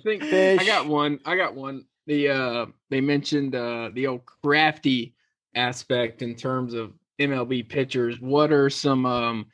think 0.04 0.22
Fish. 0.22 0.60
I 0.60 0.64
got 0.64 0.86
one. 0.86 1.18
I 1.26 1.34
got 1.34 1.56
one. 1.56 1.86
The 2.06 2.28
uh 2.28 2.66
they 2.88 3.00
mentioned 3.00 3.56
uh 3.56 3.90
the 3.94 4.06
old 4.06 4.24
crafty 4.24 5.12
aspect 5.56 6.22
in 6.22 6.36
terms 6.36 6.72
of 6.72 6.92
MLB 7.18 7.68
pitchers. 7.68 8.20
What 8.20 8.52
are 8.52 8.70
some 8.70 9.04
um 9.06 9.46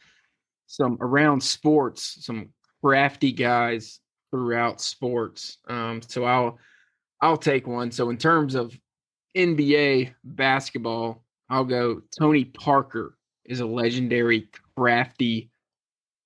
some 0.66 0.98
around 1.00 1.42
sports, 1.42 2.24
some 2.24 2.50
crafty 2.83 3.33
guys 3.33 4.00
throughout 4.31 4.81
sports? 4.81 5.59
Um 5.68 6.03
so 6.03 6.24
I'll 6.24 6.59
I'll 7.20 7.37
take 7.37 7.66
one. 7.66 7.90
So 7.90 8.11
in 8.11 8.18
terms 8.18 8.55
of 8.55 8.79
NBA 9.37 10.14
basketball, 10.24 11.24
I'll 11.48 11.64
go 11.64 12.00
Tony 12.18 12.44
Parker 12.44 13.16
is 13.44 13.61
a 13.61 13.66
legendary 13.66 14.48
crafty 14.77 15.50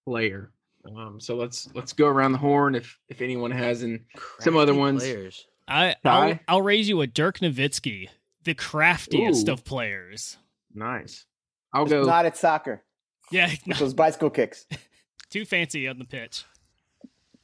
player. 0.07 0.53
Um, 0.97 1.21
so 1.21 1.37
let's 1.37 1.69
let's 1.75 1.93
go 1.93 2.07
around 2.07 2.33
the 2.33 2.39
horn 2.39 2.75
if 2.75 2.99
if 3.09 3.21
anyone 3.21 3.51
has 3.51 3.83
an 3.83 4.05
Some 4.41 4.57
other 4.57 4.75
ones. 4.75 5.03
Players. 5.03 5.47
I 5.67 5.97
I'll, 6.05 6.39
I'll 6.49 6.63
raise 6.63 6.89
you 6.89 7.01
a 7.03 7.07
Dirk 7.07 7.41
Nowitzki, 7.41 8.09
the 8.45 8.55
craftiest 8.55 9.49
Ooh. 9.49 9.53
of 9.53 9.65
players. 9.65 10.39
nice. 10.73 11.27
I'll 11.75 11.85
Just 11.85 11.93
go. 11.93 12.05
not 12.05 12.25
at 12.25 12.37
soccer 12.39 12.83
Yeah, 13.31 13.51
with 13.67 13.79
those 13.79 13.95
bicycle 13.95 14.31
kicks. 14.31 14.67
too 15.31 15.45
fancy 15.45 15.89
on 15.89 15.99
the 15.99 16.05
pitch. 16.05 16.45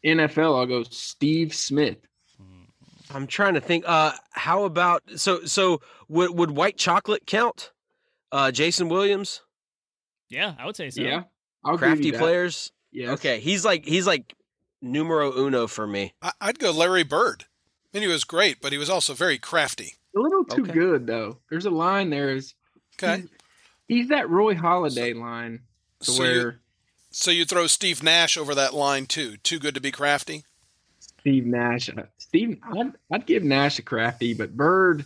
NFL. 0.04 0.58
I'll 0.58 0.66
go 0.66 0.82
Steve 0.84 1.54
Smith. 1.54 1.98
I'm 3.12 3.26
trying 3.26 3.54
to 3.54 3.60
think. 3.60 3.84
Uh, 3.86 4.12
how 4.30 4.64
about 4.64 5.02
so 5.16 5.44
so 5.44 5.80
would 6.08 6.36
would 6.36 6.50
white 6.50 6.76
chocolate 6.76 7.26
count? 7.26 7.70
Uh, 8.32 8.50
Jason 8.50 8.88
Williams, 8.88 9.42
Yeah, 10.28 10.54
I 10.58 10.66
would 10.66 10.74
say 10.74 10.90
so. 10.90 11.02
Yeah, 11.02 11.24
I'll 11.64 11.78
crafty 11.78 12.10
players. 12.10 12.72
Yeah. 12.90 13.12
Okay, 13.12 13.38
he's 13.38 13.64
like 13.64 13.84
he's 13.84 14.06
like 14.06 14.34
numero 14.82 15.32
uno 15.32 15.66
for 15.66 15.86
me. 15.86 16.14
I, 16.20 16.32
would 16.46 16.58
go 16.58 16.72
Larry 16.72 17.04
Bird. 17.04 17.44
I 17.44 17.98
mean, 17.98 18.08
he 18.08 18.12
was 18.12 18.24
great, 18.24 18.60
but 18.60 18.72
he 18.72 18.78
was 18.78 18.90
also 18.90 19.14
very 19.14 19.38
crafty. 19.38 19.94
A 20.16 20.20
little 20.20 20.44
too 20.44 20.62
okay. 20.62 20.72
good 20.72 21.06
though. 21.06 21.38
There's 21.48 21.66
a 21.66 21.70
line 21.70 22.10
there 22.10 22.30
is 22.30 22.54
okay. 22.96 23.20
He's, 23.20 23.28
he's 23.86 24.08
that 24.08 24.28
Roy 24.28 24.54
Halladay 24.54 25.14
line. 25.14 25.60
So 26.04 26.22
where 26.22 26.34
you, 26.34 26.52
so 27.10 27.30
you 27.30 27.44
throw 27.44 27.66
Steve 27.66 28.02
Nash 28.02 28.36
over 28.36 28.54
that 28.54 28.74
line 28.74 29.06
too. 29.06 29.36
Too 29.38 29.58
good 29.58 29.74
to 29.74 29.80
be 29.80 29.90
crafty. 29.90 30.44
Steve 30.98 31.46
Nash. 31.46 31.88
Uh, 31.88 32.02
Steve, 32.18 32.58
I'd, 32.62 32.92
I'd 33.10 33.26
give 33.26 33.42
Nash 33.42 33.78
a 33.78 33.82
crafty, 33.82 34.34
but 34.34 34.56
Bird. 34.56 35.04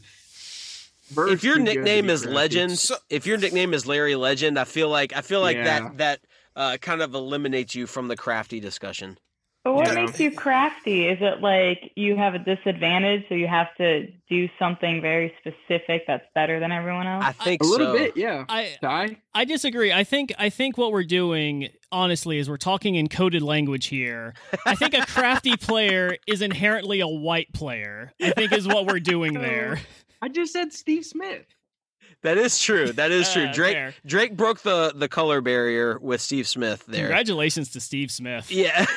Bird's 1.15 1.33
if 1.33 1.45
your 1.45 1.59
nickname 1.59 2.11
is 2.11 2.23
crafty. 2.23 2.35
Legend, 2.35 2.79
so, 2.79 2.97
if 3.09 3.27
your 3.27 3.39
nickname 3.39 3.73
is 3.73 3.87
Larry 3.87 4.15
Legend, 4.15 4.59
I 4.59 4.65
feel 4.65 4.89
like 4.89 5.15
I 5.17 5.23
feel 5.23 5.41
like 5.41 5.57
yeah. 5.57 5.65
that 5.65 5.99
that 5.99 6.21
uh, 6.57 6.77
kind 6.79 7.03
of 7.03 7.15
eliminates 7.15 7.75
you 7.75 7.87
from 7.87 8.09
the 8.09 8.17
crafty 8.17 8.61
discussion. 8.61 9.19
But 9.65 9.75
what 9.75 9.89
yeah. 9.89 9.95
makes 9.95 10.19
you 10.21 10.31
crafty? 10.31 11.09
Is 11.09 11.19
it 11.21 11.43
like 11.43 11.93
you 11.97 12.17
have 12.17 12.35
a 12.35 12.39
disadvantage, 12.39 13.25
so 13.29 13.35
you 13.35 13.49
have 13.49 13.75
to 13.77 14.07
do 14.31 14.49
something 14.59 15.03
very 15.03 15.35
specific 15.41 16.05
that's 16.07 16.25
better 16.35 16.61
than 16.61 16.73
everyone 16.73 17.07
else? 17.07 17.25
I 17.25 17.33
think 17.33 17.63
a 17.63 17.65
so. 17.67 17.71
little 17.71 17.93
bit, 17.93 18.17
yeah. 18.17 18.45
I 18.49 19.17
I 19.35 19.45
disagree. 19.45 19.93
I 19.93 20.05
think 20.05 20.33
I 20.39 20.49
think 20.49 20.79
what 20.79 20.93
we're 20.93 21.05
doing, 21.05 21.69
honestly, 21.91 22.39
is 22.39 22.49
we're 22.49 22.57
talking 22.57 22.95
in 22.95 23.09
coded 23.09 23.43
language 23.43 23.87
here. 23.87 24.35
I 24.65 24.75
think 24.75 24.95
a 24.95 25.05
crafty 25.05 25.57
player 25.61 26.17
is 26.27 26.41
inherently 26.41 27.01
a 27.01 27.09
white 27.09 27.53
player. 27.53 28.13
I 28.23 28.31
think 28.31 28.53
is 28.53 28.67
what 28.67 28.87
we're 28.87 29.01
doing 29.01 29.35
there. 29.35 29.81
I 30.23 30.29
just 30.29 30.53
said 30.53 30.73
Steve 30.73 31.05
Smith. 31.05 31.45
That 32.23 32.37
is 32.37 32.59
true. 32.59 32.93
That 32.93 33.11
is 33.11 33.33
true. 33.33 33.45
Uh, 33.45 33.53
Drake 33.53 33.75
fair. 33.75 33.95
Drake 34.05 34.37
broke 34.37 34.63
the 34.63 34.93
the 34.95 35.09
color 35.09 35.41
barrier 35.41 35.99
with 36.01 36.21
Steve 36.21 36.49
Smith 36.49 36.85
there. 36.87 37.03
Congratulations 37.03 37.71
to 37.71 37.81
Steve 37.81 38.11
Smith. 38.11 38.51
Yeah. 38.51 38.87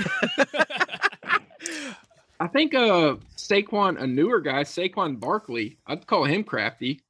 I 2.39 2.47
think 2.47 2.73
uh 2.73 3.17
Saquon, 3.37 4.01
a 4.01 4.07
newer 4.07 4.39
guy, 4.39 4.63
Saquon 4.63 5.19
Barkley, 5.19 5.77
I'd 5.85 6.07
call 6.07 6.23
him 6.25 6.43
crafty. 6.43 7.01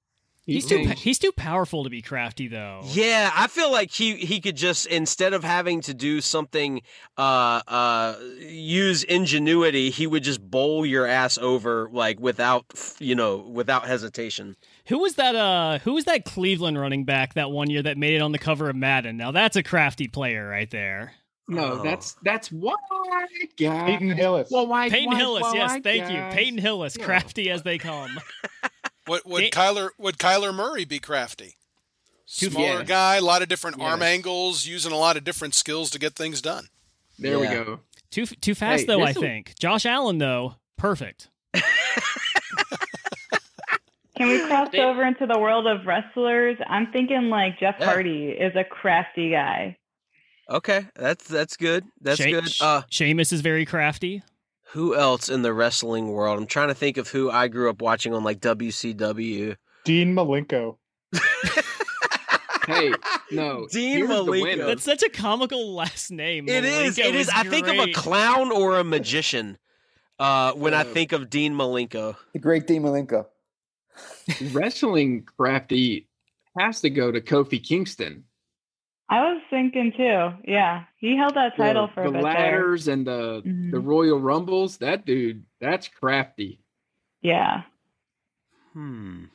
He's, 0.46 0.68
he's 0.68 0.86
too 0.86 0.90
he's 0.90 1.20
too 1.20 1.32
powerful 1.32 1.84
to 1.84 1.90
be 1.90 2.02
crafty 2.02 2.48
though. 2.48 2.82
Yeah, 2.88 3.32
I 3.34 3.48
feel 3.48 3.72
like 3.72 3.92
he 3.92 4.16
he 4.16 4.42
could 4.42 4.58
just 4.58 4.88
instead 4.88 5.34
of 5.34 5.44
having 5.44 5.82
to 5.82 5.94
do 5.94 6.20
something 6.20 6.82
uh 7.18 7.62
uh 7.68 8.16
use 8.40 9.04
ingenuity, 9.04 9.92
he 9.92 10.08
would 10.08 10.24
just 10.24 10.42
bowl 10.42 10.86
your 10.86 11.06
ass 11.06 11.38
over 11.38 11.90
like 11.94 12.20
without 12.20 12.66
you 13.00 13.16
know, 13.16 13.38
without 13.38 13.86
hesitation. 13.86 14.58
Who 14.88 15.00
was 15.00 15.16
that? 15.16 15.36
Uh, 15.36 15.80
who 15.80 15.94
was 15.94 16.06
that 16.06 16.26
Cleveland 16.26 16.80
running 16.80 17.06
back 17.06 17.36
that 17.36 17.52
one 17.52 17.70
year 17.70 17.84
that 17.84 17.98
made 17.98 18.16
it 18.16 18.22
on 18.22 18.32
the 18.32 18.40
cover 18.40 18.70
of 18.70 18.76
Madden? 18.76 19.18
Now 19.18 19.32
that's 19.32 19.56
a 19.56 19.64
crafty 19.64 20.08
player 20.08 20.48
right 20.48 20.70
there. 20.70 21.14
No, 21.48 21.74
oh. 21.74 21.84
that's 21.84 22.16
that's 22.24 22.52
white 22.52 22.76
guy. 23.58 23.86
Peyton 23.86 24.12
Hillis. 24.12 24.50
Well, 24.50 24.68
why, 24.68 24.90
Peyton 24.90 25.08
white, 25.08 25.18
Hillis. 25.18 25.42
White, 25.44 25.56
yes, 25.56 25.72
thank 25.84 26.04
guys. 26.04 26.12
you, 26.12 26.38
Peyton 26.38 26.58
Hillis. 26.58 26.96
Yeah. 26.98 27.06
Crafty 27.06 27.50
as 27.50 27.64
they 27.64 27.78
come. 27.78 28.20
What 29.06 29.26
would 29.28 29.52
Kyler 29.52 29.90
would 29.98 30.18
Kyler 30.18 30.54
Murray 30.54 30.86
be 30.86 31.00
crafty? 31.00 31.58
Smaller 32.26 32.80
yeah. 32.80 32.84
guy, 32.84 33.16
a 33.18 33.22
lot 33.22 33.42
of 33.42 33.50
different 33.50 33.78
yes. 33.78 33.86
arm 33.86 34.02
angles, 34.02 34.66
using 34.66 34.94
a 34.94 34.98
lot 34.98 35.18
of 35.18 35.26
different 35.26 35.54
skills 35.54 35.90
to 35.90 36.00
get 36.00 36.16
things 36.16 36.42
done. 36.42 36.70
There 37.20 37.34
yeah. 37.34 37.40
we 37.40 37.48
go. 37.48 37.80
Too 38.12 38.26
too 38.26 38.56
fast 38.56 38.82
hey, 38.82 38.88
though. 38.88 39.04
I 39.04 39.12
think 39.12 39.54
Josh 39.60 39.86
Allen 39.86 40.18
though, 40.18 40.56
perfect. 40.78 41.28
Can 44.22 44.30
we 44.30 44.46
cross 44.46 44.70
over 44.76 45.04
into 45.04 45.26
the 45.26 45.40
world 45.40 45.66
of 45.66 45.88
wrestlers? 45.88 46.56
I'm 46.68 46.92
thinking 46.92 47.32
like 47.32 47.60
Jeff 47.60 47.74
yeah. 47.80 47.86
Hardy 47.86 48.28
is 48.28 48.56
a 48.56 48.64
crafty 48.64 49.32
guy. 49.32 49.78
Okay, 50.48 50.86
that's 50.96 51.28
that's 51.28 51.58
good. 51.58 51.86
That's 52.00 52.22
she- 52.22 52.30
good. 52.30 52.48
Uh, 52.62 52.84
Sheamus 52.88 53.34
is 53.34 53.42
very 53.42 53.66
crafty. 53.66 54.22
Who 54.74 54.96
else 54.96 55.28
in 55.28 55.42
the 55.42 55.52
wrestling 55.54 56.12
world? 56.12 56.38
I'm 56.38 56.46
trying 56.46 56.68
to 56.68 56.76
think 56.76 56.98
of 56.98 57.08
who 57.08 57.32
I 57.32 57.48
grew 57.48 57.68
up 57.68 57.82
watching 57.82 58.14
on 58.14 58.24
like 58.24 58.40
WCW. 58.42 59.56
Dean 59.86 60.14
Malenko. 60.14 60.78
hey, 62.68 62.94
no, 63.32 63.68
Dean 63.72 64.06
Malenko. 64.06 64.68
That's 64.68 64.84
such 64.84 65.02
a 65.02 65.10
comical 65.10 65.74
last 65.74 66.12
name. 66.12 66.48
It 66.48 66.64
Malenko 66.64 66.86
is. 66.86 67.00
It 67.00 67.16
is. 67.16 67.30
I 67.30 67.42
think 67.42 67.68
of 67.68 67.80
a 67.80 67.92
clown 67.92 68.52
or 68.52 68.78
a 68.78 68.84
magician 68.84 69.58
uh, 70.20 70.52
when 70.52 70.76
uh, 70.76 70.82
I 70.82 70.84
think 70.84 71.12
of 71.12 71.28
Dean 71.32 71.56
Malenko. 71.56 72.18
The 72.34 72.40
great 72.40 72.68
Dean 72.68 72.84
Malenko 72.84 73.26
wrestling 74.52 75.24
crafty 75.38 76.08
has 76.58 76.82
to 76.82 76.90
go 76.90 77.12
to 77.12 77.22
Kofi 77.22 77.64
Kingston. 77.64 78.26
I 79.10 79.34
was 79.34 79.42
thinking 79.50 79.92
too. 79.96 80.32
Yeah, 80.46 80.86
he 80.98 81.18
held 81.18 81.36
that 81.36 81.58
title 81.58 81.88
the, 81.88 81.94
for 81.94 82.12
the 82.12 82.20
ladders 82.20 82.86
there. 82.86 82.94
and 82.94 83.06
the 83.06 83.42
mm-hmm. 83.46 83.72
the 83.72 83.80
Royal 83.80 84.20
Rumbles. 84.20 84.78
That 84.78 85.06
dude, 85.06 85.44
that's 85.60 85.90
crafty. 85.90 86.62
Yeah. 87.22 87.64
Hmm. 88.72 89.26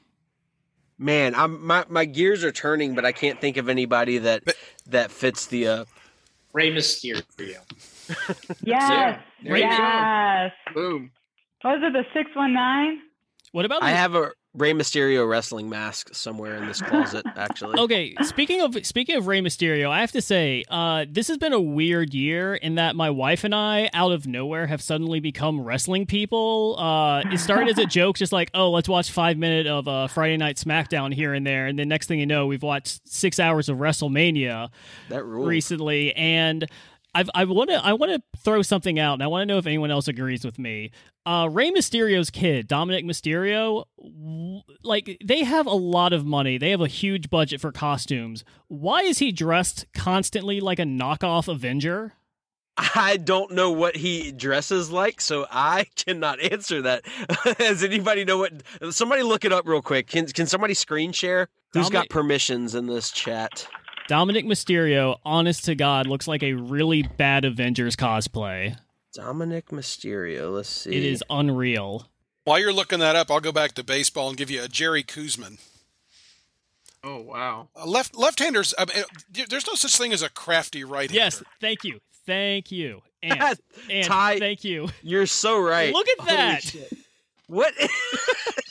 Man, 0.99 1.35
I'm 1.35 1.65
my 1.65 1.85
my 1.91 2.07
gears 2.07 2.43
are 2.43 2.53
turning, 2.53 2.95
but 2.95 3.05
I 3.05 3.13
can't 3.13 3.39
think 3.39 3.59
of 3.59 3.69
anybody 3.69 4.17
that 4.19 4.47
but, 4.47 4.57
that 4.87 5.11
fits 5.11 5.47
the 5.47 5.69
uh 5.69 5.85
Rey 6.55 6.73
Mysterio. 6.73 7.23
yes. 8.09 8.57
yeah. 8.63 9.21
Yes. 9.43 10.53
Boom. 10.75 11.11
Was 11.63 11.81
it 11.83 11.93
the 11.93 12.05
six 12.15 12.31
one 12.35 12.55
nine? 12.55 13.01
What 13.53 13.67
about? 13.67 13.83
I 13.83 13.91
have 13.91 14.15
a 14.15 14.31
Rey 14.57 14.73
Mysterio 14.73 15.29
wrestling 15.29 15.69
mask 15.69 16.15
somewhere 16.15 16.57
in 16.57 16.67
this 16.67 16.81
closet, 16.81 17.27
actually. 17.37 17.79
Okay, 17.79 18.15
speaking 18.23 18.63
of 18.63 18.87
speaking 18.87 19.17
of 19.17 19.27
Rey 19.27 19.41
Mysterio, 19.41 19.91
I 19.91 20.01
have 20.01 20.13
to 20.13 20.23
say, 20.23 20.65
uh, 20.71 21.05
this 21.09 21.29
has 21.29 21.37
been 21.37 21.53
a 21.53 21.61
weird 21.61 22.15
year 22.15 22.55
in 22.55 22.77
that 22.77 22.97
my 22.97 23.11
wife 23.11 23.45
and 23.45 23.55
I, 23.55 23.91
out 23.93 24.13
of 24.13 24.27
nowhere, 24.27 24.67
have 24.67 24.81
suddenly 24.81 25.21
become 25.21 25.61
wrestling 25.61 26.07
people. 26.07 26.77
Uh, 26.79 27.21
it 27.31 27.39
started 27.39 27.69
as 27.69 27.79
a 27.79 27.87
joke, 27.87 28.17
just 28.17 28.33
like, 28.33 28.51
oh, 28.55 28.71
let's 28.71 28.89
watch 28.89 29.11
five 29.11 29.37
minute 29.37 29.67
of 29.67 29.87
uh, 29.87 30.07
Friday 30.07 30.39
Night 30.39 30.57
SmackDown 30.57 31.13
here 31.13 31.35
and 31.35 31.47
there, 31.47 31.67
and 31.67 31.79
then 31.79 31.89
next 31.89 32.07
thing 32.07 32.19
you 32.19 32.27
know, 32.27 32.47
we've 32.47 32.63
watched 32.63 33.07
six 33.07 33.39
hours 33.39 33.69
of 33.69 33.77
WrestleMania 33.77 34.71
that 35.11 35.23
recently, 35.25 36.15
and 36.15 36.67
I've, 37.17 37.31
I 37.35 37.45
want 37.45 37.71
to 37.71 37.83
I 37.83 37.95
want 37.95 38.12
to 38.12 38.39
throw 38.41 38.61
something 38.61 38.99
out, 38.99 39.14
and 39.14 39.23
I 39.23 39.27
want 39.27 39.43
to 39.43 39.47
know 39.47 39.57
if 39.57 39.67
anyone 39.67 39.91
else 39.91 40.07
agrees 40.07 40.45
with 40.45 40.59
me. 40.59 40.91
Uh, 41.25 41.49
Rey 41.51 41.71
Mysterio's 41.71 42.29
kid, 42.29 42.69
Dominic 42.69 43.07
Mysterio, 43.07 43.85
like 44.83 45.19
they 45.25 45.43
have 45.43 45.67
a 45.67 45.71
lot 45.71 46.12
of 46.12 46.27
money. 46.27 46.59
They 46.59 46.71
have 46.71 46.83
a 46.83 46.89
huge 46.89 47.31
budget 47.31 47.61
for 47.61 47.73
costumes. 47.73 48.45
Why 48.69 49.01
is 49.03 49.19
he 49.19 49.33
dressed 49.33 49.87
constantly 49.95 50.61
like 50.61 50.79
a 50.79 50.83
knockoff 50.83 51.49
Avenger? 51.49 52.12
I 52.77 53.17
don't 53.17 53.53
know 53.53 53.71
what 53.71 53.97
he 53.97 54.33
dresses 54.33 54.91
like, 54.91 55.23
so 55.23 55.47
I 55.51 55.87
cannot 55.97 56.41
answer 56.41 56.83
that. 56.83 57.05
Does 57.59 57.83
anybody 57.83 58.27
know 58.27 58.37
what? 58.37 58.53
Somebody 58.91 59.23
look 59.23 59.47
it 59.47 59.53
up 59.53 59.67
real 59.67 59.81
quick. 59.81 60.09
Can 60.09 60.27
Can 60.27 60.47
somebody 60.47 60.75
screen 60.75 61.12
share? 61.12 61.49
Who's 61.73 61.89
Dominic- 61.89 62.11
got 62.11 62.14
permissions 62.14 62.75
in 62.75 62.87
this 62.87 63.11
chat? 63.11 63.67
Dominic 64.09 64.45
Mysterio, 64.45 65.19
honest 65.25 65.65
to 65.65 65.75
God, 65.75 66.07
looks 66.07 66.29
like 66.29 66.43
a 66.43 66.53
really 66.53 67.03
bad 67.03 67.45
Avengers 67.45 67.97
cosplay. 67.97 68.77
Dominic 69.13 69.69
Mysterio, 69.69 70.55
let's 70.55 70.69
see. 70.69 70.95
It 70.95 71.05
is 71.05 71.25
unreal. 71.29 72.09
While 72.45 72.61
you're 72.61 72.73
looking 72.73 73.01
that 73.01 73.17
up, 73.17 73.31
I'll 73.31 73.41
go 73.41 73.51
back 73.51 73.73
to 73.73 73.83
baseball 73.83 74.29
and 74.29 74.37
give 74.37 74.51
you 74.51 74.63
a 74.63 74.69
Jerry 74.69 75.03
Koosman. 75.03 75.59
Oh 77.03 77.21
wow! 77.21 77.69
Uh, 77.77 77.87
left 77.87 78.17
left-handers. 78.17 78.75
I 78.79 78.85
mean, 78.85 78.99
uh, 78.99 79.45
there's 79.49 79.67
no 79.67 79.75
such 79.75 79.97
thing 79.97 80.13
as 80.13 80.23
a 80.23 80.29
crafty 80.29 80.83
right-hander. 80.83 81.15
Yes, 81.15 81.43
thank 81.61 81.85
you, 81.85 82.01
thank 82.27 82.73
you, 82.73 83.03
and, 83.23 83.59
and 83.89 84.07
Ty, 84.07 84.39
thank 84.39 84.65
you. 84.65 84.89
You're 85.03 85.27
so 85.27 85.61
right. 85.61 85.93
Look 85.93 86.09
at 86.09 86.27
that. 86.27 86.75
What? 87.47 87.75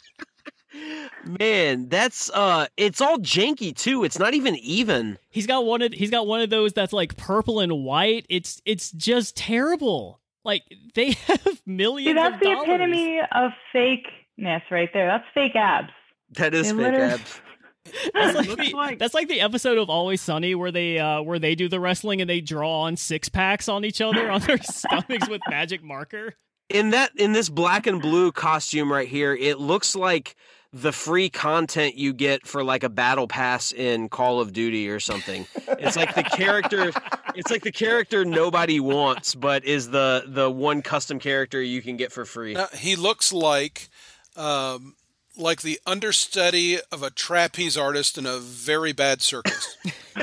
Man, 1.40 1.90
that's 1.90 2.30
uh 2.32 2.68
it's 2.78 3.02
all 3.02 3.18
janky 3.18 3.76
too. 3.76 4.04
It's 4.04 4.20
not 4.20 4.34
even 4.34 4.56
even. 4.58 5.18
He's 5.30 5.48
got 5.48 5.66
one 5.66 5.82
of 5.82 5.94
he's 5.94 6.12
got 6.12 6.28
one 6.28 6.42
of 6.42 6.50
those 6.50 6.74
that's 6.74 6.94
like 6.94 7.18
purple 7.18 7.60
and 7.60 7.84
white. 7.84 8.26
It's 8.30 8.62
it's 8.66 8.92
just 8.92 9.36
terrible. 9.36 10.20
Like 10.44 10.64
they 10.94 11.12
have 11.28 11.62
millions. 11.66 12.10
See, 12.10 12.14
that's 12.14 12.40
the 12.40 12.46
dollars. 12.46 12.68
epitome 12.68 13.20
of 13.32 13.52
fakeness 13.74 14.62
right 14.70 14.90
there. 14.94 15.08
That's 15.08 15.26
fake 15.34 15.56
abs. 15.56 15.90
That 16.32 16.54
is 16.54 16.68
they 16.68 16.74
fake 16.74 16.78
literally... 16.78 17.14
abs. 17.14 17.42
That's 18.16 18.36
like, 18.36 18.48
the, 18.48 18.74
like... 18.74 18.98
that's 18.98 19.14
like 19.14 19.28
the 19.28 19.42
episode 19.42 19.78
of 19.78 19.92
Always 19.92 20.20
Sunny 20.20 20.56
where 20.56 20.72
they 20.72 20.98
uh, 20.98 21.22
where 21.22 21.38
they 21.38 21.54
do 21.54 21.70
the 21.70 21.80
wrestling 21.80 22.20
and 22.20 22.28
they 22.28 22.42
draw 22.42 22.82
on 22.82 22.98
six 22.98 23.30
packs 23.30 23.70
on 23.70 23.86
each 23.86 24.02
other 24.02 24.32
on 24.32 24.42
their 24.42 24.58
stomachs 24.64 25.30
with 25.30 25.40
magic 25.50 25.84
marker. 25.84 26.34
In 26.70 26.90
that 26.90 27.12
in 27.16 27.34
this 27.34 27.48
black 27.48 27.86
and 27.86 28.02
blue 28.02 28.32
costume 28.32 28.92
right 28.92 29.08
here, 29.08 29.36
it 29.36 29.60
looks 29.60 29.96
like 29.96 30.36
the 30.76 30.92
free 30.92 31.30
content 31.30 31.96
you 31.96 32.12
get 32.12 32.46
for 32.46 32.62
like 32.62 32.84
a 32.84 32.90
battle 32.90 33.30
pass 33.30 33.72
in 33.72 34.10
Call 34.10 34.42
of 34.42 34.52
Duty 34.52 34.90
or 34.90 35.00
something. 35.00 35.48
It's 35.80 35.96
like 35.96 36.16
the 36.16 36.24
character 36.24 36.92
it's 37.34 37.50
like 37.50 37.64
the 37.64 37.72
character 37.72 38.26
nobody 38.26 38.82
wants 38.82 39.36
but 39.36 39.64
is 39.64 39.90
the 39.90 40.26
the 40.28 40.52
one 40.52 40.82
custom 40.82 41.18
character 41.18 41.62
you 41.62 41.82
can 41.82 41.96
get 41.96 42.12
for 42.12 42.26
free. 42.26 42.56
Now, 42.56 42.68
he 42.74 42.98
looks 42.98 43.32
like 43.32 43.88
um, 44.36 44.96
like 45.38 45.62
the 45.62 45.80
understudy 45.86 46.80
of 46.92 47.04
a 47.04 47.10
trapeze 47.10 47.78
artist 47.78 48.18
in 48.18 48.26
a 48.26 48.38
very 48.38 48.92
bad 48.92 49.22
circus. 49.22 49.78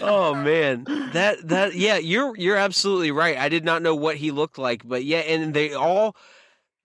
oh 0.00 0.36
man, 0.36 0.84
that 1.14 1.48
that 1.48 1.74
yeah, 1.74 1.96
you're 1.96 2.36
you're 2.36 2.56
absolutely 2.56 3.10
right. 3.10 3.36
I 3.36 3.48
did 3.48 3.64
not 3.64 3.82
know 3.82 3.96
what 3.96 4.18
he 4.18 4.30
looked 4.30 4.56
like, 4.56 4.86
but 4.86 5.02
yeah, 5.02 5.18
and 5.18 5.52
they 5.52 5.74
all 5.74 6.14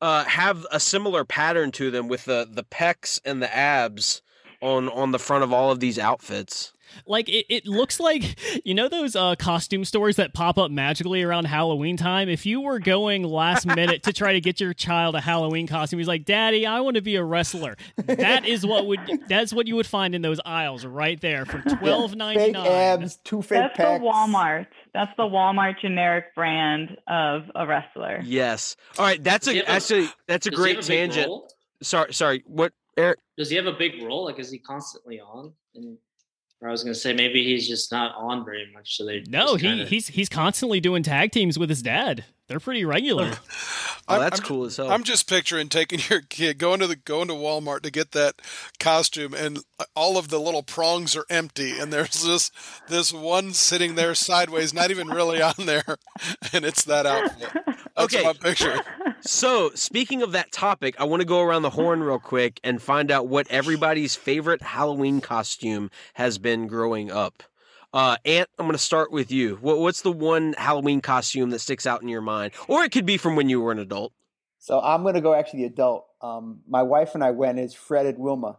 uh, 0.02 0.24
have 0.26 0.66
a 0.72 0.80
similar 0.80 1.26
pattern 1.26 1.72
to 1.74 1.92
them 1.92 2.08
with 2.08 2.26
the 2.26 2.48
the 2.50 2.64
pecs 2.64 3.20
and 3.26 3.42
the 3.42 3.54
abs 3.56 4.22
on 4.62 4.90
on 4.90 5.12
the 5.12 5.20
front 5.20 5.44
of 5.44 5.54
all 5.54 5.72
of 5.72 5.80
these 5.80 6.00
outfits. 6.00 6.74
Like 7.06 7.30
it, 7.30 7.46
it 7.50 7.68
looks 7.68 8.00
like 8.00 8.38
you 8.66 8.74
know 8.74 8.88
those 8.90 9.16
uh, 9.16 9.36
costume 9.36 9.86
stores 9.86 10.16
that 10.18 10.34
pop 10.34 10.58
up 10.58 10.72
magically 10.72 11.24
around 11.24 11.46
Halloween 11.46 11.98
time. 11.98 12.30
If 12.30 12.46
you 12.46 12.62
were 12.62 12.80
going 12.80 13.24
last 13.24 13.66
minute 13.66 14.04
to 14.04 14.14
try 14.14 14.34
to 14.34 14.42
get 14.42 14.60
your 14.60 14.74
child 14.74 15.16
a 15.16 15.22
Halloween 15.22 15.68
costume, 15.68 16.00
he's 16.00 16.08
like, 16.08 16.26
"Daddy, 16.26 16.66
I 16.66 16.80
want 16.82 16.96
to 16.96 17.02
be 17.02 17.16
a 17.16 17.24
wrestler." 17.24 17.78
That 18.06 18.46
is 18.46 18.66
what 18.66 18.88
would 18.88 19.00
that's 19.28 19.54
what 19.54 19.68
you 19.68 19.76
would 19.76 19.88
find 19.88 20.14
in 20.16 20.22
those 20.22 20.40
aisles 20.46 20.86
right 20.86 21.20
there 21.22 21.46
for 21.46 21.62
twelve 21.78 22.16
ninety 22.16 22.52
nine. 22.52 22.64
Fake 22.66 22.72
abs, 22.74 23.18
two 23.24 23.42
fake 23.42 23.60
That's 23.76 23.78
pecs. 23.80 24.00
the 24.00 24.06
Walmart. 24.06 24.68
That's 24.94 25.12
the 25.18 25.24
Walmart 25.24 25.80
generic 25.82 26.34
brand 26.36 26.98
of 27.08 27.44
a 27.56 27.66
wrestler. 27.68 28.22
Yes. 28.24 28.76
All 28.98 29.06
right. 29.06 29.24
That's 29.24 29.48
a 29.48 29.56
have 29.56 29.66
a- 29.66 29.72
actually 29.72 30.10
that's 30.28 30.48
a 30.48 30.52
great 30.52 30.78
have 30.78 30.86
a 30.86 30.88
tangent. 30.88 31.28
role? 31.28 31.50
Sorry, 31.82 32.14
sorry. 32.14 32.44
What, 32.46 32.74
Eric? 32.98 33.20
Does 33.38 33.50
he 33.50 33.56
have 33.56 33.68
a 33.68 33.72
big 33.74 34.02
role? 34.04 34.26
Like, 34.26 34.40
is 34.40 34.52
he 34.52 34.58
constantly 34.60 35.20
on? 35.20 35.54
And 35.76 35.86
or 35.86 35.98
I 36.62 36.72
was 36.72 36.84
gonna 36.84 36.94
say 36.96 37.14
maybe 37.14 37.44
he's 37.44 37.68
just 37.68 37.92
not 37.92 38.14
on 38.16 38.44
very 38.44 38.70
much. 38.74 38.98
So 38.98 39.06
they 39.06 39.24
No, 39.28 39.56
he 39.56 39.62
kinda- 39.68 39.86
he's 39.86 40.08
he's 40.10 40.28
constantly 40.30 40.80
doing 40.82 41.04
tag 41.04 41.32
teams 41.32 41.58
with 41.58 41.70
his 41.70 41.82
dad. 41.82 42.26
They're 42.48 42.60
pretty 42.60 42.84
regular. 42.86 43.38
Oh, 44.08 44.14
I'm- 44.16 44.22
that's 44.22 44.40
I'm- 44.40 44.48
cool 44.48 44.66
as 44.66 44.76
hell. 44.78 44.90
I'm 44.92 45.04
just 45.04 45.30
picturing 45.30 45.70
taking 45.70 46.00
your 46.10 46.22
kid 46.22 46.58
going 46.58 46.80
to 46.80 46.88
the 46.88 46.96
going 46.96 47.28
to 47.28 47.36
Walmart 47.36 47.82
to 47.84 47.92
get 47.92 48.12
that 48.14 48.42
costume, 48.80 49.36
and 49.36 49.60
all 49.96 50.18
of 50.18 50.30
the 50.30 50.40
little 50.40 50.64
prongs 50.64 51.16
are 51.16 51.26
empty, 51.30 51.78
and 51.78 51.94
there's 51.94 52.24
this 52.24 52.50
this 52.88 53.14
one 53.14 53.54
sitting 53.54 53.94
there 53.94 54.16
sideways, 54.16 54.74
not 54.74 54.90
even 54.90 55.10
really 55.10 55.44
on 55.44 55.54
there, 55.60 55.84
and 56.54 56.66
it's 56.66 56.84
that 56.86 57.06
outfit. 57.06 57.50
That's 57.96 58.16
Okay. 58.16 58.24
what 58.24 58.36
I'm 58.38 58.42
picturing. 58.42 58.80
So, 59.22 59.72
speaking 59.76 60.22
of 60.22 60.32
that 60.32 60.52
topic, 60.52 60.96
I 61.00 61.04
want 61.04 61.22
to 61.22 61.26
go 61.26 61.42
around 61.42 61.64
the 61.64 61.70
horn 61.70 62.02
real 62.02 62.20
quick 62.20 62.60
and 62.64 62.82
find 62.82 63.12
out 63.12 63.28
what 63.28 63.48
everybody's 63.50 64.16
favorite 64.16 64.62
Halloween 64.62 65.20
costume 65.20 65.92
has 66.14 66.38
been 66.38 66.68
growing 66.68 67.12
up. 67.12 67.44
Uh, 67.94 68.18
Ant, 68.24 68.48
I'm 68.58 68.66
going 68.66 68.74
to 68.74 68.78
start 68.78 69.12
with 69.12 69.32
you. 69.32 69.58
What, 69.62 69.80
what's 69.80 70.02
the 70.02 70.12
one 70.12 70.54
Halloween 70.58 71.02
costume 71.02 71.50
that 71.50 71.60
sticks 71.60 71.86
out 71.86 72.02
in 72.02 72.08
your 72.08 72.22
mind? 72.22 72.54
Or 72.68 72.84
it 72.84 72.92
could 72.92 73.06
be 73.06 73.18
from 73.18 73.36
when 73.36 73.50
you 73.50 73.60
were 73.60 73.72
an 73.72 73.80
adult. 73.80 74.14
So 74.58 74.80
I'm 74.80 75.02
going 75.02 75.16
to 75.16 75.22
go 75.22 75.34
actually 75.34 75.62
the 75.62 75.74
adult. 75.74 76.06
Um, 76.22 76.60
my 76.68 76.84
wife 76.84 77.16
and 77.16 77.24
I 77.24 77.32
went 77.32 77.60
as 77.60 77.74
Fred 77.74 78.06
and 78.06 78.18
Wilma 78.18 78.58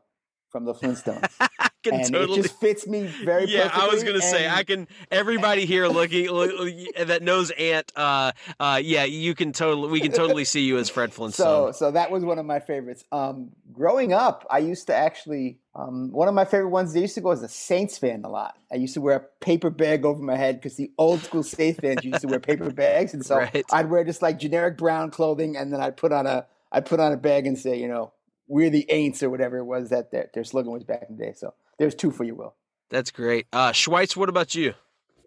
from 0.51 0.64
the 0.64 0.74
Flintstones. 0.74 1.28
I 1.40 1.68
can 1.82 1.94
and 1.94 2.12
totally. 2.12 2.40
it 2.40 2.42
just 2.42 2.61
fits 2.61 2.86
me 2.86 3.07
very 3.24 3.46
yeah, 3.46 3.70
I 3.72 3.86
was 3.86 4.05
gonna 4.05 4.20
say 4.20 4.48
I 4.48 4.64
can. 4.64 4.86
Everybody 5.11 5.64
here 5.64 5.86
looking 5.88 6.28
look, 6.30 6.51
that 6.98 7.22
knows 7.22 7.51
Ant, 7.53 7.90
uh, 7.96 8.32
uh, 8.59 8.80
yeah, 8.82 9.05
you 9.05 9.34
can 9.34 9.53
totally. 9.53 9.88
We 9.88 10.01
can 10.01 10.12
totally 10.12 10.44
see 10.44 10.62
you 10.62 10.78
as 10.78 10.90
Fred 10.90 11.12
Flintstone. 11.14 11.72
So, 11.72 11.86
so 11.86 11.90
that 11.92 12.11
was 12.11 12.24
one 12.24 12.38
of 12.38 12.44
my 12.46 12.61
favorites. 12.61 13.05
Um, 13.12 13.51
growing 13.72 14.12
up, 14.12 14.46
I 14.51 14.59
used 14.59 14.88
to 14.88 14.94
actually 14.94 15.59
um, 15.74 16.11
one 16.12 16.28
of 16.28 16.34
my 16.34 16.44
favorite 16.44 16.70
ones. 16.70 16.94
I 16.94 17.01
used 17.01 17.14
to 17.14 17.20
go 17.20 17.30
as 17.30 17.42
a 17.42 17.48
Saints 17.48 17.96
fan 17.96 18.24
a 18.24 18.28
lot. 18.28 18.57
I 18.70 18.76
used 18.76 18.94
to 18.94 19.01
wear 19.01 19.16
a 19.16 19.44
paper 19.44 19.70
bag 19.70 20.05
over 20.05 20.22
my 20.22 20.36
head 20.36 20.57
because 20.57 20.76
the 20.76 20.90
old 20.98 21.20
school 21.22 21.42
Saints 21.42 21.80
fans 21.80 22.05
used 22.05 22.20
to 22.20 22.28
wear 22.28 22.40
paper 22.40 22.70
bags, 22.70 23.14
and 23.14 23.24
so 23.24 23.38
Right. 23.38 23.64
I'd 23.72 23.88
wear 23.88 24.05
just 24.05 24.20
like 24.20 24.38
generic 24.38 24.76
brown 24.76 25.11
clothing, 25.11 25.57
and 25.57 25.72
then 25.72 25.80
I'd 25.80 25.96
put 25.96 26.12
on 26.12 26.26
a 26.26 26.46
I'd 26.72 26.86
put 26.86 27.01
on 27.01 27.12
a 27.12 27.16
bag 27.16 27.46
and 27.46 27.59
say, 27.59 27.78
you 27.80 27.88
know, 27.88 28.12
we're 28.51 28.68
the 28.68 28.84
Aints 28.90 29.22
or 29.22 29.30
whatever 29.30 29.59
it 29.59 29.64
was 29.64 29.90
that 29.90 30.11
their, 30.11 30.28
their 30.34 30.44
slogan 30.44 30.72
was 30.72 30.82
back 30.82 31.07
in 31.09 31.16
the 31.16 31.24
day. 31.24 31.32
So 31.34 31.55
there's 31.78 31.94
two 31.94 32.11
for 32.11 32.24
you, 32.24 32.34
Will. 32.34 32.55
That's 32.90 33.12
great. 33.12 33.46
Uh, 33.53 33.70
Schweitz, 33.70 34.16
what 34.16 34.28
about 34.28 34.55
you? 34.57 34.74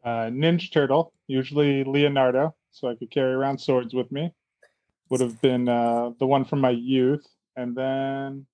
Uh, 0.03 0.27
Ninja 0.29 0.69
Turtle, 0.69 1.13
usually 1.27 1.85
Leonardo, 1.85 2.53
so 2.71 2.89
I 2.89 2.95
could 2.95 3.09
carry 3.09 3.33
around 3.33 3.59
swords 3.59 3.93
with 3.93 4.11
me. 4.11 4.33
Would 5.09 5.21
have 5.21 5.41
been 5.41 5.69
uh, 5.69 6.11
the 6.19 6.27
one 6.27 6.43
from 6.43 6.59
my 6.59 6.71
youth, 6.71 7.25
and 7.55 7.75
then 7.75 8.45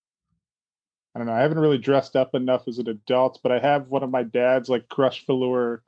I 1.15 1.19
don't 1.19 1.25
know. 1.25 1.33
I 1.33 1.39
haven't 1.39 1.59
really 1.59 1.79
dressed 1.79 2.15
up 2.15 2.35
enough 2.35 2.67
as 2.67 2.77
an 2.77 2.89
adult, 2.89 3.39
but 3.41 3.51
I 3.51 3.57
have 3.57 3.87
one 3.87 4.03
of 4.03 4.11
my 4.11 4.21
dad's 4.21 4.69
like 4.69 4.87
crush 4.89 5.25
velour 5.25 5.81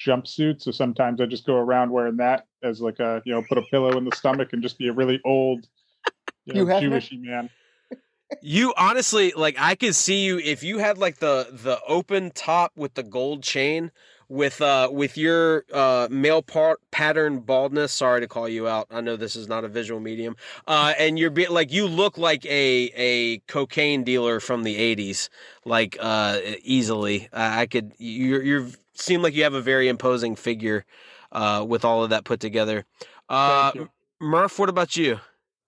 jumpsuits. 0.00 0.62
So 0.62 0.70
sometimes 0.70 1.20
I 1.20 1.26
just 1.26 1.44
go 1.44 1.56
around 1.56 1.90
wearing 1.90 2.16
that 2.16 2.46
as 2.62 2.80
like 2.80 2.98
a 3.00 3.20
you 3.26 3.34
know 3.34 3.42
put 3.46 3.58
a 3.58 3.62
pillow 3.62 3.98
in 3.98 4.04
the 4.04 4.16
stomach 4.16 4.54
and 4.54 4.62
just 4.62 4.78
be 4.78 4.88
a 4.88 4.92
really 4.92 5.20
old 5.24 5.66
you 6.46 6.54
know, 6.54 6.64
Hefner? 6.64 6.90
Jewishy 6.90 7.20
man. 7.20 7.50
You 8.40 8.72
honestly 8.76 9.32
like 9.36 9.56
I 9.58 9.74
could 9.74 9.94
see 9.94 10.24
you 10.24 10.38
if 10.38 10.62
you 10.62 10.78
had 10.78 10.98
like 10.98 11.18
the 11.18 11.48
the 11.50 11.80
open 11.86 12.30
top 12.30 12.72
with 12.76 12.94
the 12.94 13.02
gold 13.02 13.42
chain 13.42 13.90
with 14.28 14.62
uh 14.62 14.88
with 14.90 15.18
your 15.18 15.64
uh 15.74 16.08
male 16.10 16.40
part 16.40 16.80
pattern 16.90 17.40
baldness 17.40 17.92
sorry 17.92 18.20
to 18.20 18.26
call 18.26 18.48
you 18.48 18.66
out 18.66 18.86
i 18.90 18.98
know 18.98 19.14
this 19.14 19.36
is 19.36 19.46
not 19.46 19.62
a 19.62 19.68
visual 19.68 20.00
medium 20.00 20.34
uh 20.66 20.94
and 20.98 21.18
you're 21.18 21.28
be- 21.28 21.48
like 21.48 21.70
you 21.70 21.86
look 21.86 22.16
like 22.16 22.42
a 22.46 22.90
a 22.96 23.38
cocaine 23.40 24.04
dealer 24.04 24.40
from 24.40 24.62
the 24.62 24.76
80s 24.96 25.28
like 25.66 25.98
uh 26.00 26.38
easily. 26.62 27.28
I 27.32 27.62
I 27.62 27.66
could 27.66 27.92
you're 27.98 28.42
you're 28.42 28.68
seem 28.94 29.20
like 29.20 29.34
you 29.34 29.42
have 29.42 29.54
a 29.54 29.60
very 29.60 29.88
imposing 29.88 30.34
figure 30.34 30.86
uh 31.32 31.64
with 31.68 31.84
all 31.84 32.02
of 32.02 32.10
that 32.10 32.24
put 32.24 32.40
together. 32.40 32.86
Uh 33.28 33.72
murph 34.18 34.58
what 34.58 34.68
about 34.70 34.96
you 34.96 35.20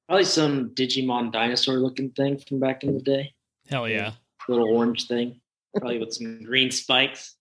probably 0.06 0.24
some 0.24 0.70
Digimon 0.70 1.32
dinosaur 1.32 1.76
looking 1.76 2.10
thing 2.10 2.38
from 2.38 2.60
back 2.60 2.84
in 2.84 2.94
the 2.94 3.02
day. 3.02 3.34
Hell 3.68 3.88
yeah. 3.88 4.12
Little 4.48 4.68
orange 4.68 5.06
thing, 5.06 5.40
probably 5.76 5.98
with 5.98 6.12
some 6.12 6.42
green 6.42 6.70
spikes. 6.70 7.36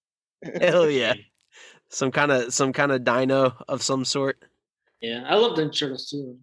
hell 0.62 0.90
yeah 0.90 1.14
some 1.94 2.12
kind 2.12 2.32
of 2.32 2.54
some 2.54 2.74
kind 2.74 2.92
of 2.92 3.04
dino 3.04 3.56
of 3.68 3.82
some 3.82 4.04
sort 4.04 4.44
Yeah, 5.02 5.24
I 5.28 5.36
love 5.36 5.58
Ninja 5.58 5.80
Turtles 5.80 6.10
too. 6.10 6.38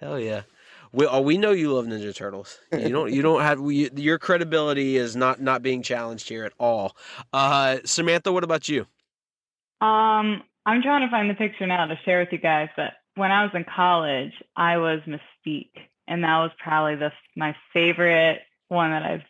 Hell 0.00 0.18
yeah. 0.18 0.42
We 0.92 1.06
oh, 1.06 1.20
we 1.20 1.38
know 1.38 1.52
you 1.52 1.72
love 1.72 1.86
Ninja 1.86 2.14
Turtles. 2.14 2.58
You 2.72 2.88
don't 2.88 3.12
you 3.12 3.22
don't 3.22 3.42
have 3.42 3.60
we, 3.60 3.90
your 3.96 4.18
credibility 4.18 4.96
is 4.96 5.16
not 5.16 5.40
not 5.40 5.62
being 5.62 5.82
challenged 5.82 6.28
here 6.28 6.44
at 6.44 6.52
all. 6.58 6.96
Uh 7.32 7.78
Samantha, 7.84 8.32
what 8.32 8.44
about 8.44 8.68
you? 8.68 8.86
Um, 9.80 10.44
I'm 10.64 10.80
trying 10.82 11.06
to 11.06 11.10
find 11.10 11.28
the 11.28 11.34
picture 11.34 11.66
now 11.66 11.86
to 11.86 11.98
share 12.04 12.20
with 12.20 12.28
you 12.30 12.38
guys. 12.38 12.68
But 12.76 12.92
when 13.16 13.30
I 13.30 13.42
was 13.42 13.52
in 13.54 13.64
college, 13.64 14.32
I 14.56 14.76
was 14.76 15.00
Mystique, 15.46 15.70
and 16.08 16.22
that 16.24 16.38
was 16.38 16.50
probably 16.62 16.96
the 16.96 17.10
my 17.36 17.54
favorite 17.72 18.40
one 18.68 18.90
that 18.90 19.02
I've 19.02 19.22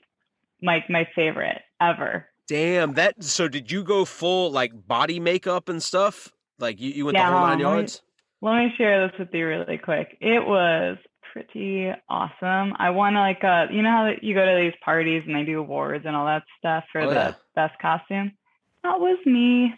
my 0.63 0.85
my 0.89 1.09
favorite 1.15 1.61
ever. 1.81 2.27
Damn, 2.49 2.95
that 2.95 3.23
so 3.23 3.49
did 3.49 3.71
you 3.71 3.83
go 3.85 4.05
full 4.05 4.51
like 4.51 4.87
body 4.87 5.21
makeup 5.21 5.69
and 5.69 5.83
stuff? 5.83 6.33
Like 6.59 6.81
you, 6.81 6.91
you 6.91 7.05
went 7.07 7.17
Yeah, 7.17 7.31
the 7.31 7.37
whole 7.37 7.47
nine 7.47 7.53
on, 7.53 7.59
let 7.63 7.71
me- 7.73 7.77
yards? 7.77 8.03
Let 8.41 8.57
me 8.57 8.75
share 8.77 9.07
this 9.09 9.17
with 9.21 9.29
you 9.33 9.47
really 9.47 9.79
quick. 9.79 10.19
It 10.21 10.45
was 10.45 10.99
pretty 11.33 11.91
awesome. 12.09 12.75
I 12.77 12.91
won 12.91 13.15
like 13.15 13.43
a 13.45 13.69
you 13.71 13.83
know 13.83 13.91
how 13.91 14.11
you 14.21 14.35
go 14.35 14.45
to 14.45 14.61
these 14.61 14.75
parties 14.85 15.23
and 15.27 15.35
they 15.37 15.45
do 15.45 15.61
awards 15.61 16.05
and 16.07 16.17
all 16.17 16.27
that 16.27 16.43
stuff 16.59 16.85
for 16.91 17.03
Oh, 17.03 17.09
the 17.09 17.15
yeah. 17.15 17.35
best 17.55 17.79
costume. 17.81 18.33
That 18.83 18.99
was 18.99 19.19
me. 19.25 19.73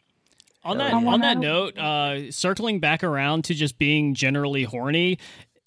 On 0.65 0.79
that 0.79 0.95
on 0.95 1.21
that 1.21 1.37
note, 1.37 1.77
uh, 1.77 2.33
circling 2.33 2.81
back 2.81 3.05
around 3.05 3.45
to 3.45 3.55
just 3.55 3.77
being 3.77 4.15
generally 4.15 4.63
horny, 4.65 5.19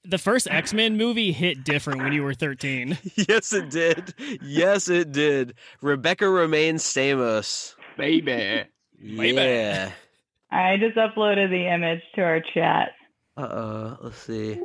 the 0.10 0.18
first 0.18 0.47
X 0.49 0.74
Men 0.74 0.97
movie 0.97 1.32
hit 1.32 1.64
different 1.64 2.01
when 2.01 2.14
you 2.14 2.24
were 2.24 2.34
thirteen. 2.34 2.97
yes, 3.16 3.53
it 3.53 3.70
did. 3.70 4.14
Yes, 4.41 4.89
it 4.89 5.12
did. 5.12 5.53
Rebecca 5.82 6.26
Romijn 6.26 6.76
Stamos. 6.76 7.76
baby. 7.97 8.64
Yeah. 8.99 9.91
I 10.51 10.78
just 10.78 10.95
uploaded 10.97 11.49
the 11.49 11.68
image 11.74 12.01
to 12.16 12.22
our 12.22 12.41
chat. 12.53 12.91
Uh 13.36 13.41
uh 13.41 13.97
let's 14.01 14.18
see. 14.18 14.60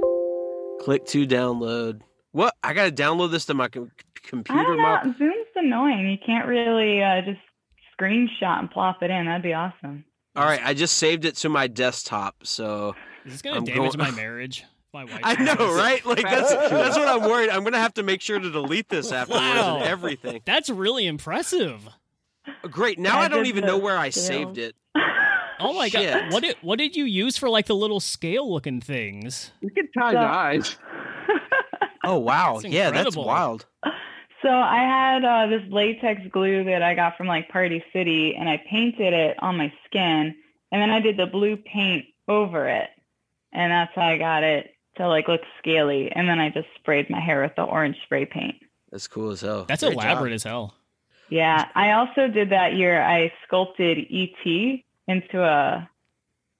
Click 0.80 1.04
to 1.06 1.26
download. 1.26 2.00
What? 2.32 2.54
I 2.62 2.72
gotta 2.72 2.92
download 2.92 3.30
this 3.30 3.44
to 3.46 3.54
my 3.54 3.68
com- 3.68 3.90
I 3.98 4.28
computer. 4.28 4.62
don't 4.62 4.76
My- 4.80 5.02
know. 5.02 5.14
Zoom's 5.18 5.46
annoying. 5.56 6.08
You 6.10 6.18
can't 6.24 6.46
really 6.46 7.02
uh, 7.02 7.20
just 7.22 7.40
screenshot 8.00 8.58
and 8.60 8.70
plop 8.70 9.02
it 9.02 9.10
in. 9.10 9.26
That'd 9.26 9.42
be 9.42 9.52
awesome. 9.52 10.04
All 10.34 10.44
right, 10.46 10.60
I 10.64 10.72
just 10.72 10.96
saved 10.96 11.26
it 11.26 11.36
to 11.36 11.50
my 11.50 11.66
desktop, 11.66 12.36
so 12.46 12.94
Is 13.26 13.32
this 13.32 13.42
gonna 13.42 13.60
damage 13.60 13.92
going- 13.96 13.98
my 13.98 14.10
marriage? 14.16 14.64
My 14.94 15.04
wife. 15.04 15.20
I 15.22 15.34
know, 15.42 15.74
right? 15.74 16.04
Like 16.04 16.22
that's 16.22 16.50
that's 16.50 16.96
what 16.98 17.08
I'm 17.08 17.22
worried. 17.22 17.48
I'm 17.50 17.64
gonna 17.64 17.78
have 17.78 17.94
to 17.94 18.02
make 18.02 18.20
sure 18.20 18.38
to 18.38 18.50
delete 18.50 18.88
this 18.90 19.10
afterwards 19.10 19.40
Wow. 19.42 19.76
and 19.76 19.84
everything. 19.84 20.42
That's 20.44 20.68
really 20.68 21.06
impressive. 21.06 21.88
Great. 22.62 22.98
Now 22.98 23.20
I 23.20 23.24
I 23.24 23.28
don't 23.28 23.46
even 23.46 23.64
know 23.64 23.78
where 23.78 23.96
I 23.96 24.10
scales. 24.10 24.26
saved 24.26 24.58
it. 24.58 24.74
Oh 25.60 25.72
my 25.74 25.88
Shit. 25.88 26.12
god! 26.12 26.32
What 26.32 26.42
did 26.42 26.56
what 26.60 26.78
did 26.78 26.94
you 26.96 27.04
use 27.04 27.38
for 27.38 27.48
like 27.48 27.66
the 27.66 27.74
little 27.76 28.00
scale 28.00 28.52
looking 28.52 28.80
things? 28.80 29.52
You 29.60 29.70
can 29.70 29.88
tie 29.96 30.10
So- 30.12 30.18
dyes. 30.18 30.76
Oh 32.04 32.18
wow, 32.18 32.58
That's 32.60 32.74
yeah, 32.74 32.90
that's 32.90 33.16
wild. 33.16 33.64
So 34.42 34.48
I 34.48 34.78
had 34.78 35.24
uh, 35.24 35.46
this 35.46 35.62
latex 35.70 36.20
glue 36.32 36.64
that 36.64 36.82
I 36.82 36.96
got 36.96 37.16
from 37.16 37.28
like 37.28 37.48
Party 37.48 37.84
City, 37.92 38.34
and 38.36 38.48
I 38.48 38.60
painted 38.68 39.12
it 39.12 39.36
on 39.40 39.56
my 39.56 39.72
skin, 39.86 40.34
and 40.72 40.82
then 40.82 40.90
I 40.90 40.98
did 40.98 41.16
the 41.16 41.26
blue 41.26 41.56
paint 41.56 42.06
over 42.26 42.66
it, 42.68 42.88
and 43.52 43.70
that's 43.70 43.92
how 43.94 44.02
I 44.02 44.18
got 44.18 44.42
it 44.42 44.70
to 44.96 45.08
like 45.08 45.28
look 45.28 45.40
scaly. 45.58 46.10
And 46.14 46.28
then 46.28 46.38
I 46.38 46.50
just 46.50 46.68
sprayed 46.78 47.08
my 47.10 47.20
hair 47.20 47.42
with 47.42 47.54
the 47.56 47.62
orange 47.62 47.96
spray 48.04 48.26
paint. 48.26 48.56
That's 48.90 49.08
cool 49.08 49.30
as 49.30 49.40
hell. 49.40 49.64
That's 49.64 49.82
Great 49.82 49.94
elaborate 49.94 50.30
job. 50.30 50.34
as 50.34 50.42
hell. 50.44 50.74
Yeah, 51.30 51.66
I 51.74 51.92
also 51.92 52.28
did 52.28 52.50
that 52.50 52.74
year. 52.74 53.02
I 53.02 53.32
sculpted 53.46 53.98
ET 54.10 54.82
into 55.08 55.42
a 55.42 55.88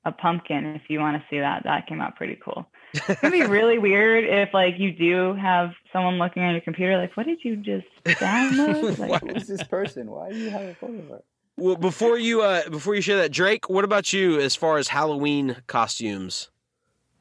a 0.05 0.13
pumpkin. 0.13 0.67
If 0.75 0.83
you 0.89 0.99
want 0.99 1.17
to 1.21 1.25
see 1.31 1.39
that, 1.39 1.65
that 1.65 1.87
came 1.87 2.01
out 2.01 2.17
pretty 2.17 2.39
cool. 2.43 2.67
It'd 3.09 3.33
be 3.33 3.43
really 3.47 3.79
weird 3.79 4.25
if 4.25 4.53
like 4.53 4.75
you 4.79 4.93
do 4.93 5.35
have 5.35 5.73
someone 5.93 6.19
looking 6.19 6.43
on 6.43 6.53
your 6.53 6.61
computer, 6.61 6.97
like, 6.99 7.17
what 7.17 7.27
did 7.27 7.39
you 7.45 7.57
just 7.57 7.87
download? 8.05 8.99
Like, 9.09 9.23
who's 9.23 9.47
this 9.47 9.63
person? 9.65 10.11
Why 10.11 10.31
do 10.31 10.39
you 10.39 10.51
have 10.51 10.63
a 10.63 10.75
photo 10.75 10.99
of 10.99 11.09
her? 11.09 11.23
Well, 11.57 11.77
before 11.77 12.19
you 12.19 12.43
uh, 12.43 12.69
before 12.71 12.95
you 12.95 13.03
share 13.03 13.19
that, 13.19 13.31
Drake, 13.31 13.69
what 13.69 13.85
about 13.85 14.13
you 14.13 14.41
as 14.41 14.57
far 14.57 14.79
as 14.79 14.89
Halloween 14.89 15.57
costumes? 15.67 16.51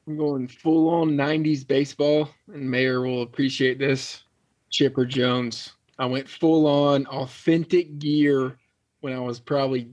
I'm 0.06 0.16
going 0.16 0.48
full 0.48 0.88
on 0.88 1.10
'90s 1.12 1.66
baseball, 1.66 2.28
and 2.52 2.68
Mayor 2.68 3.02
will 3.02 3.22
appreciate 3.22 3.78
this. 3.78 4.24
Chipper 4.70 5.04
Jones. 5.04 5.72
I 5.98 6.06
went 6.06 6.28
full 6.28 6.66
on 6.66 7.06
authentic 7.06 7.98
gear 7.98 8.58
when 9.00 9.12
I 9.12 9.20
was 9.20 9.38
probably 9.38 9.90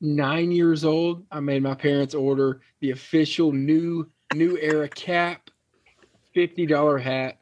nine 0.00 0.52
years 0.52 0.84
old. 0.84 1.24
I 1.30 1.40
made 1.40 1.62
my 1.62 1.74
parents 1.74 2.14
order 2.14 2.60
the 2.80 2.90
official 2.90 3.52
new 3.52 4.08
new 4.34 4.56
era 4.58 4.88
cap, 4.88 5.50
fifty 6.32 6.64
dollar 6.64 6.96
hat, 6.96 7.40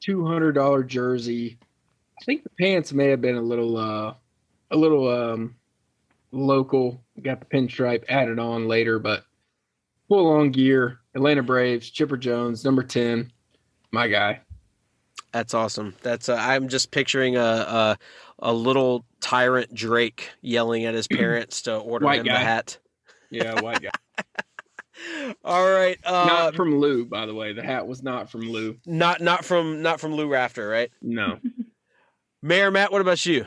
two 0.00 0.26
hundred 0.26 0.52
dollar 0.52 0.82
jersey. 0.82 1.58
I 2.20 2.24
think 2.24 2.42
the 2.42 2.50
pants 2.58 2.92
may 2.92 3.06
have 3.06 3.20
been 3.20 3.36
a 3.36 3.42
little 3.42 3.76
uh 3.76 4.14
a 4.72 4.76
little 4.76 5.08
um 5.08 5.54
local. 6.32 7.00
Got 7.22 7.40
the 7.40 7.46
pinstripe 7.46 8.04
added 8.08 8.38
on 8.38 8.66
later, 8.66 8.98
but 8.98 9.24
full 10.10 10.26
on 10.30 10.50
gear. 10.50 10.98
Atlanta 11.14 11.42
Braves, 11.42 11.88
Chipper 11.88 12.18
Jones, 12.18 12.64
number 12.64 12.82
ten, 12.82 13.32
my 13.92 14.08
guy. 14.08 14.42
That's 15.32 15.54
awesome. 15.54 15.94
That's 16.02 16.28
uh, 16.28 16.36
I'm 16.38 16.68
just 16.68 16.90
picturing 16.90 17.36
a, 17.36 17.40
a, 17.40 17.98
a 18.40 18.52
little 18.52 19.04
tyrant 19.20 19.72
Drake 19.72 20.30
yelling 20.42 20.84
at 20.84 20.94
his 20.94 21.06
parents 21.08 21.62
to 21.62 21.76
order 21.76 22.04
white 22.04 22.20
him 22.20 22.26
guy. 22.26 22.32
the 22.34 22.38
hat. 22.40 22.78
Yeah, 23.30 23.60
white 23.60 23.80
guy. 23.80 24.24
All 25.44 25.64
right, 25.70 25.98
uh, 26.04 26.26
not 26.26 26.54
from 26.56 26.78
Lou, 26.78 27.06
by 27.06 27.24
the 27.26 27.34
way. 27.34 27.52
The 27.52 27.62
hat 27.62 27.86
was 27.86 28.02
not 28.02 28.30
from 28.30 28.42
Lou. 28.42 28.76
not 28.84 29.20
not 29.20 29.44
from 29.44 29.80
not 29.82 30.00
from 30.00 30.14
Lou 30.14 30.28
Rafter, 30.28 30.68
right? 30.68 30.90
No. 31.00 31.38
Mayor 32.42 32.70
Matt, 32.70 32.90
what 32.92 33.00
about 33.00 33.24
you? 33.24 33.46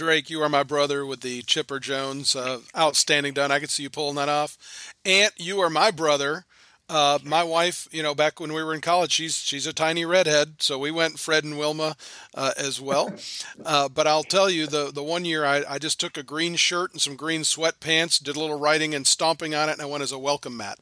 Drake, 0.00 0.30
you 0.30 0.40
are 0.40 0.48
my 0.48 0.62
brother 0.62 1.04
with 1.04 1.20
the 1.20 1.42
Chipper 1.42 1.78
Jones. 1.78 2.34
Uh, 2.34 2.60
outstanding 2.74 3.34
done. 3.34 3.50
I 3.52 3.60
could 3.60 3.68
see 3.68 3.82
you 3.82 3.90
pulling 3.90 4.14
that 4.16 4.30
off. 4.30 4.56
Aunt, 5.04 5.34
you 5.36 5.60
are 5.60 5.68
my 5.68 5.90
brother. 5.90 6.46
Uh, 6.88 7.18
my 7.22 7.42
wife, 7.42 7.86
you 7.92 8.02
know, 8.02 8.14
back 8.14 8.40
when 8.40 8.54
we 8.54 8.64
were 8.64 8.72
in 8.72 8.80
college, 8.80 9.12
she's 9.12 9.36
she's 9.36 9.66
a 9.66 9.74
tiny 9.74 10.06
redhead, 10.06 10.54
so 10.62 10.78
we 10.78 10.90
went 10.90 11.18
Fred 11.18 11.44
and 11.44 11.58
Wilma 11.58 11.96
uh, 12.34 12.52
as 12.56 12.80
well. 12.80 13.12
Uh, 13.62 13.90
but 13.90 14.06
I'll 14.06 14.22
tell 14.24 14.48
you, 14.48 14.66
the 14.66 14.90
the 14.90 15.02
one 15.02 15.26
year 15.26 15.44
I, 15.44 15.62
I 15.68 15.78
just 15.78 16.00
took 16.00 16.16
a 16.16 16.22
green 16.22 16.56
shirt 16.56 16.92
and 16.92 17.00
some 17.00 17.14
green 17.14 17.42
sweatpants, 17.42 18.22
did 18.22 18.36
a 18.36 18.40
little 18.40 18.58
writing 18.58 18.94
and 18.94 19.06
stomping 19.06 19.54
on 19.54 19.68
it, 19.68 19.72
and 19.72 19.82
I 19.82 19.84
went 19.84 20.02
as 20.02 20.12
a 20.12 20.18
welcome 20.18 20.56
mat. 20.56 20.78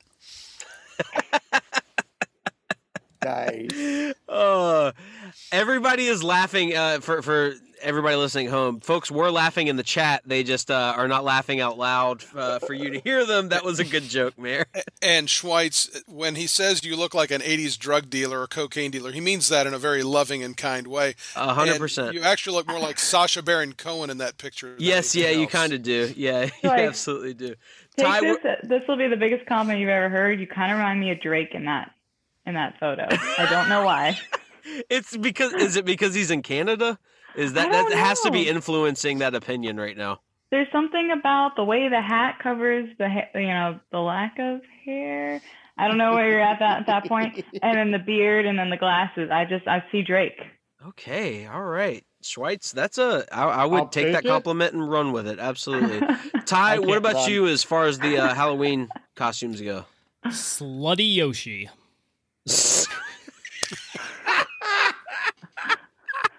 Nice. 3.25 4.15
Uh, 4.29 4.93
everybody 5.53 6.07
is 6.07 6.23
laughing 6.23 6.77
uh, 6.77 7.01
for 7.01 7.23
for 7.23 7.55
everybody 7.81 8.17
listening 8.17 8.49
home. 8.49 8.81
Folks 8.81 9.11
were 9.11 9.31
laughing 9.31 9.69
in 9.69 9.77
the 9.77 9.83
chat. 9.83 10.23
They 10.27 10.43
just 10.43 10.71
uh, 10.71 10.95
are 10.97 11.09
not 11.09 11.25
laughing 11.25 11.61
out 11.61 11.79
loud 11.79 12.25
uh, 12.35 12.59
for 12.61 12.75
you 12.75 12.91
to 12.91 13.01
hear 13.01 13.25
them. 13.25 13.49
That 13.51 13.65
was 13.65 13.79
a 13.81 13.85
good 13.85 14.05
joke, 14.05 14.39
Mayor. 14.39 14.67
And 15.01 15.29
Schweitz, 15.29 16.03
when 16.09 16.35
he 16.35 16.47
says 16.49 16.85
you 16.85 16.97
look 16.97 17.15
like 17.15 17.31
an 17.31 17.41
'80s 17.41 17.79
drug 17.79 18.11
dealer 18.11 18.41
or 18.43 18.47
cocaine 18.47 18.91
dealer, 18.91 19.13
he 19.13 19.21
means 19.21 19.49
that 19.49 19.67
in 19.67 19.73
a 19.75 19.79
very 19.79 20.03
loving 20.03 20.43
and 20.43 20.57
kind 20.57 20.87
way. 20.89 21.15
A 21.37 21.55
hundred 21.55 21.73
And 21.73 21.81
percent. 21.81 22.15
You 22.15 22.23
actually 22.23 22.57
look 22.57 22.67
more 22.69 22.81
like 22.81 22.99
Sacha 22.99 23.43
Baron 23.43 23.73
Cohen 23.75 24.11
in 24.11 24.19
that 24.19 24.39
picture. 24.39 24.75
Yes, 24.79 25.15
yeah, 25.15 25.27
anything 25.27 25.41
you 25.43 25.47
kind 25.49 25.73
of 25.73 25.83
do. 25.83 26.13
Yeah, 26.17 26.51
you 26.63 26.71
Right. 26.71 26.81
absolutely 26.89 27.35
do. 27.35 27.55
take 27.97 28.07
Ty, 28.07 28.21
this. 28.21 28.37
This 28.65 28.83
will 28.89 28.97
be 28.97 29.07
the 29.09 29.17
biggest 29.17 29.47
compliment 29.47 29.81
you've 29.81 29.89
ever 29.89 30.09
heard. 30.09 30.41
You 30.41 30.47
kind 30.47 30.73
of 30.73 30.79
remind 30.79 31.01
me 31.01 31.11
of 31.13 31.21
Drake 31.21 31.55
in 31.55 31.65
that 31.67 31.93
in 32.49 32.55
that 32.55 32.79
photo. 32.81 33.07
I 33.11 33.47
don't 33.51 33.69
know 33.69 33.85
why. 33.85 34.19
it's 34.91 35.17
because 35.17 35.53
is 35.53 35.77
it 35.77 35.85
because 35.85 36.15
he's 36.15 36.31
in 36.31 36.43
Canada? 36.43 36.99
Is 37.37 37.53
that 37.53 37.71
that 37.71 37.89
don't 37.91 37.93
has 37.93 38.21
to 38.23 38.31
be 38.31 38.49
influencing 38.49 39.19
that 39.19 39.35
opinion 39.35 39.79
right 39.79 39.97
now? 39.97 40.21
There's 40.51 40.67
something 40.73 41.11
about 41.17 41.57
the 41.57 41.65
way 41.65 41.89
the 41.89 42.01
hat 42.01 42.39
covers 42.43 42.89
the 42.99 43.09
ha- 43.09 43.39
you 43.39 43.49
know 43.49 43.79
the 43.93 43.99
lack 43.99 44.39
of 44.39 44.63
hair. 44.85 45.41
I 45.77 45.87
don't 45.87 45.99
know 45.99 46.15
where 46.15 46.29
you're 46.29 46.41
at 46.41 46.59
that 46.59 46.81
at 46.81 46.87
that 46.87 47.07
point, 47.07 47.45
and 47.63 47.77
then 47.77 47.91
the 47.93 47.99
beard, 47.99 48.47
and 48.47 48.59
then 48.59 48.71
the 48.71 48.77
glasses. 48.77 49.31
I 49.31 49.45
just 49.45 49.69
I 49.69 49.85
see 49.93 50.03
Drake. 50.03 50.41
Okay, 50.87 51.47
all 51.47 51.65
right. 51.65 52.05
Schweitz, 52.23 52.73
that's 52.73 52.99
a 52.99 53.25
I, 53.31 53.45
I 53.45 53.65
would 53.65 53.93
take 53.93 54.07
take 54.07 54.15
that 54.15 54.25
it. 54.25 54.29
compliment 54.29 54.75
and 54.75 54.91
run 54.91 55.13
with 55.13 55.29
it. 55.29 55.39
Absolutely. 55.39 56.01
Ty, 56.47 56.81
what 56.81 56.99
about 56.99 57.15
run. 57.15 57.31
you 57.31 57.47
as 57.47 57.63
far 57.63 57.85
as 57.85 57.99
the 57.99 58.19
uh, 58.19 58.35
Halloween 58.35 58.89
costumes 59.15 59.61
go? 59.61 59.85
Slutty 60.27 61.15
Yoshi. 61.15 61.69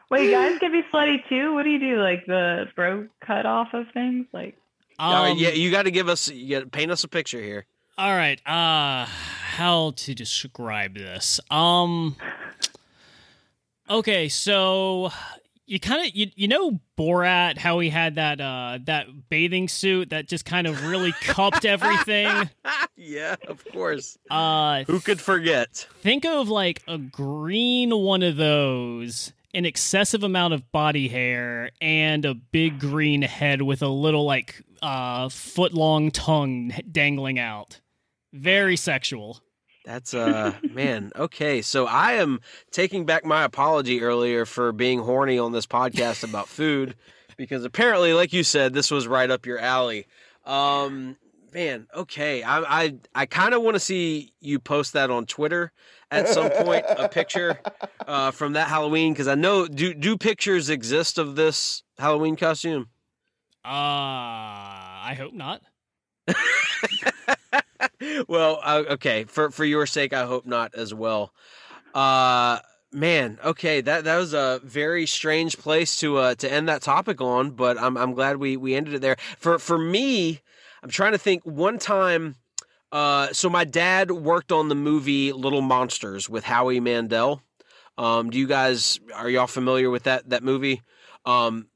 Wait, 0.10 0.26
you 0.26 0.32
guys 0.32 0.57
can 0.60 0.72
be 0.72 0.82
slutty 0.91 1.18
too. 1.30 1.53
What 1.53 1.64
do 1.64 1.70
you 1.70 1.80
do? 1.80 2.01
Like 2.01 2.26
the 2.26 2.66
bro 2.76 3.07
cut 3.26 3.45
off 3.45 3.74
of 3.74 3.86
things? 3.93 4.26
Like 4.34 4.57
All 4.97 5.24
right, 5.24 5.32
Um, 5.32 5.38
yeah, 5.38 5.49
you 5.49 5.70
got 5.72 5.84
to 5.84 5.91
give 5.91 6.10
us, 6.10 6.30
you 6.30 6.55
got 6.57 6.64
to 6.64 6.70
paint 6.70 6.91
us 6.91 7.03
a 7.03 7.07
picture 7.07 7.41
here. 7.41 7.66
All 7.97 8.16
right. 8.16 8.39
Uh 8.47 9.05
how 9.05 9.91
to 9.97 10.16
describe 10.16 10.95
this? 10.95 11.39
Um 11.51 12.16
Okay, 13.89 14.30
so 14.30 15.12
you 15.66 15.80
kind 15.80 16.07
of 16.07 16.16
you, 16.16 16.28
you 16.36 16.47
know 16.47 16.80
Borat 16.97 17.57
how 17.57 17.80
he 17.80 17.89
had 17.89 18.16
that 18.16 18.39
uh 18.39 18.80
that 18.86 19.07
bathing 19.30 19.68
suit 19.68 20.12
that 20.12 20.28
just 20.28 20.45
kind 20.45 20.66
of 20.68 20.86
really 20.88 21.12
cupped 21.22 21.66
everything. 21.66 22.49
yeah, 22.95 23.36
of 23.47 23.64
course. 23.74 24.18
Uh 24.30 24.84
Who 24.86 24.99
could 24.99 25.20
forget? 25.20 25.88
think 26.01 26.26
of 26.26 26.49
like 26.49 26.82
a 26.88 26.97
green 26.97 27.89
one 27.95 28.24
of 28.24 28.38
those, 28.38 29.34
an 29.53 29.65
excessive 29.65 30.23
amount 30.23 30.53
of 30.53 30.71
body 30.71 31.07
hair 31.07 31.71
and 31.81 32.25
a 32.25 32.33
big 32.33 32.79
green 32.79 33.21
head 33.21 33.61
with 33.61 33.81
a 33.81 33.87
little 33.87 34.25
like 34.25 34.63
uh 34.81 35.29
foot 35.29 35.73
long 35.73 36.11
tongue 36.11 36.71
dangling 36.91 37.39
out. 37.39 37.79
Very 38.33 38.75
sexual. 38.75 39.41
That's 39.85 40.13
uh 40.13 40.53
man, 40.71 41.11
okay. 41.15 41.61
So 41.61 41.87
I 41.87 42.13
am 42.13 42.41
taking 42.71 43.05
back 43.05 43.25
my 43.25 43.43
apology 43.43 44.01
earlier 44.01 44.45
for 44.45 44.71
being 44.71 44.99
horny 44.99 45.39
on 45.39 45.51
this 45.51 45.65
podcast 45.65 46.23
about 46.23 46.47
food 46.47 46.95
because 47.37 47.63
apparently 47.63 48.13
like 48.13 48.33
you 48.33 48.43
said 48.43 48.73
this 48.73 48.91
was 48.91 49.07
right 49.07 49.31
up 49.31 49.45
your 49.45 49.59
alley. 49.59 50.05
Um 50.45 51.17
man, 51.53 51.87
okay. 51.95 52.43
I 52.43 52.83
I 52.83 52.95
I 53.15 53.25
kind 53.25 53.53
of 53.53 53.61
want 53.61 53.75
to 53.75 53.79
see 53.79 54.33
you 54.39 54.59
post 54.59 54.93
that 54.93 55.09
on 55.09 55.25
Twitter 55.25 55.71
at 56.11 56.27
some 56.27 56.49
point 56.49 56.85
a 56.89 57.07
picture 57.07 57.59
uh 58.07 58.31
from 58.31 58.53
that 58.53 58.67
Halloween 58.67 59.15
cuz 59.15 59.27
I 59.27 59.35
know 59.35 59.67
do 59.67 59.93
do 59.93 60.17
pictures 60.17 60.69
exist 60.69 61.17
of 61.17 61.35
this 61.35 61.83
Halloween 61.97 62.35
costume? 62.35 62.89
Uh 63.65 63.69
I 63.69 65.15
hope 65.17 65.33
not. 65.33 65.61
well, 68.27 68.59
uh, 68.63 68.83
okay. 68.91 69.25
For 69.25 69.51
for 69.51 69.65
your 69.65 69.85
sake, 69.85 70.13
I 70.13 70.25
hope 70.25 70.45
not 70.45 70.75
as 70.75 70.93
well. 70.93 71.33
Uh, 71.93 72.59
man, 72.91 73.39
okay. 73.43 73.81
That 73.81 74.03
that 74.03 74.17
was 74.17 74.33
a 74.33 74.61
very 74.63 75.05
strange 75.05 75.57
place 75.57 75.99
to 75.99 76.17
uh 76.17 76.35
to 76.35 76.51
end 76.51 76.69
that 76.69 76.81
topic 76.81 77.21
on, 77.21 77.51
but 77.51 77.79
I'm 77.79 77.97
I'm 77.97 78.13
glad 78.13 78.37
we 78.37 78.57
we 78.57 78.75
ended 78.75 78.95
it 78.95 79.01
there. 79.01 79.17
For 79.37 79.59
for 79.59 79.77
me, 79.77 80.41
I'm 80.84 80.89
trying 80.89 81.11
to 81.11 81.17
think. 81.17 81.43
One 81.43 81.77
time, 81.77 82.36
uh, 82.91 83.27
so 83.34 83.49
my 83.49 83.65
dad 83.65 84.11
worked 84.11 84.51
on 84.51 84.69
the 84.69 84.75
movie 84.75 85.32
Little 85.32 85.61
Monsters 85.61 86.30
with 86.30 86.43
Howie 86.43 86.80
Mandel. 86.80 87.41
Um, 87.97 88.30
do 88.30 88.39
you 88.39 88.47
guys 88.47 88.99
are 89.13 89.30
y'all 89.30 89.47
familiar 89.47 89.89
with 89.89 90.03
that 90.03 90.30
that 90.30 90.43
movie? 90.43 90.82
Um, 91.25 91.67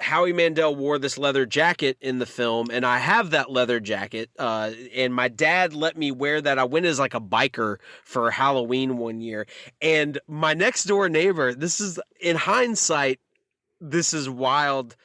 Howie 0.00 0.32
Mandel 0.32 0.74
wore 0.74 0.98
this 0.98 1.16
leather 1.16 1.46
jacket 1.46 1.96
in 2.00 2.18
the 2.18 2.26
film, 2.26 2.68
and 2.70 2.84
I 2.84 2.98
have 2.98 3.30
that 3.30 3.50
leather 3.50 3.80
jacket. 3.80 4.30
Uh, 4.38 4.72
and 4.94 5.14
my 5.14 5.28
dad 5.28 5.74
let 5.74 5.96
me 5.96 6.10
wear 6.10 6.40
that. 6.40 6.58
I 6.58 6.64
went 6.64 6.86
as 6.86 6.98
like 6.98 7.14
a 7.14 7.20
biker 7.20 7.76
for 8.04 8.30
Halloween 8.30 8.98
one 8.98 9.20
year, 9.20 9.46
and 9.80 10.18
my 10.26 10.54
next 10.54 10.84
door 10.84 11.08
neighbor. 11.08 11.54
This 11.54 11.80
is 11.80 11.98
in 12.20 12.36
hindsight, 12.36 13.20
this 13.80 14.12
is 14.12 14.28
wild. 14.28 14.96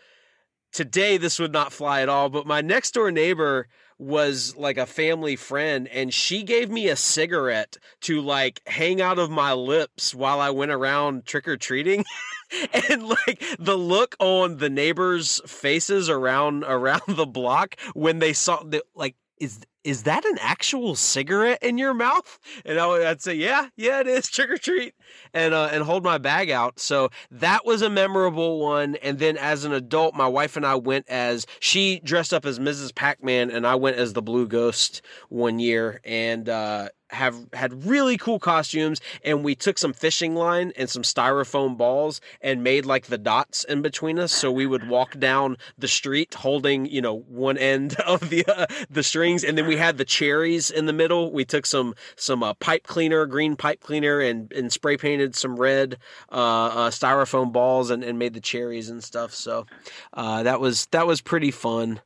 Today, 0.77 1.17
this 1.17 1.39
would 1.39 1.53
not 1.53 1.73
fly 1.73 2.01
at 2.01 2.07
all. 2.07 2.29
But 2.29 2.45
my 2.45 2.61
next 2.61 2.91
door 2.91 3.09
neighbor 3.09 3.67
was 3.97 4.55
like 4.55 4.77
a 4.77 4.85
family 4.85 5.35
friend, 5.35 5.87
and 5.87 6.13
she 6.13 6.43
gave 6.43 6.69
me 6.69 6.87
a 6.87 6.95
cigarette 6.95 7.77
to 8.01 8.21
like 8.21 8.61
hang 8.67 9.01
out 9.01 9.17
of 9.17 9.31
my 9.31 9.53
lips 9.53 10.13
while 10.13 10.39
I 10.39 10.51
went 10.51 10.69
around 10.69 11.25
trick 11.25 11.47
or 11.47 11.57
treating. 11.57 12.05
and 12.91 13.09
like 13.09 13.43
the 13.57 13.75
look 13.75 14.15
on 14.19 14.57
the 14.57 14.69
neighbors' 14.69 15.41
faces 15.47 16.11
around 16.11 16.63
around 16.63 17.01
the 17.07 17.25
block 17.25 17.75
when 17.95 18.19
they 18.19 18.33
saw 18.33 18.61
the 18.61 18.83
like 18.93 19.15
is 19.39 19.61
is 19.87 20.03
that 20.03 20.25
an 20.25 20.37
actual 20.41 20.95
cigarette 20.95 21.63
in 21.63 21.77
your 21.77 21.93
mouth? 21.93 22.39
And 22.65 22.77
I 22.77 22.87
would, 22.87 23.05
I'd 23.05 23.21
say, 23.21 23.35
yeah, 23.35 23.69
yeah, 23.77 24.01
it 24.01 24.07
is 24.07 24.27
trick 24.29 24.49
or 24.49 24.57
treat, 24.57 24.93
and 25.33 25.53
uh, 25.53 25.69
and 25.71 25.81
hold 25.81 26.03
my 26.03 26.17
bag 26.17 26.49
out. 26.51 26.77
So 26.77 27.09
that 27.31 27.65
was 27.65 27.81
a 27.81 27.89
memorable 27.89 28.59
one. 28.59 28.95
And 28.97 29.17
then 29.17 29.37
as 29.37 29.63
an 29.63 29.71
adult, 29.71 30.13
my 30.13 30.27
wife 30.27 30.57
and 30.57 30.65
I 30.65 30.75
went 30.75 31.07
as 31.07 31.45
she 31.61 32.01
dressed 32.01 32.33
up 32.33 32.45
as 32.45 32.59
Mrs. 32.59 32.93
Pac-Man, 32.93 33.49
and 33.49 33.65
I 33.65 33.75
went 33.75 33.95
as 33.95 34.11
the 34.11 34.21
Blue 34.21 34.45
Ghost 34.45 35.01
one 35.29 35.57
year, 35.57 36.01
and 36.03 36.49
uh, 36.49 36.89
have 37.09 37.47
had 37.53 37.85
really 37.85 38.17
cool 38.17 38.39
costumes 38.39 38.99
and 39.23 39.43
we 39.43 39.55
took 39.55 39.77
some 39.77 39.93
fishing 39.93 40.35
line 40.35 40.73
and 40.75 40.89
some 40.89 41.03
styrofoam 41.03 41.77
balls 41.77 42.19
and 42.41 42.63
made 42.63 42.85
like 42.85 43.05
the 43.07 43.17
dots 43.17 43.63
in 43.63 43.81
between 43.81 44.19
us. 44.19 44.31
So 44.31 44.51
we 44.51 44.65
would 44.65 44.87
walk 44.87 45.17
down 45.17 45.57
the 45.77 45.87
street 45.87 46.33
holding 46.33 46.85
you 46.85 47.01
know 47.01 47.19
one 47.19 47.57
end 47.57 47.95
of 48.05 48.29
the 48.29 48.45
uh, 48.45 48.65
the 48.89 49.03
strings 49.03 49.43
and 49.43 49.57
then 49.57 49.67
we 49.67 49.77
had 49.77 49.97
the 49.97 50.05
cherries 50.05 50.69
in 50.69 50.85
the 50.85 50.93
middle. 50.93 51.31
We 51.31 51.45
took 51.45 51.65
some 51.65 51.95
some 52.15 52.43
uh, 52.43 52.53
pipe 52.55 52.83
cleaner 52.83 53.25
green 53.25 53.55
pipe 53.55 53.79
cleaner 53.79 54.19
and 54.19 54.51
and 54.51 54.71
spray 54.71 54.97
painted 54.97 55.35
some 55.35 55.57
red 55.57 55.97
uh, 56.31 56.35
uh 56.35 56.89
styrofoam 56.89 57.51
balls 57.51 57.89
and, 57.89 58.03
and 58.03 58.19
made 58.19 58.33
the 58.33 58.41
cherries 58.41 58.89
and 58.89 59.03
stuff. 59.03 59.33
So 59.33 59.65
uh, 60.13 60.43
that 60.43 60.59
was 60.59 60.87
that 60.87 61.07
was 61.07 61.21
pretty 61.21 61.51
fun. 61.51 62.01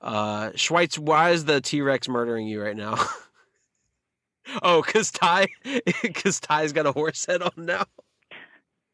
Uh 0.00 0.50
Schweitz, 0.50 0.98
why 0.98 1.30
is 1.30 1.46
the 1.46 1.60
T-Rex 1.60 2.08
murdering 2.08 2.46
you 2.46 2.62
right 2.62 2.76
now? 2.76 3.04
Oh, 4.62 4.82
because 4.82 5.10
Ty, 5.10 5.48
because 6.02 6.40
Ty's 6.40 6.72
got 6.72 6.86
a 6.86 6.92
horse 6.92 7.26
head 7.26 7.42
on 7.42 7.52
now. 7.56 7.84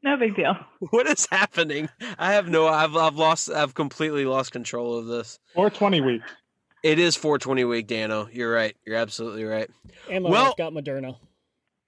No 0.03 0.17
big 0.17 0.35
deal. 0.35 0.57
What 0.91 1.07
is 1.07 1.27
happening? 1.31 1.89
I 2.19 2.33
have 2.33 2.49
no. 2.49 2.67
I've 2.67 2.97
I've 2.97 3.17
lost. 3.17 3.51
I've 3.51 3.75
completely 3.75 4.25
lost 4.25 4.53
control 4.53 4.97
of 4.97 5.07
this. 5.07 5.39
420 5.55 6.01
week. 6.01 6.23
It 6.83 6.99
is 6.99 7.17
420 7.17 7.65
week, 7.65 7.87
Dano. 7.87 8.29
You're 8.33 8.51
right. 8.51 8.75
You're 8.87 8.97
absolutely 8.97 9.45
right. 9.45 9.69
And 10.11 10.25
my 10.25 10.31
well, 10.31 10.45
wife 10.47 10.57
got 10.57 10.73
Moderna. 10.73 11.17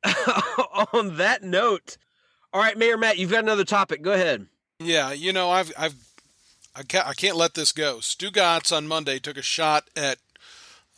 on 0.92 1.16
that 1.16 1.42
note, 1.42 1.96
all 2.52 2.60
right, 2.60 2.76
Mayor 2.76 2.98
Matt, 2.98 3.18
you've 3.18 3.30
got 3.30 3.44
another 3.44 3.64
topic. 3.64 4.02
Go 4.02 4.12
ahead. 4.12 4.46
Yeah, 4.78 5.12
you 5.12 5.32
know, 5.32 5.50
I've 5.50 5.72
I've 5.78 5.94
I 6.74 6.82
can't 6.82 7.06
I 7.06 7.14
can't 7.14 7.36
let 7.36 7.54
this 7.54 7.72
go. 7.72 7.98
Stugotz 7.98 8.76
on 8.76 8.86
Monday 8.86 9.18
took 9.18 9.38
a 9.38 9.42
shot 9.42 9.88
at 9.96 10.18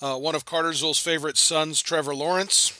uh, 0.04 0.18
one 0.18 0.34
of 0.34 0.44
Cartersville's 0.44 0.98
favorite 0.98 1.38
sons, 1.38 1.80
Trevor 1.80 2.14
Lawrence, 2.14 2.78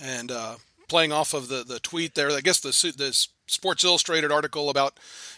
and 0.00 0.30
uh, 0.30 0.54
playing 0.86 1.10
off 1.10 1.34
of 1.34 1.48
the, 1.48 1.64
the 1.64 1.80
tweet 1.80 2.14
there. 2.14 2.30
I 2.30 2.40
guess 2.40 2.60
the 2.60 2.68
the 2.96 3.26
Sports 3.48 3.82
Illustrated 3.82 4.30
article 4.30 4.70
about 4.70 4.94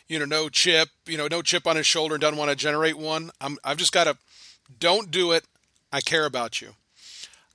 you 0.07 0.19
know 0.19 0.27
no 0.27 0.51
chip, 0.51 0.91
you 1.07 1.17
know 1.17 1.29
no 1.29 1.41
chip 1.41 1.67
on 1.67 1.77
his 1.77 1.87
shoulder, 1.87 2.17
and 2.17 2.21
doesn't 2.21 2.37
want 2.37 2.51
to 2.51 2.57
generate 2.57 2.99
one. 2.99 3.31
I'm 3.41 3.57
I've 3.65 3.79
just 3.79 3.93
got 3.93 4.05
to 4.05 4.19
don't 4.79 5.11
do 5.11 5.33
it. 5.33 5.47
I 5.91 6.03
care 6.03 6.27
about 6.27 6.61
you. 6.61 6.75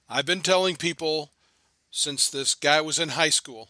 I've 0.10 0.26
been 0.26 0.42
telling 0.42 0.78
people 0.78 1.30
since 1.92 2.28
this 2.28 2.56
guy 2.56 2.82
was 2.82 2.98
in 2.98 3.10
high 3.10 3.30
school. 3.30 3.70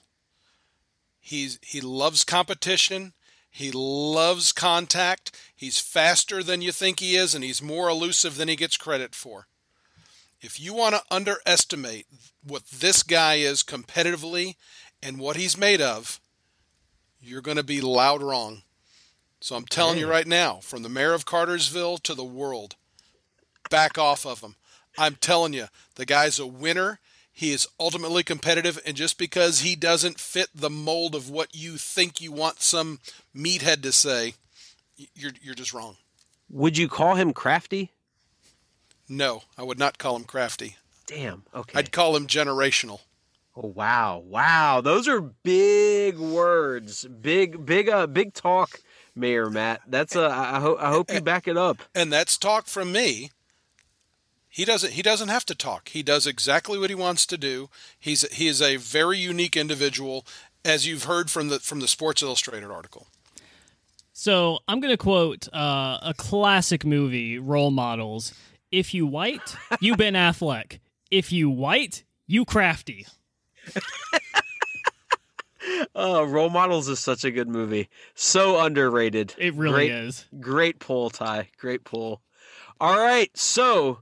He's 1.19 1.59
he 1.61 1.81
loves 1.81 2.23
competition. 2.23 3.11
He 3.51 3.69
loves 3.71 4.53
contact. 4.53 5.37
He's 5.53 5.77
faster 5.77 6.41
than 6.41 6.61
you 6.61 6.71
think 6.71 6.99
he 6.99 7.15
is, 7.15 7.35
and 7.35 7.43
he's 7.43 7.61
more 7.61 7.89
elusive 7.89 8.37
than 8.37 8.47
he 8.47 8.55
gets 8.55 8.77
credit 8.77 9.13
for. 9.13 9.47
If 10.39 10.59
you 10.59 10.73
want 10.73 10.95
to 10.95 11.03
underestimate 11.11 12.07
what 12.43 12.65
this 12.67 13.03
guy 13.03 13.35
is 13.35 13.61
competitively 13.61 14.55
and 15.03 15.19
what 15.19 15.35
he's 15.35 15.57
made 15.57 15.81
of, 15.81 16.19
you're 17.19 17.41
going 17.41 17.57
to 17.57 17.63
be 17.63 17.81
loud 17.81 18.23
wrong. 18.23 18.63
So 19.41 19.55
I'm 19.55 19.65
telling 19.65 19.99
you 19.99 20.07
right 20.07 20.25
now, 20.25 20.59
from 20.61 20.81
the 20.81 20.89
mayor 20.89 21.13
of 21.13 21.25
Cartersville 21.25 21.97
to 21.99 22.15
the 22.15 22.23
world, 22.23 22.75
back 23.69 23.97
off 23.97 24.25
of 24.25 24.41
him. 24.41 24.55
I'm 24.97 25.15
telling 25.15 25.53
you, 25.53 25.67
the 25.95 26.05
guy's 26.05 26.39
a 26.39 26.47
winner. 26.47 26.99
He 27.31 27.51
is 27.51 27.67
ultimately 27.79 28.23
competitive, 28.23 28.79
and 28.85 28.95
just 28.95 29.17
because 29.17 29.61
he 29.61 29.75
doesn't 29.75 30.19
fit 30.19 30.49
the 30.53 30.69
mold 30.69 31.15
of 31.15 31.29
what 31.29 31.55
you 31.55 31.77
think 31.77 32.21
you 32.21 32.31
want 32.31 32.61
some 32.61 32.99
meathead 33.35 33.81
to 33.83 33.91
say, 33.91 34.35
you're 35.15 35.31
you're 35.41 35.55
just 35.55 35.73
wrong. 35.73 35.95
Would 36.49 36.77
you 36.77 36.87
call 36.87 37.15
him 37.15 37.33
crafty? 37.33 37.91
No, 39.07 39.43
I 39.57 39.63
would 39.63 39.79
not 39.79 39.97
call 39.97 40.15
him 40.15 40.25
crafty. 40.25 40.75
Damn. 41.07 41.43
Okay. 41.53 41.79
I'd 41.79 41.91
call 41.91 42.15
him 42.15 42.27
generational. 42.27 42.99
Oh 43.55 43.67
wow, 43.67 44.23
wow! 44.25 44.79
Those 44.79 45.09
are 45.09 45.19
big 45.19 46.17
words, 46.17 47.05
big, 47.05 47.65
big, 47.65 47.89
uh, 47.89 48.07
big 48.07 48.33
talk, 48.33 48.79
Mayor 49.13 49.49
Matt. 49.49 49.81
That's 49.87 50.15
uh, 50.15 50.29
I 50.29 50.61
hope 50.61 50.79
I 50.79 50.89
hope 50.89 51.11
you 51.11 51.19
back 51.19 51.49
it 51.49 51.57
up. 51.57 51.79
And 51.93 52.13
that's 52.13 52.37
talk 52.37 52.67
from 52.67 52.93
me 52.93 53.31
he 54.51 54.65
doesn't 54.65 54.93
he 54.93 55.01
doesn't 55.01 55.29
have 55.29 55.45
to 55.45 55.55
talk. 55.55 55.89
He 55.89 56.03
does 56.03 56.27
exactly 56.27 56.77
what 56.77 56.89
he 56.89 56.95
wants 56.95 57.25
to 57.25 57.37
do. 57.37 57.69
He's 57.97 58.29
he 58.33 58.47
is 58.47 58.61
a 58.61 58.75
very 58.75 59.17
unique 59.17 59.55
individual 59.55 60.25
as 60.65 60.85
you've 60.85 61.05
heard 61.05 61.31
from 61.31 61.47
the 61.47 61.59
from 61.59 61.79
the 61.79 61.87
Sports 61.87 62.21
Illustrated 62.21 62.69
article. 62.69 63.07
So 64.11 64.59
I'm 64.67 64.81
going 64.81 64.91
to 64.91 64.97
quote 64.97 65.47
uh, 65.53 65.99
a 66.03 66.13
classic 66.15 66.85
movie, 66.85 67.39
Role 67.39 67.71
Models. 67.71 68.33
If 68.71 68.93
you 68.93 69.07
white, 69.07 69.55
you 69.79 69.95
Ben 69.95 70.13
Affleck. 70.13 70.79
If 71.09 71.31
you 71.31 71.49
white, 71.49 72.03
you 72.27 72.43
crafty. 72.43 73.07
oh, 75.95 76.25
Role 76.25 76.49
Models 76.49 76.89
is 76.89 76.99
such 76.99 77.23
a 77.23 77.31
good 77.31 77.47
movie. 77.47 77.89
So 78.13 78.59
underrated. 78.59 79.33
It 79.37 79.55
really 79.55 79.87
great, 79.87 79.91
is. 79.91 80.25
Great 80.39 80.79
pull, 80.79 81.09
Ty. 81.09 81.49
Great 81.57 81.85
pull. 81.85 82.21
All 82.79 82.99
right, 82.99 83.35
so 83.35 83.99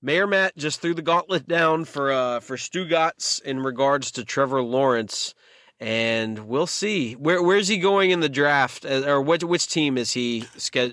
Mayor 0.00 0.26
Matt 0.26 0.56
just 0.56 0.80
threw 0.80 0.94
the 0.94 1.02
gauntlet 1.02 1.48
down 1.48 1.84
for 1.84 2.12
uh, 2.12 2.40
for 2.40 2.56
Stugotz 2.56 3.42
in 3.42 3.60
regards 3.60 4.12
to 4.12 4.24
Trevor 4.24 4.62
Lawrence, 4.62 5.34
and 5.80 6.38
we'll 6.48 6.66
see 6.66 7.14
where 7.14 7.42
where's 7.42 7.68
he 7.68 7.78
going 7.78 8.10
in 8.10 8.20
the 8.20 8.28
draft, 8.28 8.84
uh, 8.84 9.04
or 9.06 9.20
which 9.20 9.42
which 9.42 9.66
team 9.66 9.98
is 9.98 10.12
he 10.12 10.44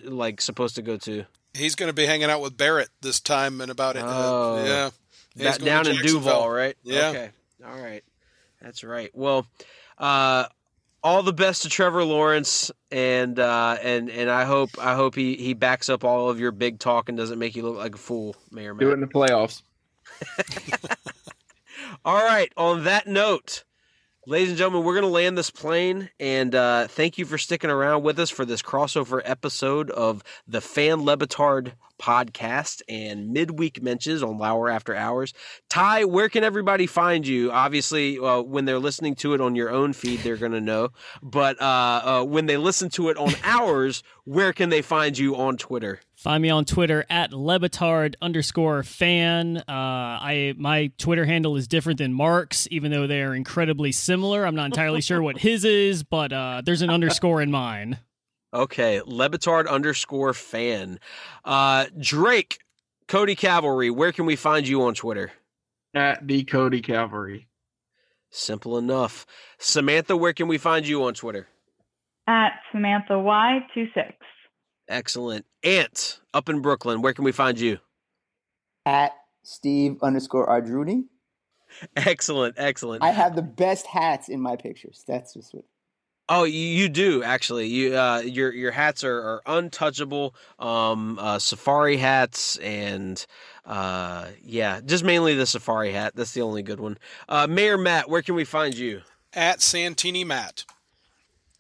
like 0.04 0.42
supposed 0.42 0.76
to 0.76 0.82
go 0.82 0.98
to? 0.98 1.26
He's 1.54 1.76
going 1.76 1.88
to 1.88 1.94
be 1.94 2.06
hanging 2.06 2.30
out 2.30 2.42
with 2.42 2.58
Barrett 2.58 2.90
this 3.02 3.20
time 3.20 3.62
and 3.62 3.72
about 3.72 3.96
it. 3.96 4.04
Oh, 4.06 4.58
uh, 4.58 4.66
yeah, 4.66 4.90
that 5.36 5.64
down 5.64 5.88
in 5.88 5.98
Duval, 5.98 6.50
right? 6.50 6.76
Yeah. 6.84 7.10
Okay. 7.10 7.30
All 7.66 7.80
right. 7.80 8.04
That's 8.62 8.84
right. 8.84 9.12
Well, 9.14 9.46
uh, 9.98 10.46
all 11.06 11.22
the 11.22 11.34
best 11.34 11.62
to 11.62 11.70
Trevor 11.70 12.04
Lawrence, 12.04 12.72
and 12.90 13.40
uh, 13.40 13.78
and 13.82 14.10
and 14.10 14.28
I 14.28 14.44
hope 14.44 14.72
I 14.82 14.96
hope 14.96 15.14
he 15.14 15.36
he 15.36 15.54
backs 15.54 15.88
up 15.88 16.04
all 16.04 16.32
of 16.32 16.40
your 16.40 16.52
big 16.52 16.80
talk 16.80 17.08
and 17.10 17.18
doesn't 17.18 17.38
make 17.38 17.56
you 17.56 17.62
look 17.62 17.78
like 17.78 17.94
a 17.94 18.00
fool, 18.00 18.36
Mayor. 18.52 18.74
May. 18.74 18.86
Do 18.86 18.90
it 18.90 18.96
in 18.96 19.02
the 19.02 19.08
playoffs. 19.08 19.62
all 22.06 22.24
right. 22.24 22.52
On 22.58 22.86
that 22.86 23.06
note, 23.06 23.66
ladies 24.26 24.50
and 24.50 24.58
gentlemen, 24.58 24.84
we're 24.84 24.96
going 24.96 25.04
to 25.04 25.10
land 25.10 25.38
this 25.38 25.52
plane, 25.52 26.10
and 26.20 26.56
uh, 26.56 26.88
thank 26.88 27.20
you 27.20 27.26
for 27.26 27.38
sticking 27.38 27.70
around 27.70 28.02
with 28.02 28.18
us 28.20 28.32
for 28.32 28.44
this 28.44 28.64
crossover 28.64 29.22
episode 29.24 29.92
of 29.92 30.24
the 30.48 30.60
Fan 30.60 31.04
Le 31.04 31.16
Batard 31.16 31.74
podcast 31.98 32.82
and 32.88 33.32
midweek 33.32 33.82
mensches 33.82 34.28
on 34.28 34.38
Lour 34.38 34.70
After 34.70 34.96
Hours. 34.96 35.34
Ty, 35.70 36.06
where 36.06 36.30
can 36.30 36.44
everybody 36.44 36.88
find 36.88 37.26
you? 37.26 37.52
Obviously, 37.52 38.20
uh, 38.20 38.42
when 38.42 38.66
they're 38.66 38.80
listening 38.80 39.16
to 39.16 39.34
it 39.34 39.42
on 39.42 39.56
your 39.56 39.70
own 39.70 39.94
feed, 39.94 40.20
they're 40.20 40.38
going 40.38 40.52
to 40.52 40.62
know. 40.62 40.90
But 41.22 41.62
uh, 41.62 42.02
uh, 42.04 42.24
when 42.24 42.46
they 42.46 42.58
listen 42.58 42.90
to 42.92 43.10
it 43.10 43.18
on 43.18 43.34
ours, 43.44 44.04
where 44.24 44.54
can 44.54 44.70
they 44.70 44.82
find 44.82 45.18
you 45.18 45.36
on 45.36 45.58
Twitter? 45.58 46.00
Find 46.16 46.42
me 46.42 46.50
on 46.50 46.66
Twitter 46.66 47.06
at 47.10 47.32
LeBatard 47.32 48.16
underscore 48.22 48.84
fan. 48.84 49.58
Uh, 49.58 49.64
I 49.68 50.54
my 50.58 50.92
Twitter 50.98 51.26
handle 51.26 51.56
is 51.58 51.68
different 51.68 52.00
than 52.00 52.14
Mark's, 52.14 52.68
even 52.72 52.92
though 52.92 53.06
they 53.06 53.22
are 53.22 53.36
incredibly 53.36 53.92
similar. 53.92 54.46
I'm 54.46 54.56
not 54.56 54.66
entirely 54.66 55.02
sure 55.02 55.22
what 55.22 55.38
his 55.40 55.66
is, 55.66 56.04
but 56.04 56.32
uh, 56.32 56.62
there's 56.66 56.82
an 56.82 56.90
underscore 56.90 57.42
in 57.42 57.52
mine. 57.52 58.00
Okay, 58.56 59.02
LeBatard 59.02 59.68
underscore 59.68 60.34
fan. 60.34 60.98
Uh, 61.44 61.88
Drake, 62.00 62.60
Cody 63.10 63.36
Cavalry, 63.36 63.90
where 63.90 64.14
can 64.14 64.26
we 64.26 64.38
find 64.38 64.66
you 64.66 64.84
on 64.84 64.94
Twitter? 64.94 65.34
At 65.94 66.26
the 66.26 66.46
Cody 66.46 66.82
Cavalry. 66.82 67.50
Simple 68.30 68.78
enough. 68.78 69.26
Samantha, 69.58 70.16
where 70.16 70.32
can 70.32 70.48
we 70.48 70.58
find 70.58 70.88
you 70.88 71.04
on 71.04 71.14
Twitter? 71.16 71.48
At 72.28 72.54
Samantha 72.72 73.14
Y26. 73.14 74.14
Excellent. 74.88 75.46
Ant, 75.62 76.22
up 76.34 76.48
in 76.48 76.62
Brooklyn, 76.62 77.02
where 77.02 77.14
can 77.14 77.26
we 77.26 77.34
find 77.34 77.60
you? 77.60 77.80
At 78.86 79.12
Steve 79.44 79.98
underscore 80.02 80.48
Ardruni. 80.48 81.04
Excellent, 81.98 82.56
excellent. 82.58 83.04
I 83.04 83.12
have 83.12 83.36
the 83.36 83.42
best 83.42 83.86
hats 83.86 84.30
in 84.30 84.40
my 84.40 84.56
pictures. 84.56 85.04
That's 85.06 85.34
just 85.34 85.54
what 85.54 85.66
Oh, 86.28 86.44
you 86.44 86.90
do 86.90 87.24
actually. 87.24 87.68
You 87.68 87.96
uh, 87.96 88.20
your 88.20 88.52
your 88.52 88.72
hats 88.72 89.04
are, 89.04 89.22
are 89.22 89.42
untouchable. 89.46 90.34
Um, 90.58 91.20
uh, 91.20 91.38
safari 91.38 91.98
hats 91.98 92.58
and 92.58 93.24
uh, 93.66 94.30
yeah, 94.44 94.82
just 94.84 95.04
mainly 95.04 95.36
the 95.36 95.46
safari 95.46 95.92
hat. 95.92 96.16
That's 96.16 96.34
the 96.34 96.42
only 96.42 96.64
good 96.64 96.80
one. 96.80 96.98
Uh, 97.30 97.46
Mayor 97.48 97.78
Matt, 97.78 98.10
where 98.10 98.24
can 98.24 98.34
we 98.34 98.44
find 98.44 98.76
you? 98.76 99.02
At 99.34 99.62
Santini 99.62 100.24
Matt. 100.24 100.66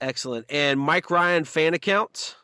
Excellent. 0.01 0.45
And 0.49 0.79
Mike 0.79 1.11
Ryan 1.11 1.43
fan 1.43 1.73
account. 1.73 2.35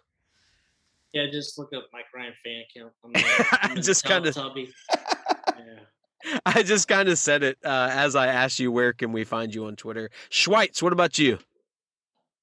Yeah, 1.13 1.25
just 1.31 1.57
look 1.57 1.71
up 1.75 1.87
Mike 1.91 2.05
Ryan 2.15 2.33
fan 2.43 2.63
account. 2.69 2.93
I'm, 3.03 3.57
I'm 3.77 3.81
just 3.81 4.03
kind 4.03 4.27
of. 4.27 4.37
Yeah. 4.37 6.39
I 6.45 6.61
just 6.61 6.87
kind 6.87 7.09
of 7.09 7.17
said 7.17 7.41
it 7.41 7.57
uh, 7.65 7.89
as 7.91 8.15
I 8.15 8.27
asked 8.27 8.59
you 8.59 8.71
where 8.71 8.93
can 8.93 9.11
we 9.11 9.23
find 9.23 9.53
you 9.53 9.65
on 9.65 9.75
Twitter. 9.75 10.11
Schweitz, 10.29 10.83
what 10.83 10.93
about 10.93 11.17
you? 11.17 11.39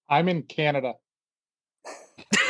I'm 0.08 0.28
in 0.28 0.42
Canada. 0.42 0.94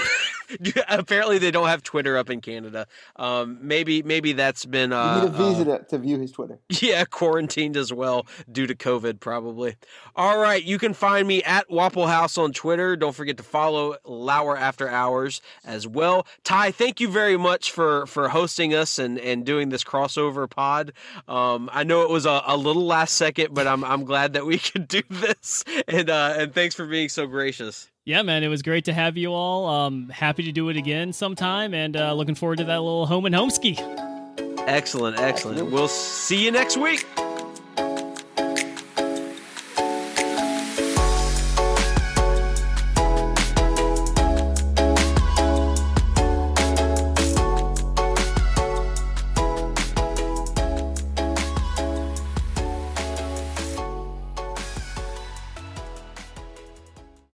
Apparently, 0.89 1.39
they 1.39 1.51
don't 1.51 1.69
have 1.69 1.83
Twitter 1.83 2.17
up 2.17 2.31
in 2.31 2.41
Canada. 2.41 2.87
Um, 3.17 3.59
maybe 3.61 4.03
maybe 4.03 4.33
that's 4.33 4.65
been. 4.65 4.93
Uh, 4.93 5.17
you 5.17 5.23
need 5.23 5.35
a 5.35 5.39
visa 5.39 5.73
uh, 5.73 5.79
to, 5.79 5.85
to 5.85 5.99
view 5.99 6.19
his 6.19 6.33
Twitter. 6.33 6.59
Yeah, 6.81 7.05
quarantined 7.05 7.77
as 7.77 7.93
well 7.93 8.27
due 8.51 8.67
to 8.67 8.75
COVID, 8.75 9.19
probably. 9.21 9.77
All 10.15 10.39
right, 10.39 10.63
you 10.63 10.79
can 10.79 10.95
find 10.95 11.27
me 11.27 11.43
at 11.43 11.69
Wapple 11.69 12.07
House 12.07 12.39
on 12.39 12.53
Twitter. 12.53 12.97
Don't 12.97 13.15
forget 13.15 13.37
to 13.39 13.43
follow 13.43 13.97
Lour 14.05 14.57
After 14.57 14.89
Hours 14.89 15.43
as 15.65 15.87
well. 15.87 16.27
Ty, 16.45 16.71
thank 16.71 17.01
you 17.01 17.09
very 17.09 17.37
much 17.37 17.73
for 17.73 18.07
for 18.07 18.29
hosting 18.29 18.75
us 18.75 18.99
and 18.99 19.19
and 19.19 19.45
doing 19.45 19.69
this 19.71 19.85
crossover 19.85 20.49
pod. 20.49 20.93
Um, 21.27 21.69
I 21.73 21.85
know 21.85 22.03
it 22.03 22.11
was 22.11 22.27
a, 22.27 22.43
a 22.47 22.57
little 22.57 22.87
last 22.87 23.17
second, 23.17 23.55
but 23.55 23.67
I'm 23.67 23.85
I'm 23.85 24.05
glad 24.05 24.35
that 24.35 24.47
we 24.47 24.59
could 24.59 24.89
do 24.89 25.03
this. 25.11 25.65
And 25.89 26.09
uh, 26.09 26.35
and 26.37 26.55
thanks 26.55 26.75
for 26.75 26.87
being 26.87 27.09
so 27.09 27.27
gracious. 27.27 27.91
Yeah, 28.09 28.23
man, 28.23 28.43
it 28.43 28.49
was 28.49 28.63
great 28.63 28.87
to 28.87 28.95
have 28.95 29.19
you 29.19 29.35
all. 29.35 29.67
Um, 29.67 30.09
happy 30.09 30.45
to 30.45 30.51
do 30.51 30.71
it 30.71 30.79
again 30.79 31.13
sometime, 31.13 31.75
and 31.75 31.95
uh, 31.95 32.15
looking 32.15 32.35
forward 32.35 32.57
to 32.57 32.65
that 32.65 32.79
little 32.79 33.05
home 33.05 33.27
and 33.27 33.35
home 33.35 33.51
ski. 33.51 33.77
Excellent, 34.61 35.19
excellent. 35.19 35.71
We'll 35.71 35.89
see 35.89 36.43
you 36.43 36.51
next 36.51 36.79
week. 36.79 37.07